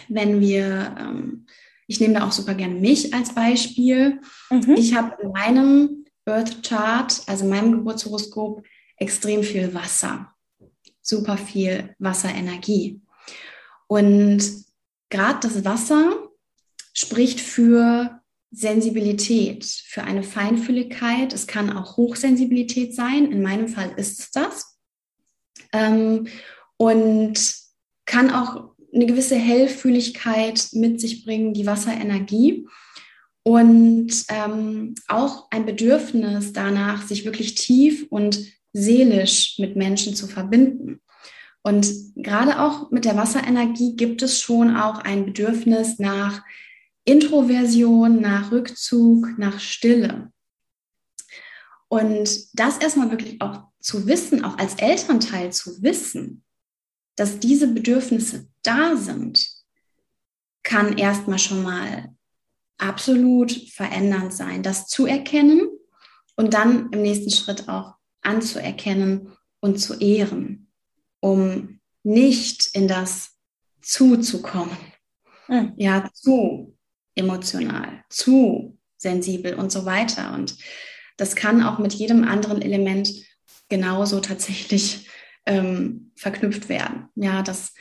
wenn 0.09 0.41
wir, 0.41 0.97
ähm, 0.99 1.47
ich 1.87 2.01
nehme 2.01 2.15
da 2.15 2.27
auch 2.27 2.33
super 2.33 2.55
gerne 2.55 2.75
mich 2.75 3.15
als 3.15 3.33
Beispiel, 3.35 4.21
mhm. 4.51 4.75
ich 4.77 4.95
habe 4.95 5.23
in 5.23 5.31
meinem 5.31 6.05
Birth 6.25 6.65
Chart, 6.65 7.23
also 7.27 7.45
meinem 7.47 7.73
Geburtshoroskop, 7.73 8.65
extrem 8.97 9.45
viel 9.45 9.73
Wasser, 9.73 10.35
super 11.01 11.37
viel 11.37 11.95
Wasserenergie. 11.99 13.01
Und 13.87 14.43
gerade 15.13 15.47
das 15.47 15.65
Wasser 15.65 16.29
spricht 16.95 17.41
für 17.41 18.21
Sensibilität, 18.51 19.65
für 19.65 20.03
eine 20.03 20.23
Feinfühligkeit. 20.23 21.33
Es 21.33 21.47
kann 21.47 21.71
auch 21.71 21.97
Hochsensibilität 21.97 22.95
sein. 22.95 23.31
In 23.31 23.43
meinem 23.43 23.69
Fall 23.69 23.93
ist 23.97 24.21
es 24.21 24.31
das. 24.31 24.79
Ähm, 25.73 26.27
und 26.77 27.55
kann 28.07 28.31
auch 28.31 28.75
eine 28.95 29.07
gewisse 29.07 29.37
Hellfühligkeit 29.37 30.69
mit 30.73 31.01
sich 31.01 31.25
bringen, 31.25 31.55
die 31.55 31.67
Wasserenergie. 31.67 32.67
Und 33.45 34.13
ähm, 34.29 34.95
auch 35.09 35.49
ein 35.51 35.67
Bedürfnis 35.67 36.53
danach, 36.53 37.07
sich 37.07 37.25
wirklich 37.25 37.55
tief 37.55 38.07
und 38.11 38.47
seelisch 38.73 39.59
mit 39.59 39.77
Menschen 39.77 40.15
zu 40.15 40.27
verbinden. 40.27 41.01
Und 41.63 41.89
gerade 42.17 42.61
auch 42.61 42.91
mit 42.91 43.05
der 43.05 43.17
Wasserenergie 43.17 43.95
gibt 43.95 44.23
es 44.23 44.41
schon 44.41 44.77
auch 44.77 44.99
ein 44.99 45.25
Bedürfnis 45.25 45.99
nach 45.99 46.43
Introversion, 47.05 48.21
nach 48.21 48.51
Rückzug, 48.51 49.39
nach 49.39 49.61
Stille. 49.61 50.33
Und 51.89 52.59
das 52.59 52.79
erstmal 52.79 53.11
wirklich 53.11 53.41
auch 53.41 53.65
zu 53.81 54.07
wissen, 54.07 54.45
auch 54.45 54.59
als 54.59 54.75
Elternteil 54.77 55.53
zu 55.53 55.83
wissen, 55.83 56.43
dass 57.17 57.39
diese 57.39 57.69
Bedürfnisse 57.69 58.49
da 58.63 58.97
sind, 58.97 59.47
kann 60.63 60.97
erstmal 60.97 61.39
schon 61.39 61.63
mal 61.63 62.15
absolut 62.79 63.53
verändernd 63.53 64.33
sein, 64.33 64.63
das 64.63 64.87
zu 64.87 65.07
erkennen 65.07 65.69
und 66.37 66.55
dann 66.55 66.91
im 66.93 67.03
nächsten 67.03 67.31
Schritt 67.31 67.69
auch 67.69 67.95
anzuerkennen 68.23 69.37
und 69.61 69.79
zu 69.79 69.95
ehren, 69.95 70.62
um 71.23 71.79
nicht 72.03 72.71
in 72.75 72.89
das 72.89 73.31
zuzukommen. 73.81 74.77
Mhm. 75.49 75.73
Ja, 75.77 76.11
zu 76.13 76.77
emotional, 77.15 78.05
zu 78.09 78.79
sensibel 78.97 79.55
und 79.55 79.73
so 79.73 79.85
weiter. 79.85 80.35
Und 80.35 80.57
das 81.17 81.37
kann 81.37 81.63
auch 81.63 81.79
mit 81.79 81.93
jedem 81.95 82.25
anderen 82.25 82.61
Element 82.61 83.13
genauso 83.69 84.21
tatsächlich 84.21 85.09
ähm, 85.47 86.13
verknüpft 86.17 86.69
werden. 86.69 87.09
Ja, 87.15 87.43
dass 87.43 87.75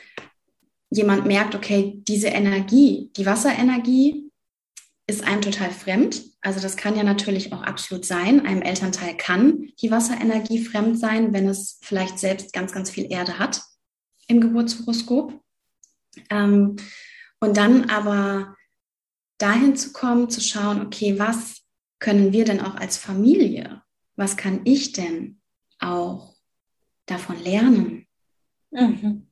jemand 0.90 1.26
merkt, 1.26 1.54
okay, 1.54 2.00
diese 2.06 2.28
Energie, 2.28 3.10
die 3.16 3.26
Wasserenergie 3.26 4.21
ist 5.06 5.24
einem 5.24 5.42
total 5.42 5.70
fremd. 5.70 6.22
Also 6.40 6.60
das 6.60 6.76
kann 6.76 6.96
ja 6.96 7.02
natürlich 7.02 7.52
auch 7.52 7.62
absolut 7.62 8.04
sein. 8.04 8.46
Einem 8.46 8.62
Elternteil 8.62 9.16
kann 9.16 9.70
die 9.80 9.90
Wasserenergie 9.90 10.64
fremd 10.64 10.98
sein, 10.98 11.32
wenn 11.32 11.48
es 11.48 11.78
vielleicht 11.82 12.18
selbst 12.18 12.52
ganz, 12.52 12.72
ganz 12.72 12.90
viel 12.90 13.10
Erde 13.10 13.38
hat 13.38 13.62
im 14.28 14.40
Geburtshoroskop. 14.40 15.40
Ähm, 16.30 16.76
und 17.40 17.56
dann 17.56 17.90
aber 17.90 18.56
dahin 19.38 19.76
zu 19.76 19.92
kommen, 19.92 20.30
zu 20.30 20.40
schauen, 20.40 20.86
okay, 20.86 21.18
was 21.18 21.62
können 21.98 22.32
wir 22.32 22.44
denn 22.44 22.60
auch 22.60 22.76
als 22.76 22.96
Familie, 22.96 23.82
was 24.16 24.36
kann 24.36 24.60
ich 24.64 24.92
denn 24.92 25.40
auch 25.78 26.34
davon 27.06 27.42
lernen? 27.42 28.06
Mhm. 28.70 29.26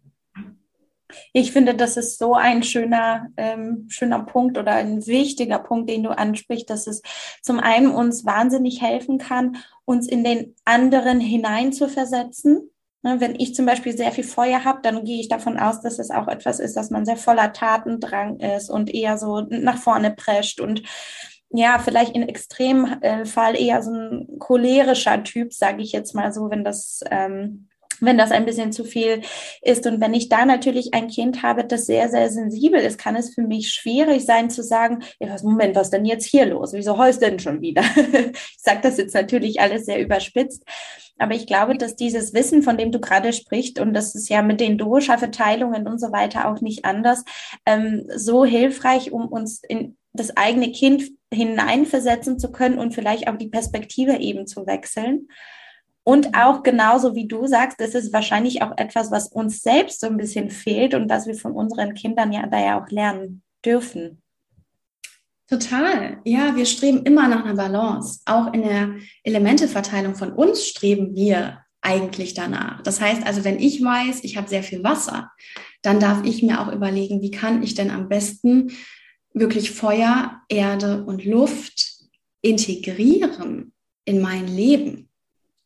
Ich 1.33 1.53
finde, 1.53 1.75
das 1.75 1.97
ist 1.97 2.19
so 2.19 2.35
ein 2.35 2.63
schöner, 2.63 3.29
ähm, 3.37 3.87
schöner 3.89 4.21
Punkt 4.25 4.59
oder 4.59 4.73
ein 4.73 5.07
wichtiger 5.07 5.59
Punkt, 5.59 5.91
den 5.91 6.03
du 6.03 6.11
ansprichst, 6.11 6.69
dass 6.71 6.87
es 6.87 7.03
zum 7.43 7.61
einen 7.61 7.91
uns 7.91 8.25
wahnsinnig 8.25 8.83
helfen 8.83 9.19
kann, 9.19 9.57
uns 9.85 10.09
in 10.09 10.25
den 10.25 10.55
anderen 10.65 11.21
hinein 11.21 11.73
zu 11.73 11.89
versetzen. 11.89 12.71
Ne, 13.03 13.19
wenn 13.19 13.35
ich 13.35 13.55
zum 13.55 13.65
Beispiel 13.65 13.97
sehr 13.97 14.13
viel 14.13 14.25
Feuer 14.25 14.65
habe, 14.65 14.81
dann 14.83 15.05
gehe 15.05 15.21
ich 15.21 15.29
davon 15.29 15.59
aus, 15.59 15.81
dass 15.81 15.99
es 15.99 16.11
auch 16.11 16.29
etwas 16.29 16.61
ist, 16.61 16.77
dass 16.77 16.91
man 16.91 17.07
sehr 17.07 17.17
voller 17.17 17.55
Tatendrang 17.55 18.41
ist 18.41 18.69
und 18.69 18.93
eher 18.93 19.17
so 19.17 19.41
nach 19.49 19.79
vorne 19.79 20.11
prescht 20.11 20.61
und 20.61 20.83
ja, 21.53 21.79
vielleicht 21.79 22.15
in 22.15 22.29
Extremfall 22.29 23.57
eher 23.57 23.83
so 23.83 23.91
ein 23.91 24.39
cholerischer 24.39 25.25
Typ, 25.25 25.53
sage 25.53 25.83
ich 25.83 25.93
jetzt 25.93 26.15
mal 26.15 26.33
so, 26.33 26.51
wenn 26.51 26.63
das 26.63 27.01
ähm, 27.11 27.70
wenn 28.01 28.19
das 28.19 28.31
ein 28.31 28.45
bisschen 28.45 28.73
zu 28.73 28.85
viel 28.85 29.23
ist. 29.63 29.87
Und 29.87 30.01
wenn 30.01 30.15
ich 30.15 30.29
da 30.29 30.45
natürlich 30.45 30.95
ein 30.95 31.09
Kind 31.09 31.43
habe, 31.43 31.65
das 31.65 31.87
sehr, 31.87 32.09
sehr 32.09 32.31
sensibel 32.31 32.81
ist, 32.81 32.99
kann 32.99 33.17
es 33.17 33.35
für 33.35 33.43
mich 33.43 33.73
schwierig 33.73 34.25
sein 34.25 34.51
zu 34.51 34.63
sagen, 34.63 35.03
ja, 35.19 35.29
was, 35.29 35.43
Moment, 35.43 35.77
was 35.77 35.91
denn 35.91 36.05
jetzt 36.05 36.27
hier 36.27 36.47
los? 36.47 36.73
Wieso 36.73 36.99
heust 36.99 37.23
denn 37.23 37.39
schon 37.39 37.61
wieder? 37.61 37.83
ich 37.97 38.59
sage 38.59 38.81
das 38.83 38.97
jetzt 38.99 39.15
natürlich 39.15 39.61
alles 39.61 39.87
sehr 39.87 40.01
überspitzt. 40.01 40.65
Aber 41.19 41.35
ich 41.35 41.47
glaube, 41.47 41.77
dass 41.77 41.97
dieses 41.97 42.33
Wissen, 42.33 42.63
von 42.63 42.79
dem 42.79 42.93
du 42.93 42.99
gerade 42.99 43.35
sprichst, 43.35 43.79
und 43.79 43.93
das 43.93 44.15
ist 44.15 44.31
ja 44.31 44.41
mit 44.41 44.59
den 44.59 44.79
Dosha-Verteilungen 44.79 45.87
und 45.87 46.01
so 46.01 46.13
weiter 46.13 46.51
auch 46.51 46.63
nicht 46.63 46.87
anders, 46.87 47.25
ähm, 47.67 48.07
so 48.17 48.47
hilfreich, 48.47 49.13
um 49.13 49.29
uns 49.29 49.63
in 49.63 49.99
das 50.15 50.37
eigene 50.37 50.73
Kind 50.73 51.05
hineinversetzen 51.33 52.39
zu 52.39 52.51
können 52.51 52.79
und 52.79 52.95
vielleicht 52.95 53.29
auch 53.29 53.37
die 53.37 53.49
Perspektive 53.49 54.17
eben 54.17 54.47
zu 54.47 54.67
wechseln. 54.67 55.29
Und 56.03 56.35
auch 56.35 56.63
genauso 56.63 57.15
wie 57.15 57.29
du 57.29 57.47
sagst, 57.47 57.81
das 57.81 57.95
ist 57.95 58.13
wahrscheinlich 58.13 58.63
auch 58.63 58.77
etwas, 58.77 59.11
was 59.11 59.29
uns 59.29 59.61
selbst 59.61 60.01
so 60.01 60.07
ein 60.07 60.17
bisschen 60.17 60.51
fehlt 60.51 60.95
und 60.95 61.11
was 61.11 61.27
wir 61.27 61.35
von 61.35 61.53
unseren 61.53 61.95
Kindern 61.95 62.33
ja 62.33 62.47
da 62.47 62.59
ja 62.59 62.83
auch 62.83 62.89
lernen 62.91 63.43
dürfen. 63.65 64.23
Total. 65.49 66.19
Ja, 66.25 66.55
wir 66.55 66.65
streben 66.65 67.03
immer 67.05 67.27
nach 67.29 67.45
einer 67.45 67.57
Balance. 67.57 68.21
Auch 68.25 68.53
in 68.55 68.63
der 68.63 68.95
Elementeverteilung 69.25 70.15
von 70.15 70.33
uns 70.33 70.65
streben 70.65 71.15
wir 71.15 71.59
eigentlich 71.83 72.35
danach. 72.35 72.83
Das 72.83 73.01
heißt 73.01 73.27
also, 73.27 73.45
wenn 73.45 73.59
ich 73.59 73.83
weiß, 73.83 74.23
ich 74.23 74.37
habe 74.37 74.49
sehr 74.49 74.63
viel 74.63 74.85
Wasser, 74.85 75.31
dann 75.83 75.99
darf 75.99 76.25
ich 76.25 76.43
mir 76.43 76.61
auch 76.61 76.73
überlegen, 76.73 77.21
wie 77.21 77.31
kann 77.31 77.63
ich 77.63 77.75
denn 77.75 77.91
am 77.91 78.09
besten 78.09 78.73
wirklich 79.33 79.73
Feuer, 79.73 80.41
Erde 80.49 81.05
und 81.05 81.25
Luft 81.25 81.99
integrieren 82.43 83.73
in 84.05 84.21
mein 84.21 84.47
Leben. 84.47 85.10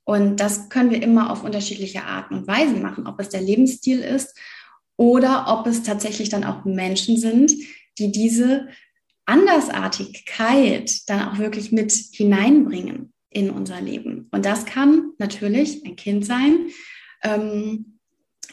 Und 0.05 0.39
das 0.39 0.69
können 0.69 0.91
wir 0.91 1.03
immer 1.03 1.31
auf 1.31 1.45
unterschiedliche 1.45 2.05
Arten 2.05 2.35
und 2.35 2.47
Weisen 2.47 2.83
machen, 2.83 3.07
ob 3.07 3.19
es 3.21 3.31
der 3.31 3.41
Lebensstil 3.41 4.01
ist 4.01 4.39
oder 4.97 5.47
ob 5.49 5.67
es 5.67 5.83
tatsächlich 5.83 6.29
dann 6.29 6.45
auch 6.45 6.65
Menschen 6.65 7.17
sind, 7.17 7.53
die 7.99 8.13
diese 8.13 8.69
Andersartigkeit 9.25 11.09
dann 11.09 11.29
auch 11.29 11.39
wirklich 11.39 11.73
mit 11.73 11.93
hineinbringen 11.93 13.13
in 13.31 13.51
unser 13.51 13.81
Leben. 13.81 14.29
Und 14.31 14.45
das 14.45 14.67
kann 14.67 15.13
natürlich 15.19 15.85
ein 15.85 15.97
Kind 15.97 16.27
sein. 16.27 16.69
Ähm, 17.23 17.99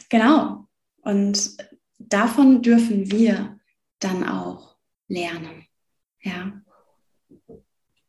genau. 0.08 0.68
Und 1.02 1.56
davon 1.98 2.62
dürfen 2.62 3.10
wir 3.10 3.58
dann 4.00 4.26
auch 4.26 4.76
lernen. 5.08 5.66
Ja. 6.22 6.60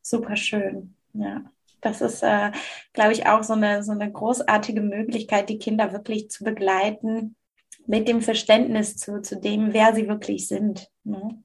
Super 0.02 0.36
schön. 0.36 0.96
Ja. 1.12 1.53
Das 1.84 2.00
ist, 2.00 2.22
äh, 2.22 2.50
glaube 2.92 3.12
ich, 3.12 3.26
auch 3.26 3.42
so 3.42 3.52
eine, 3.52 3.82
so 3.82 3.92
eine 3.92 4.10
großartige 4.10 4.80
Möglichkeit, 4.80 5.48
die 5.48 5.58
Kinder 5.58 5.92
wirklich 5.92 6.30
zu 6.30 6.44
begleiten 6.44 7.36
mit 7.86 8.08
dem 8.08 8.22
Verständnis 8.22 8.96
zu, 8.96 9.20
zu 9.20 9.40
dem, 9.40 9.72
wer 9.72 9.94
sie 9.94 10.08
wirklich 10.08 10.48
sind. 10.48 10.88
Ne? 11.04 11.42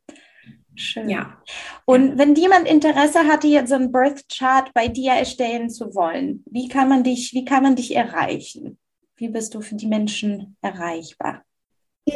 Schön. 0.76 1.10
Ja. 1.10 1.42
Und 1.86 2.18
wenn 2.18 2.36
jemand 2.36 2.68
Interesse 2.68 3.28
hatte, 3.28 3.48
jetzt 3.48 3.70
so 3.70 3.76
ein 3.76 3.92
Birth 3.92 4.24
Chart 4.30 4.74
bei 4.74 4.88
dir 4.88 5.12
erstellen 5.12 5.70
zu 5.70 5.94
wollen, 5.94 6.44
wie 6.50 6.70
kann 6.70 6.88
man 6.88 7.04
dich, 7.04 7.34
wie 7.34 7.44
kann 7.44 7.64
man 7.64 7.76
dich 7.76 7.96
erreichen? 7.96 8.78
Wie 9.18 9.28
bist 9.28 9.54
du 9.54 9.62
für 9.62 9.76
die 9.76 9.88
Menschen 9.88 10.56
erreichbar? 10.62 11.44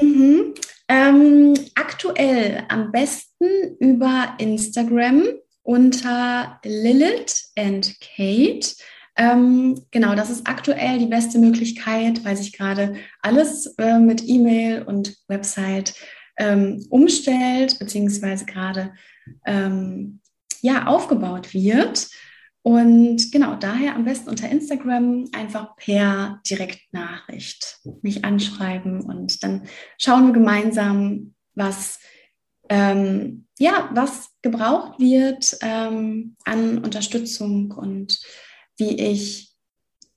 Mhm. 0.01 0.53
Ähm, 0.87 1.53
aktuell 1.75 2.63
am 2.69 2.91
besten 2.91 3.75
über 3.79 4.35
Instagram 4.37 5.23
unter 5.63 6.59
Lilith 6.63 7.51
and 7.57 7.95
Kate. 7.99 8.75
Ähm, 9.15 9.81
genau, 9.91 10.15
das 10.15 10.29
ist 10.29 10.47
aktuell 10.47 10.99
die 10.99 11.07
beste 11.07 11.39
Möglichkeit, 11.39 12.23
weil 12.25 12.35
sich 12.35 12.53
gerade 12.53 12.95
alles 13.21 13.67
äh, 13.77 13.99
mit 13.99 14.27
E-Mail 14.27 14.83
und 14.83 15.15
Website 15.27 15.93
ähm, 16.37 16.85
umstellt, 16.89 17.77
beziehungsweise 17.79 18.45
gerade 18.45 18.93
ähm, 19.45 20.19
ja, 20.61 20.87
aufgebaut 20.87 21.53
wird. 21.53 22.09
Und 22.63 23.31
genau, 23.31 23.55
daher 23.55 23.95
am 23.95 24.05
besten 24.05 24.29
unter 24.29 24.49
Instagram 24.49 25.25
einfach 25.33 25.75
per 25.75 26.41
Direktnachricht 26.49 27.79
mich 28.01 28.23
anschreiben 28.23 29.01
und 29.01 29.43
dann 29.43 29.63
schauen 29.97 30.27
wir 30.27 30.33
gemeinsam, 30.33 31.35
was 31.55 31.99
ähm, 32.69 33.47
ja, 33.59 33.89
was 33.93 34.29
gebraucht 34.41 34.99
wird 34.99 35.57
ähm, 35.61 36.35
an 36.45 36.79
Unterstützung 36.79 37.71
und 37.71 38.19
wie 38.77 38.97
ich 38.99 39.53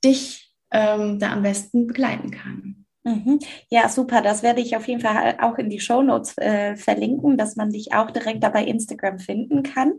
dich 0.04 0.54
ähm, 0.70 1.18
da 1.18 1.32
am 1.32 1.42
besten 1.42 1.86
begleiten 1.86 2.30
kann. 2.30 2.86
Mhm. 3.04 3.38
Ja, 3.70 3.88
super. 3.88 4.20
Das 4.20 4.42
werde 4.42 4.60
ich 4.60 4.76
auf 4.76 4.88
jeden 4.88 5.00
Fall 5.00 5.36
auch 5.40 5.58
in 5.58 5.70
die 5.70 5.80
Show 5.80 6.02
Notes 6.02 6.36
äh, 6.38 6.76
verlinken, 6.76 7.36
dass 7.36 7.54
man 7.54 7.70
dich 7.70 7.94
auch 7.94 8.10
direkt 8.10 8.42
da 8.42 8.48
bei 8.48 8.64
Instagram 8.64 9.20
finden 9.20 9.62
kann. 9.62 9.94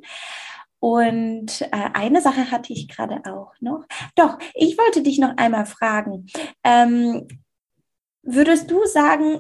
Und 0.79 1.61
äh, 1.61 1.89
eine 1.93 2.21
Sache 2.21 2.51
hatte 2.51 2.73
ich 2.73 2.87
gerade 2.87 3.21
auch 3.25 3.53
noch. 3.61 3.85
Doch, 4.15 4.37
ich 4.53 4.77
wollte 4.77 5.01
dich 5.01 5.19
noch 5.19 5.35
einmal 5.37 5.65
fragen. 5.65 6.27
Ähm, 6.63 7.27
würdest 8.23 8.69
du 8.69 8.85
sagen, 8.85 9.39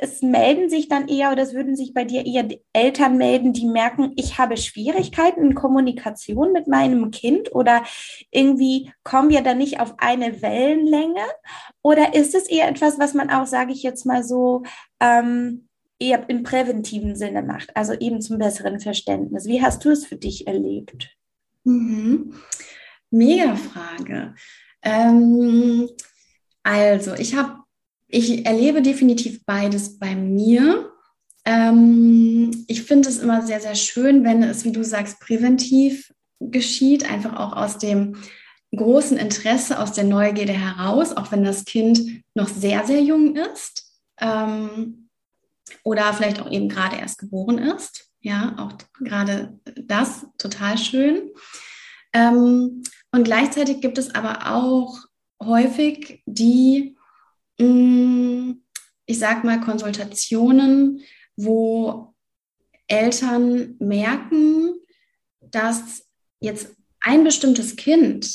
es 0.00 0.22
melden 0.22 0.70
sich 0.70 0.88
dann 0.88 1.08
eher 1.08 1.30
oder 1.30 1.42
es 1.42 1.52
würden 1.52 1.76
sich 1.76 1.92
bei 1.92 2.04
dir 2.04 2.24
eher 2.24 2.48
Eltern 2.72 3.18
melden, 3.18 3.52
die 3.52 3.66
merken, 3.66 4.12
ich 4.16 4.38
habe 4.38 4.56
Schwierigkeiten 4.56 5.44
in 5.44 5.54
Kommunikation 5.54 6.52
mit 6.52 6.66
meinem 6.66 7.10
Kind 7.10 7.54
oder 7.54 7.84
irgendwie 8.30 8.90
kommen 9.04 9.28
wir 9.28 9.42
da 9.42 9.54
nicht 9.54 9.78
auf 9.78 9.94
eine 9.98 10.40
Wellenlänge? 10.40 11.20
Oder 11.82 12.14
ist 12.14 12.34
es 12.34 12.48
eher 12.48 12.68
etwas, 12.68 12.98
was 12.98 13.12
man 13.12 13.28
auch, 13.28 13.46
sage 13.46 13.72
ich 13.72 13.82
jetzt 13.82 14.06
mal 14.06 14.24
so, 14.24 14.62
ähm, 15.00 15.68
eher 15.98 16.28
im 16.30 16.44
präventiven 16.44 17.14
Sinne 17.14 17.42
macht, 17.42 17.76
also 17.76 17.92
eben 17.92 18.22
zum 18.22 18.38
besseren 18.38 18.80
Verständnis? 18.80 19.46
Wie 19.46 19.62
hast 19.62 19.84
du 19.84 19.90
es 19.90 20.06
für 20.06 20.16
dich 20.16 20.46
erlebt? 20.46 21.14
Mhm. 21.64 22.34
Mega 23.10 23.54
Frage. 23.54 24.34
Ähm, 24.82 25.90
also, 26.62 27.14
ich 27.14 27.36
habe 27.36 27.59
ich 28.10 28.46
erlebe 28.46 28.82
definitiv 28.82 29.44
beides 29.44 29.98
bei 29.98 30.14
mir. 30.14 30.92
Ähm, 31.44 32.64
ich 32.66 32.82
finde 32.82 33.08
es 33.08 33.18
immer 33.18 33.42
sehr, 33.42 33.60
sehr 33.60 33.74
schön, 33.74 34.24
wenn 34.24 34.42
es, 34.42 34.64
wie 34.64 34.72
du 34.72 34.84
sagst, 34.84 35.20
präventiv 35.20 36.12
geschieht, 36.40 37.08
einfach 37.10 37.36
auch 37.36 37.56
aus 37.56 37.78
dem 37.78 38.16
großen 38.74 39.16
Interesse, 39.16 39.78
aus 39.78 39.92
der 39.92 40.04
Neugierde 40.04 40.52
heraus, 40.52 41.16
auch 41.16 41.32
wenn 41.32 41.44
das 41.44 41.64
Kind 41.64 42.22
noch 42.34 42.48
sehr, 42.48 42.86
sehr 42.86 43.02
jung 43.02 43.36
ist 43.36 43.90
ähm, 44.20 45.08
oder 45.82 46.12
vielleicht 46.12 46.40
auch 46.40 46.50
eben 46.50 46.68
gerade 46.68 46.96
erst 46.96 47.18
geboren 47.18 47.58
ist. 47.58 48.06
Ja, 48.20 48.54
auch 48.58 48.72
gerade 49.02 49.58
das 49.76 50.26
total 50.36 50.76
schön. 50.78 51.30
Ähm, 52.12 52.82
und 53.12 53.24
gleichzeitig 53.24 53.80
gibt 53.80 53.98
es 53.98 54.14
aber 54.14 54.52
auch 54.52 54.98
häufig 55.42 56.22
die, 56.26 56.96
ich 57.60 59.18
sag 59.18 59.44
mal, 59.44 59.60
Konsultationen, 59.60 61.02
wo 61.36 62.14
Eltern 62.86 63.76
merken, 63.78 64.74
dass 65.40 66.06
jetzt 66.40 66.74
ein 67.00 67.24
bestimmtes 67.24 67.76
Kind, 67.76 68.30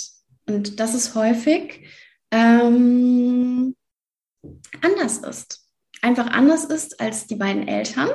und 0.47 0.79
das 0.79 0.95
ist 0.95 1.15
häufig, 1.15 1.87
ähm, 2.31 3.75
anders 4.81 5.17
ist. 5.17 5.65
Einfach 6.01 6.27
anders 6.27 6.65
ist 6.65 6.99
als 6.99 7.27
die 7.27 7.35
beiden 7.35 7.67
Eltern 7.67 8.09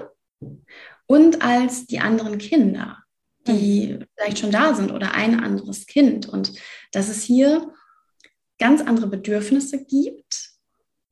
und 1.06 1.42
als 1.42 1.86
die 1.86 1.98
anderen 1.98 2.38
Kinder, 2.38 3.02
die 3.46 3.94
mhm. 3.94 4.04
vielleicht 4.14 4.38
schon 4.38 4.52
da 4.52 4.74
sind 4.74 4.92
oder 4.92 5.14
ein 5.14 5.40
anderes 5.40 5.86
Kind. 5.86 6.28
Und 6.28 6.52
dass 6.92 7.08
es 7.08 7.22
hier 7.22 7.72
ganz 8.58 8.80
andere 8.80 9.08
Bedürfnisse 9.08 9.84
gibt, 9.84 10.49
mm, 10.49 10.49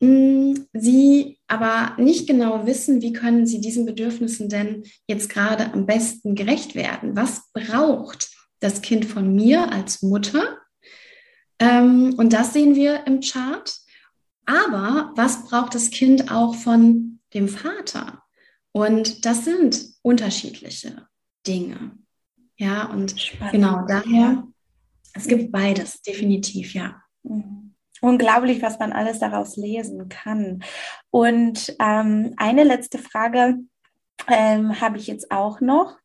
sie 0.00 1.38
aber 1.48 1.96
nicht 2.00 2.26
genau 2.26 2.66
wissen, 2.66 3.02
wie 3.02 3.12
können 3.12 3.46
sie 3.46 3.60
diesen 3.60 3.84
Bedürfnissen 3.84 4.48
denn 4.48 4.84
jetzt 5.08 5.28
gerade 5.28 5.72
am 5.72 5.86
besten 5.86 6.34
gerecht 6.34 6.74
werden. 6.74 7.16
Was 7.16 7.50
braucht 7.52 8.30
das 8.60 8.80
Kind 8.80 9.04
von 9.04 9.34
mir 9.34 9.72
als 9.72 10.02
Mutter? 10.02 10.58
Ähm, 11.58 12.14
und 12.16 12.32
das 12.32 12.52
sehen 12.52 12.76
wir 12.76 13.06
im 13.06 13.20
Chart. 13.20 13.74
Aber 14.46 15.12
was 15.16 15.44
braucht 15.44 15.74
das 15.74 15.90
Kind 15.90 16.30
auch 16.30 16.54
von 16.54 17.20
dem 17.34 17.48
Vater? 17.48 18.22
Und 18.72 19.26
das 19.26 19.44
sind 19.44 19.84
unterschiedliche 20.02 21.08
Dinge. 21.46 21.98
Ja, 22.56 22.86
und 22.86 23.20
Spannend. 23.20 23.52
genau 23.52 23.86
daher, 23.86 24.46
es 25.14 25.26
gibt 25.26 25.50
beides, 25.52 26.02
definitiv, 26.02 26.74
ja. 26.74 27.02
Mhm. 27.22 27.67
Unglaublich, 28.00 28.62
was 28.62 28.78
man 28.78 28.92
alles 28.92 29.18
daraus 29.18 29.56
lesen 29.56 30.08
kann. 30.08 30.62
Und 31.10 31.74
ähm, 31.80 32.34
eine 32.36 32.64
letzte 32.64 32.98
Frage 32.98 33.58
ähm, 34.28 34.80
habe 34.80 34.98
ich 34.98 35.06
jetzt 35.06 35.30
auch 35.30 35.60
noch. 35.60 35.98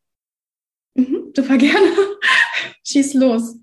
Mhm, 0.94 1.32
super 1.34 1.56
gerne. 1.56 1.88
Schieß 2.84 3.14
los. 3.14 3.58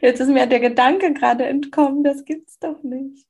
Jetzt 0.00 0.20
ist 0.20 0.28
mir 0.28 0.46
der 0.46 0.60
Gedanke 0.60 1.12
gerade 1.14 1.46
entkommen, 1.46 2.04
das 2.04 2.24
gibt's 2.24 2.58
doch 2.58 2.82
nicht. 2.82 3.26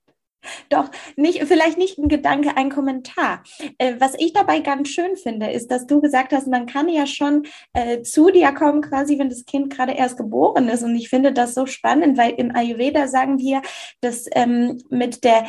Doch, 0.68 0.90
nicht, 1.16 1.44
vielleicht 1.44 1.78
nicht 1.78 1.98
ein 1.98 2.08
Gedanke, 2.08 2.56
ein 2.56 2.70
Kommentar. 2.70 3.42
Äh, 3.78 3.94
was 3.98 4.14
ich 4.18 4.32
dabei 4.32 4.60
ganz 4.60 4.88
schön 4.88 5.16
finde, 5.16 5.50
ist, 5.50 5.70
dass 5.70 5.86
du 5.86 6.00
gesagt 6.00 6.32
hast, 6.32 6.46
man 6.46 6.66
kann 6.66 6.88
ja 6.88 7.06
schon 7.06 7.46
äh, 7.72 8.02
zu 8.02 8.30
dir 8.30 8.52
kommen, 8.52 8.82
quasi, 8.82 9.18
wenn 9.18 9.28
das 9.28 9.44
Kind 9.44 9.74
gerade 9.74 9.92
erst 9.92 10.16
geboren 10.16 10.68
ist. 10.68 10.82
Und 10.82 10.94
ich 10.94 11.08
finde 11.08 11.32
das 11.32 11.54
so 11.54 11.66
spannend, 11.66 12.18
weil 12.18 12.32
im 12.32 12.54
Ayurveda 12.54 13.08
sagen 13.08 13.38
wir, 13.38 13.62
dass 14.00 14.26
ähm, 14.32 14.78
mit 14.90 15.24
der 15.24 15.46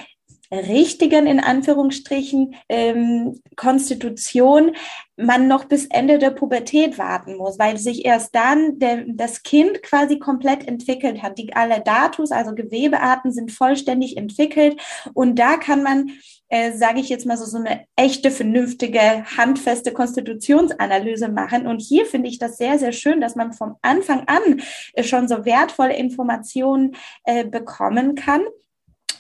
richtigen, 0.51 1.27
in 1.27 1.39
Anführungsstrichen, 1.39 2.55
ähm, 2.69 3.41
Konstitution 3.55 4.75
man 5.17 5.47
noch 5.47 5.65
bis 5.65 5.85
Ende 5.85 6.19
der 6.19 6.31
Pubertät 6.31 6.97
warten 6.97 7.37
muss, 7.37 7.57
weil 7.57 7.77
sich 7.77 8.05
erst 8.05 8.35
dann 8.35 8.79
der, 8.79 9.05
das 9.07 9.43
Kind 9.43 9.81
quasi 9.81 10.19
komplett 10.19 10.67
entwickelt 10.67 11.23
hat. 11.23 11.37
Die 11.37 11.55
alle 11.55 11.79
Datus, 11.81 12.31
also 12.31 12.53
Gewebearten, 12.53 13.31
sind 13.31 13.51
vollständig 13.51 14.17
entwickelt 14.17 14.79
und 15.13 15.39
da 15.39 15.57
kann 15.57 15.83
man 15.83 16.11
äh, 16.49 16.73
sage 16.73 16.99
ich 16.99 17.09
jetzt 17.09 17.25
mal 17.25 17.37
so, 17.37 17.45
so 17.45 17.57
eine 17.57 17.85
echte, 17.95 18.29
vernünftige, 18.29 19.25
handfeste 19.37 19.91
Konstitutionsanalyse 19.91 21.27
machen. 21.27 21.65
Und 21.65 21.79
hier 21.79 22.05
finde 22.05 22.29
ich 22.29 22.37
das 22.37 22.57
sehr, 22.57 22.77
sehr 22.77 22.91
schön, 22.91 23.19
dass 23.19 23.35
man 23.35 23.51
vom 23.51 23.75
Anfang 23.81 24.27
an 24.27 24.61
äh, 24.93 25.03
schon 25.03 25.27
so 25.27 25.43
wertvolle 25.45 25.95
Informationen 25.95 26.95
äh, 27.23 27.45
bekommen 27.45 28.13
kann. 28.15 28.41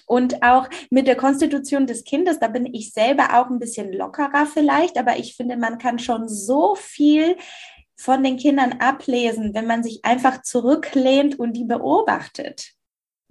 Und 0.05 0.43
auch 0.43 0.69
mit 0.89 1.07
der 1.07 1.15
Konstitution 1.15 1.87
des 1.87 2.03
Kindes, 2.03 2.39
da 2.39 2.47
bin 2.47 2.65
ich 2.71 2.91
selber 2.91 3.39
auch 3.39 3.49
ein 3.49 3.59
bisschen 3.59 3.91
lockerer 3.91 4.45
vielleicht, 4.45 4.97
aber 4.97 5.17
ich 5.17 5.35
finde, 5.35 5.57
man 5.57 5.79
kann 5.79 5.99
schon 5.99 6.29
so 6.29 6.75
viel 6.75 7.37
von 7.97 8.23
den 8.23 8.37
Kindern 8.37 8.73
ablesen, 8.73 9.53
wenn 9.53 9.67
man 9.67 9.83
sich 9.83 10.05
einfach 10.05 10.41
zurücklehnt 10.41 11.39
und 11.39 11.53
die 11.53 11.63
beobachtet. 11.63 12.74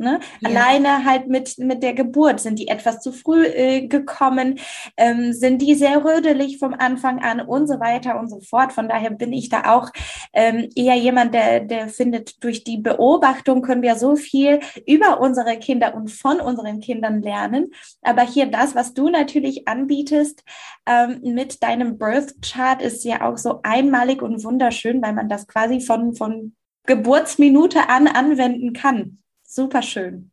Ne? 0.05 0.21
Ja. 0.41 0.51
Alleine 0.51 1.05
halt 1.05 1.29
mit, 1.29 1.59
mit 1.59 1.83
der 1.83 1.95
Geburt. 1.95 2.39
Sind 2.41 2.59
die 2.59 2.69
etwas 2.69 3.01
zu 3.01 3.11
früh 3.11 3.45
äh, 3.47 3.87
gekommen? 3.89 4.61
Ähm, 4.97 5.33
sind 5.33 5.63
die 5.63 5.75
sehr 5.75 6.05
rödelig 6.05 6.59
vom 6.59 6.75
Anfang 6.75 7.23
an 7.23 7.41
und 7.41 7.67
so 7.67 7.81
weiter 7.81 8.21
und 8.21 8.29
so 8.29 8.41
fort? 8.41 8.73
Von 8.73 8.89
daher 8.89 9.11
bin 9.11 9.33
ich 9.33 9.49
da 9.49 9.75
auch 9.75 9.91
ähm, 10.35 10.69
eher 10.77 10.95
jemand, 10.97 11.35
der, 11.35 11.61
der 11.61 11.89
findet, 11.89 12.45
durch 12.45 12.65
die 12.65 12.77
Beobachtung 12.77 13.63
können 13.63 13.83
wir 13.83 13.97
so 13.97 14.15
viel 14.15 14.61
über 14.87 15.21
unsere 15.21 15.59
Kinder 15.59 15.95
und 15.95 16.11
von 16.11 16.41
unseren 16.41 16.81
Kindern 16.81 17.23
lernen. 17.23 17.71
Aber 18.03 18.23
hier 18.23 18.47
das, 18.47 18.75
was 18.75 18.93
du 18.93 19.09
natürlich 19.09 19.67
anbietest 19.67 20.45
ähm, 20.87 21.21
mit 21.23 21.63
deinem 21.63 21.97
Birth 21.97 22.35
Chart, 22.43 22.83
ist 22.83 23.05
ja 23.05 23.23
auch 23.23 23.39
so 23.39 23.61
einmalig 23.63 24.21
und 24.21 24.45
wunderschön, 24.45 25.01
weil 25.01 25.15
man 25.15 25.31
das 25.31 25.47
quasi 25.47 25.81
von, 25.81 26.15
von 26.15 26.55
Geburtsminute 26.87 27.89
an 27.89 28.07
anwenden 28.07 28.75
kann. 28.75 29.24
Super 29.55 29.83
schön. 29.83 30.33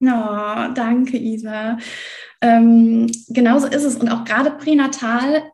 Oh, 0.00 0.72
danke, 0.74 1.16
Isa. 1.16 1.78
Ähm, 2.40 3.08
genauso 3.28 3.68
ist 3.68 3.84
es. 3.84 3.94
Und 3.94 4.08
auch 4.08 4.24
gerade 4.24 4.50
pränatal 4.50 5.44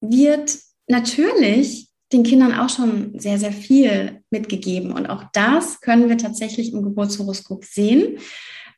wird 0.00 0.56
natürlich 0.88 1.90
den 2.14 2.22
Kindern 2.22 2.54
auch 2.54 2.70
schon 2.70 3.18
sehr, 3.18 3.38
sehr 3.38 3.52
viel 3.52 4.22
mitgegeben. 4.30 4.92
Und 4.92 5.04
auch 5.06 5.24
das 5.34 5.82
können 5.82 6.08
wir 6.08 6.16
tatsächlich 6.16 6.72
im 6.72 6.82
Geburtshoroskop 6.82 7.62
sehen. 7.62 8.20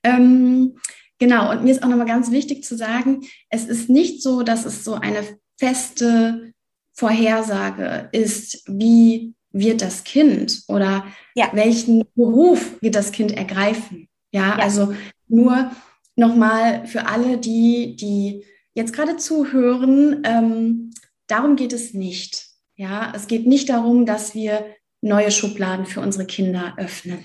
Ähm, 0.03 0.76
genau, 1.20 1.53
und 1.53 1.62
mir 1.62 1.70
ist 1.70 1.85
auch 1.85 1.89
nochmal 1.89 2.07
ganz 2.07 2.33
wichtig 2.33 2.64
zu 2.64 2.76
sagen, 2.76 3.20
es 3.49 3.64
ist 3.66 3.89
nicht 3.89 4.24
so, 4.24 4.43
dass 4.43 4.64
es 4.64 4.83
so 4.83 4.95
eine 4.95 5.22
feste 5.57 6.53
Vorhersage 6.95 8.09
ist, 8.11 8.64
wie 8.66 9.35
wird 9.59 9.82
das 9.82 10.04
Kind 10.04 10.62
oder 10.68 11.04
ja. 11.34 11.50
welchen 11.52 12.04
Beruf 12.14 12.80
wird 12.80 12.94
das 12.94 13.12
Kind 13.12 13.32
ergreifen. 13.32 14.09
Ja, 14.32 14.56
ja. 14.56 14.56
also 14.56 14.94
nur 15.26 15.70
nochmal 16.16 16.86
für 16.86 17.06
alle, 17.06 17.38
die, 17.38 17.96
die 17.96 18.44
jetzt 18.74 18.92
gerade 18.92 19.16
zuhören, 19.16 20.22
ähm, 20.24 20.90
darum 21.26 21.56
geht 21.56 21.72
es 21.72 21.94
nicht. 21.94 22.46
Ja, 22.76 23.12
es 23.14 23.26
geht 23.26 23.46
nicht 23.46 23.68
darum, 23.70 24.06
dass 24.06 24.34
wir 24.34 24.64
neue 25.00 25.30
Schubladen 25.30 25.86
für 25.86 26.00
unsere 26.00 26.26
Kinder 26.26 26.74
öffnen, 26.76 27.24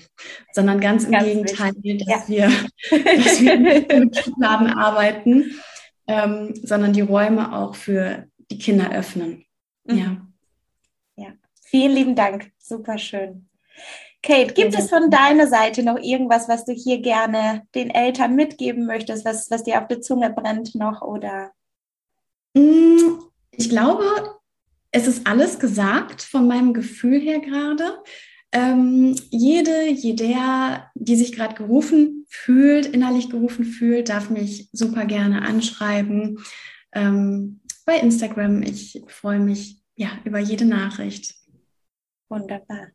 sondern 0.52 0.80
ganz 0.80 1.04
im 1.04 1.12
ganz 1.12 1.24
Gegenteil, 1.24 1.72
dass, 2.06 2.28
ja. 2.28 2.28
wir, 2.28 2.46
dass 3.24 3.40
wir 3.40 3.58
mit 3.58 4.16
Schubladen 4.16 4.68
arbeiten, 4.68 5.54
ähm, 6.06 6.54
sondern 6.62 6.92
die 6.92 7.00
Räume 7.00 7.56
auch 7.56 7.74
für 7.74 8.26
die 8.50 8.58
Kinder 8.58 8.92
öffnen. 8.92 9.44
Mhm. 9.84 9.98
Ja. 9.98 10.23
Vielen 11.74 11.96
lieben 11.96 12.14
Dank. 12.14 12.52
Super 12.56 12.98
schön. 12.98 13.48
Kate, 14.22 14.54
gibt 14.54 14.78
es 14.78 14.90
von 14.90 15.10
deiner 15.10 15.48
Seite 15.48 15.82
noch 15.82 15.98
irgendwas, 15.98 16.48
was 16.48 16.64
du 16.64 16.72
hier 16.72 17.02
gerne 17.02 17.66
den 17.74 17.90
Eltern 17.90 18.36
mitgeben 18.36 18.86
möchtest, 18.86 19.24
was, 19.24 19.50
was 19.50 19.64
dir 19.64 19.82
auf 19.82 19.88
der 19.88 20.00
Zunge 20.00 20.30
brennt 20.30 20.76
noch 20.76 21.02
oder? 21.02 21.50
Mm, 22.54 23.18
ich 23.50 23.68
glaube, 23.68 24.04
es 24.92 25.08
ist 25.08 25.26
alles 25.26 25.58
gesagt 25.58 26.22
von 26.22 26.46
meinem 26.46 26.74
Gefühl 26.74 27.18
her 27.18 27.40
gerade. 27.40 27.98
Ähm, 28.52 29.16
jede, 29.30 29.88
jeder, 29.88 30.92
die 30.94 31.16
sich 31.16 31.32
gerade 31.32 31.56
gerufen 31.56 32.24
fühlt, 32.28 32.86
innerlich 32.86 33.30
gerufen 33.30 33.64
fühlt, 33.64 34.10
darf 34.10 34.30
mich 34.30 34.68
super 34.70 35.06
gerne 35.06 35.42
anschreiben 35.42 36.38
ähm, 36.92 37.62
bei 37.84 37.96
Instagram. 37.98 38.62
Ich 38.62 39.02
freue 39.08 39.40
mich 39.40 39.82
ja 39.96 40.10
über 40.22 40.38
jede 40.38 40.66
Nachricht. 40.66 41.34
Wunderbar. 42.34 42.88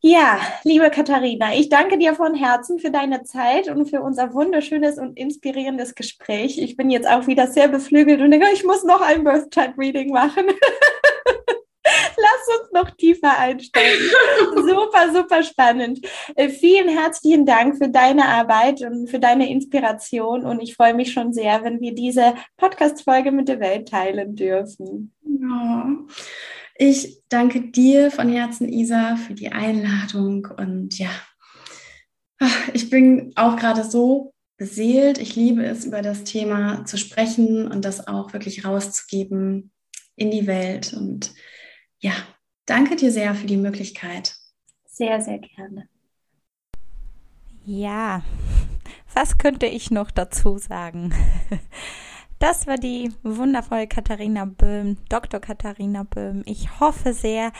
Ja, 0.00 0.40
liebe 0.64 0.90
Katharina, 0.90 1.54
ich 1.54 1.68
danke 1.68 1.98
dir 1.98 2.14
von 2.14 2.34
Herzen 2.34 2.78
für 2.78 2.90
deine 2.90 3.24
Zeit 3.24 3.68
und 3.68 3.90
für 3.90 4.00
unser 4.00 4.32
wunderschönes 4.32 4.96
und 4.96 5.18
inspirierendes 5.18 5.94
Gespräch. 5.94 6.56
Ich 6.56 6.76
bin 6.76 6.88
jetzt 6.88 7.06
auch 7.06 7.26
wieder 7.26 7.48
sehr 7.48 7.68
beflügelt 7.68 8.22
und 8.22 8.30
denke, 8.30 8.46
ich 8.54 8.64
muss 8.64 8.84
noch 8.84 9.02
ein 9.02 9.22
Birth 9.22 9.50
Chart 9.50 9.76
Reading 9.76 10.12
machen. 10.12 10.46
Lass 11.84 12.60
uns 12.60 12.72
noch 12.72 12.90
tiefer 12.92 13.38
einsteigen. 13.38 14.10
super, 14.54 15.12
super 15.12 15.42
spannend. 15.42 16.00
Äh, 16.36 16.48
vielen 16.48 16.88
herzlichen 16.88 17.44
Dank 17.44 17.76
für 17.76 17.88
deine 17.88 18.28
Arbeit 18.28 18.80
und 18.80 19.08
für 19.08 19.18
deine 19.18 19.50
Inspiration. 19.50 20.46
Und 20.46 20.60
ich 20.60 20.74
freue 20.74 20.94
mich 20.94 21.12
schon 21.12 21.34
sehr, 21.34 21.64
wenn 21.64 21.80
wir 21.80 21.94
diese 21.94 22.34
Podcast-Folge 22.56 23.30
mit 23.30 23.48
der 23.48 23.60
Welt 23.60 23.88
teilen 23.88 24.36
dürfen. 24.36 25.12
Ja. 25.22 25.98
Ich 26.80 27.24
danke 27.28 27.72
dir 27.72 28.12
von 28.12 28.28
Herzen, 28.28 28.68
Isa, 28.68 29.16
für 29.16 29.34
die 29.34 29.48
Einladung. 29.48 30.46
Und 30.56 30.96
ja, 30.96 31.10
ich 32.72 32.88
bin 32.88 33.32
auch 33.34 33.56
gerade 33.56 33.82
so 33.82 34.32
beseelt. 34.56 35.18
Ich 35.18 35.34
liebe 35.34 35.66
es, 35.66 35.84
über 35.84 36.02
das 36.02 36.22
Thema 36.22 36.84
zu 36.84 36.96
sprechen 36.96 37.66
und 37.66 37.84
das 37.84 38.06
auch 38.06 38.32
wirklich 38.32 38.64
rauszugeben 38.64 39.72
in 40.14 40.30
die 40.30 40.46
Welt. 40.46 40.94
Und 40.94 41.34
ja, 41.98 42.12
danke 42.64 42.94
dir 42.94 43.10
sehr 43.10 43.34
für 43.34 43.48
die 43.48 43.56
Möglichkeit. 43.56 44.36
Sehr, 44.86 45.20
sehr 45.20 45.40
gerne. 45.40 45.88
Ja, 47.64 48.22
was 49.14 49.36
könnte 49.36 49.66
ich 49.66 49.90
noch 49.90 50.12
dazu 50.12 50.58
sagen? 50.58 51.12
Das 52.38 52.68
war 52.68 52.76
die 52.76 53.10
wundervolle 53.24 53.88
Katharina 53.88 54.44
Böhm, 54.44 54.96
Dr. 55.08 55.40
Katharina 55.40 56.04
Böhm. 56.04 56.42
Ich 56.46 56.78
hoffe 56.78 57.12
sehr, 57.12 57.50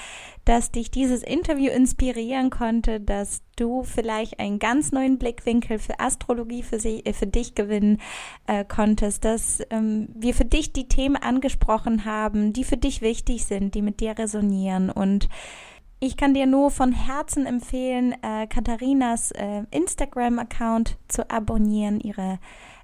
dass 0.45 0.71
dich 0.71 0.93
dieses 0.93 1.25
Interview 1.25 1.73
inspirieren 1.73 2.51
konnte, 2.51 3.01
dass 3.01 3.43
du 3.57 3.83
vielleicht 3.83 4.39
einen 4.39 4.61
ganz 4.61 4.93
neuen 4.93 5.19
Blickwinkel 5.19 5.81
für 5.81 5.99
Astrologie 5.99 6.63
für, 6.63 6.79
sie, 6.79 7.05
äh, 7.05 7.13
für 7.13 7.27
dich 7.27 7.57
gewinnen 7.57 8.01
äh, 8.47 8.65
konntest, 8.65 9.25
dass 9.25 9.61
ähm, 9.71 10.11
wir 10.15 10.33
für 10.33 10.45
dich 10.45 10.73
die 10.73 10.87
Themen 10.87 11.17
angesprochen 11.17 12.05
haben, 12.05 12.53
die 12.53 12.63
für 12.63 12.77
dich 12.77 13.03
wichtig 13.03 13.47
sind, 13.47 13.75
die 13.75 13.83
mit 13.83 13.99
dir 13.99 14.17
resonieren 14.17 14.91
und 14.91 15.29
ich 16.01 16.17
kann 16.17 16.33
dir 16.33 16.47
nur 16.47 16.71
von 16.71 16.93
Herzen 16.93 17.45
empfehlen, 17.45 18.15
äh, 18.23 18.47
Katharinas 18.47 19.33
äh, 19.33 19.65
Instagram-Account 19.73 20.97
zu 21.09 21.29
abonnieren, 21.29 21.99
ihre 21.99 22.39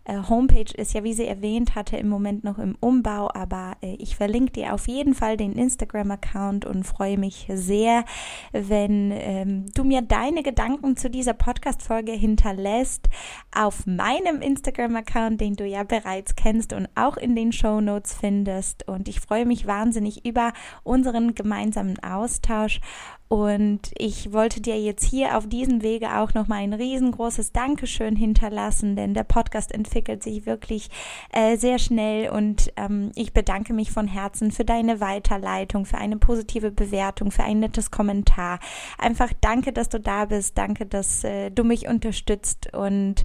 äh, 0.04 0.18
Homepage 0.28 0.72
ist 0.76 0.94
ja, 0.94 1.04
wie 1.04 1.14
sie 1.14 1.26
erwähnt 1.26 1.74
hatte, 1.74 1.96
im 1.96 2.08
Moment 2.08 2.44
noch 2.44 2.58
im 2.58 2.76
Umbau, 2.80 3.30
aber 3.32 3.76
äh, 3.82 3.94
ich 3.94 4.16
verlinke 4.16 4.52
dir 4.52 4.74
auf 4.74 4.88
jeden 4.88 5.14
Fall 5.14 5.36
den 5.36 5.52
Instagram-Account 5.52 6.64
und 6.64 6.84
freue 6.84 7.18
mich 7.18 7.48
sehr, 7.52 8.04
wenn 8.52 9.12
ähm, 9.12 9.66
du 9.74 9.84
mir 9.84 10.02
deine 10.02 10.42
Gedanken 10.42 10.96
zu 10.96 11.08
dieser 11.10 11.32
Podcast-Folge 11.32 12.12
hinterlässt 12.12 13.08
auf 13.54 13.86
meinem 13.86 14.42
Instagram-Account, 14.42 15.40
den 15.40 15.56
du 15.56 15.66
ja 15.66 15.84
bereits 15.84 16.36
kennst 16.36 16.72
und 16.72 16.88
auch 16.94 17.16
in 17.16 17.34
den 17.34 17.52
Show 17.52 17.80
Notes 17.80 18.14
findest. 18.14 18.86
Und 18.88 19.08
ich 19.08 19.20
freue 19.20 19.46
mich 19.46 19.66
wahnsinnig 19.66 20.26
über 20.26 20.52
unseren 20.82 21.34
gemeinsamen 21.34 21.98
Austausch 22.02 22.80
und 23.28 23.90
ich 23.96 24.32
wollte 24.32 24.60
dir 24.60 24.78
jetzt 24.78 25.04
hier 25.04 25.36
auf 25.36 25.48
diesem 25.48 25.82
Wege 25.82 26.18
auch 26.18 26.34
nochmal 26.34 26.62
ein 26.62 26.74
riesengroßes 26.74 27.52
Dankeschön 27.52 28.16
hinterlassen, 28.16 28.96
denn 28.96 29.14
der 29.14 29.24
Podcast 29.24 29.72
entwickelt 29.72 30.22
sich 30.22 30.46
wirklich 30.46 30.90
äh, 31.32 31.56
sehr 31.56 31.78
schnell 31.78 32.30
und 32.30 32.72
ähm, 32.76 33.12
ich 33.14 33.32
bedanke 33.32 33.72
mich 33.72 33.90
von 33.90 34.06
Herzen 34.06 34.52
für 34.52 34.64
deine 34.64 35.00
Weiterleitung, 35.00 35.86
für 35.86 35.98
eine 35.98 36.18
positive 36.18 36.70
Bewertung, 36.70 37.30
für 37.30 37.44
ein 37.44 37.60
nettes 37.60 37.90
Kommentar. 37.90 38.60
Einfach 38.98 39.32
danke, 39.40 39.72
dass 39.72 39.88
du 39.88 39.98
da 39.98 40.26
bist, 40.26 40.58
danke, 40.58 40.84
dass 40.84 41.24
äh, 41.24 41.50
du 41.50 41.64
mich 41.64 41.88
unterstützt 41.88 42.74
und 42.74 43.24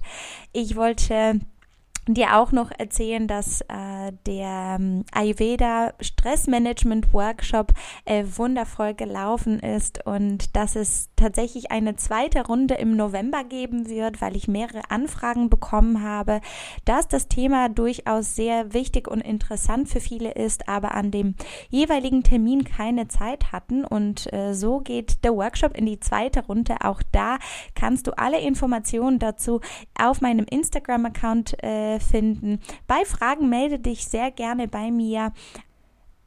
ich 0.52 0.76
wollte 0.76 1.40
dir 2.06 2.36
auch 2.36 2.52
noch 2.52 2.70
erzählen, 2.76 3.26
dass 3.26 3.60
äh, 3.62 4.12
der 4.26 4.78
ähm, 4.80 5.04
Ayurveda 5.12 5.94
Stressmanagement 6.00 7.12
Workshop 7.12 7.72
äh, 8.04 8.24
wundervoll 8.36 8.94
gelaufen 8.94 9.60
ist 9.60 10.06
und 10.06 10.56
dass 10.56 10.76
es 10.76 11.10
tatsächlich 11.16 11.70
eine 11.70 11.96
zweite 11.96 12.46
Runde 12.46 12.74
im 12.74 12.96
November 12.96 13.44
geben 13.44 13.88
wird, 13.88 14.20
weil 14.20 14.36
ich 14.36 14.48
mehrere 14.48 14.90
Anfragen 14.90 15.50
bekommen 15.50 16.02
habe, 16.02 16.40
dass 16.84 17.08
das 17.08 17.28
Thema 17.28 17.68
durchaus 17.68 18.34
sehr 18.34 18.72
wichtig 18.72 19.06
und 19.08 19.20
interessant 19.20 19.88
für 19.88 20.00
viele 20.00 20.32
ist, 20.32 20.68
aber 20.68 20.94
an 20.94 21.10
dem 21.10 21.34
jeweiligen 21.68 22.22
Termin 22.22 22.64
keine 22.64 23.08
Zeit 23.08 23.52
hatten 23.52 23.84
und 23.84 24.32
äh, 24.32 24.54
so 24.54 24.80
geht 24.80 25.24
der 25.24 25.34
Workshop 25.34 25.76
in 25.76 25.86
die 25.86 26.00
zweite 26.00 26.46
Runde. 26.46 26.76
Auch 26.82 27.02
da 27.12 27.38
kannst 27.74 28.06
du 28.06 28.16
alle 28.16 28.40
Informationen 28.40 29.18
dazu 29.18 29.60
auf 29.98 30.20
meinem 30.20 30.46
Instagram-Account 30.48 31.62
äh, 31.62 31.89
finden. 31.98 32.60
Bei 32.86 33.04
Fragen 33.04 33.48
melde 33.48 33.78
dich 33.78 34.04
sehr 34.04 34.30
gerne 34.30 34.68
bei 34.68 34.90
mir 34.90 35.32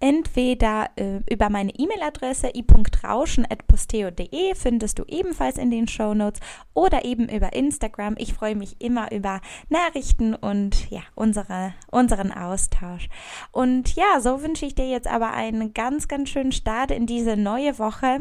entweder 0.03 0.89
äh, 0.97 1.21
über 1.31 1.49
meine 1.49 1.73
E-Mail-Adresse 1.73 2.51
i.rauschen.posteo.de 2.53 4.53
findest 4.53 4.99
du 4.99 5.05
ebenfalls 5.07 5.57
in 5.57 5.71
den 5.71 5.87
Show 5.87 6.13
Notes 6.13 6.41
oder 6.73 7.05
eben 7.05 7.29
über 7.29 7.53
Instagram. 7.53 8.15
Ich 8.17 8.33
freue 8.33 8.57
mich 8.57 8.81
immer 8.81 9.13
über 9.13 9.39
Nachrichten 9.69 10.35
und 10.35 10.91
ja, 10.91 11.03
unsere, 11.15 11.73
unseren 11.89 12.33
Austausch. 12.33 13.07
Und 13.53 13.95
ja, 13.95 14.19
so 14.19 14.41
wünsche 14.41 14.65
ich 14.65 14.75
dir 14.75 14.89
jetzt 14.89 15.07
aber 15.07 15.31
einen 15.31 15.73
ganz, 15.73 16.09
ganz 16.09 16.27
schönen 16.27 16.51
Start 16.51 16.91
in 16.91 17.05
diese 17.05 17.37
neue 17.37 17.79
Woche. 17.79 18.19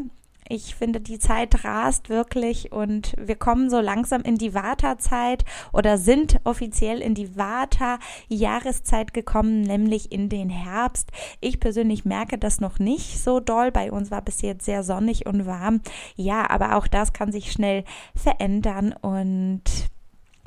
Ich 0.49 0.75
finde, 0.75 0.99
die 0.99 1.19
Zeit 1.19 1.63
rast 1.63 2.09
wirklich 2.09 2.71
und 2.71 3.13
wir 3.17 3.35
kommen 3.35 3.69
so 3.69 3.79
langsam 3.79 4.21
in 4.21 4.37
die 4.37 4.53
Vata-Zeit 4.53 5.45
oder 5.71 5.97
sind 5.97 6.39
offiziell 6.43 7.01
in 7.01 7.15
die 7.15 7.35
Vata-Jahreszeit 7.37 9.13
gekommen, 9.13 9.61
nämlich 9.61 10.11
in 10.11 10.29
den 10.29 10.49
Herbst. 10.49 11.11
Ich 11.39 11.59
persönlich 11.59 12.05
merke 12.05 12.37
das 12.37 12.59
noch 12.59 12.79
nicht 12.79 13.23
so 13.23 13.39
doll. 13.39 13.71
Bei 13.71 13.91
uns 13.91 14.11
war 14.11 14.21
bis 14.21 14.41
jetzt 14.41 14.65
sehr 14.65 14.83
sonnig 14.83 15.25
und 15.25 15.45
warm. 15.45 15.81
Ja, 16.15 16.49
aber 16.49 16.75
auch 16.75 16.87
das 16.87 17.13
kann 17.13 17.31
sich 17.31 17.51
schnell 17.51 17.83
verändern 18.15 18.93
und 19.01 19.63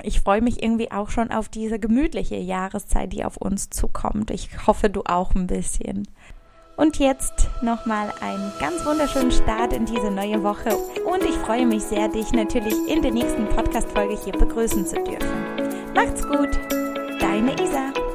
ich 0.03 0.21
freue 0.21 0.41
mich 0.41 0.61
irgendwie 0.61 0.91
auch 0.91 1.09
schon 1.09 1.31
auf 1.31 1.49
diese 1.49 1.79
gemütliche 1.79 2.35
Jahreszeit, 2.35 3.13
die 3.13 3.25
auf 3.25 3.37
uns 3.37 3.71
zukommt. 3.71 4.29
Ich 4.29 4.67
hoffe, 4.67 4.89
du 4.89 5.01
auch 5.05 5.33
ein 5.33 5.47
bisschen. 5.47 6.07
Und 6.77 6.99
jetzt 6.99 7.49
nochmal 7.61 8.13
einen 8.21 8.53
ganz 8.59 8.85
wunderschönen 8.85 9.31
Start 9.31 9.73
in 9.73 9.85
diese 9.85 10.11
neue 10.11 10.43
Woche. 10.43 10.77
Und 10.77 11.23
ich 11.23 11.35
freue 11.37 11.65
mich 11.65 11.81
sehr, 11.83 12.07
dich 12.07 12.31
natürlich 12.33 12.75
in 12.87 13.01
der 13.01 13.11
nächsten 13.11 13.47
Podcast-Folge 13.49 14.15
hier 14.23 14.33
begrüßen 14.33 14.85
zu 14.85 14.95
dürfen. 14.97 15.93
Macht's 15.95 16.21
gut, 16.21 16.51
deine 17.19 17.53
Isa. 17.53 18.06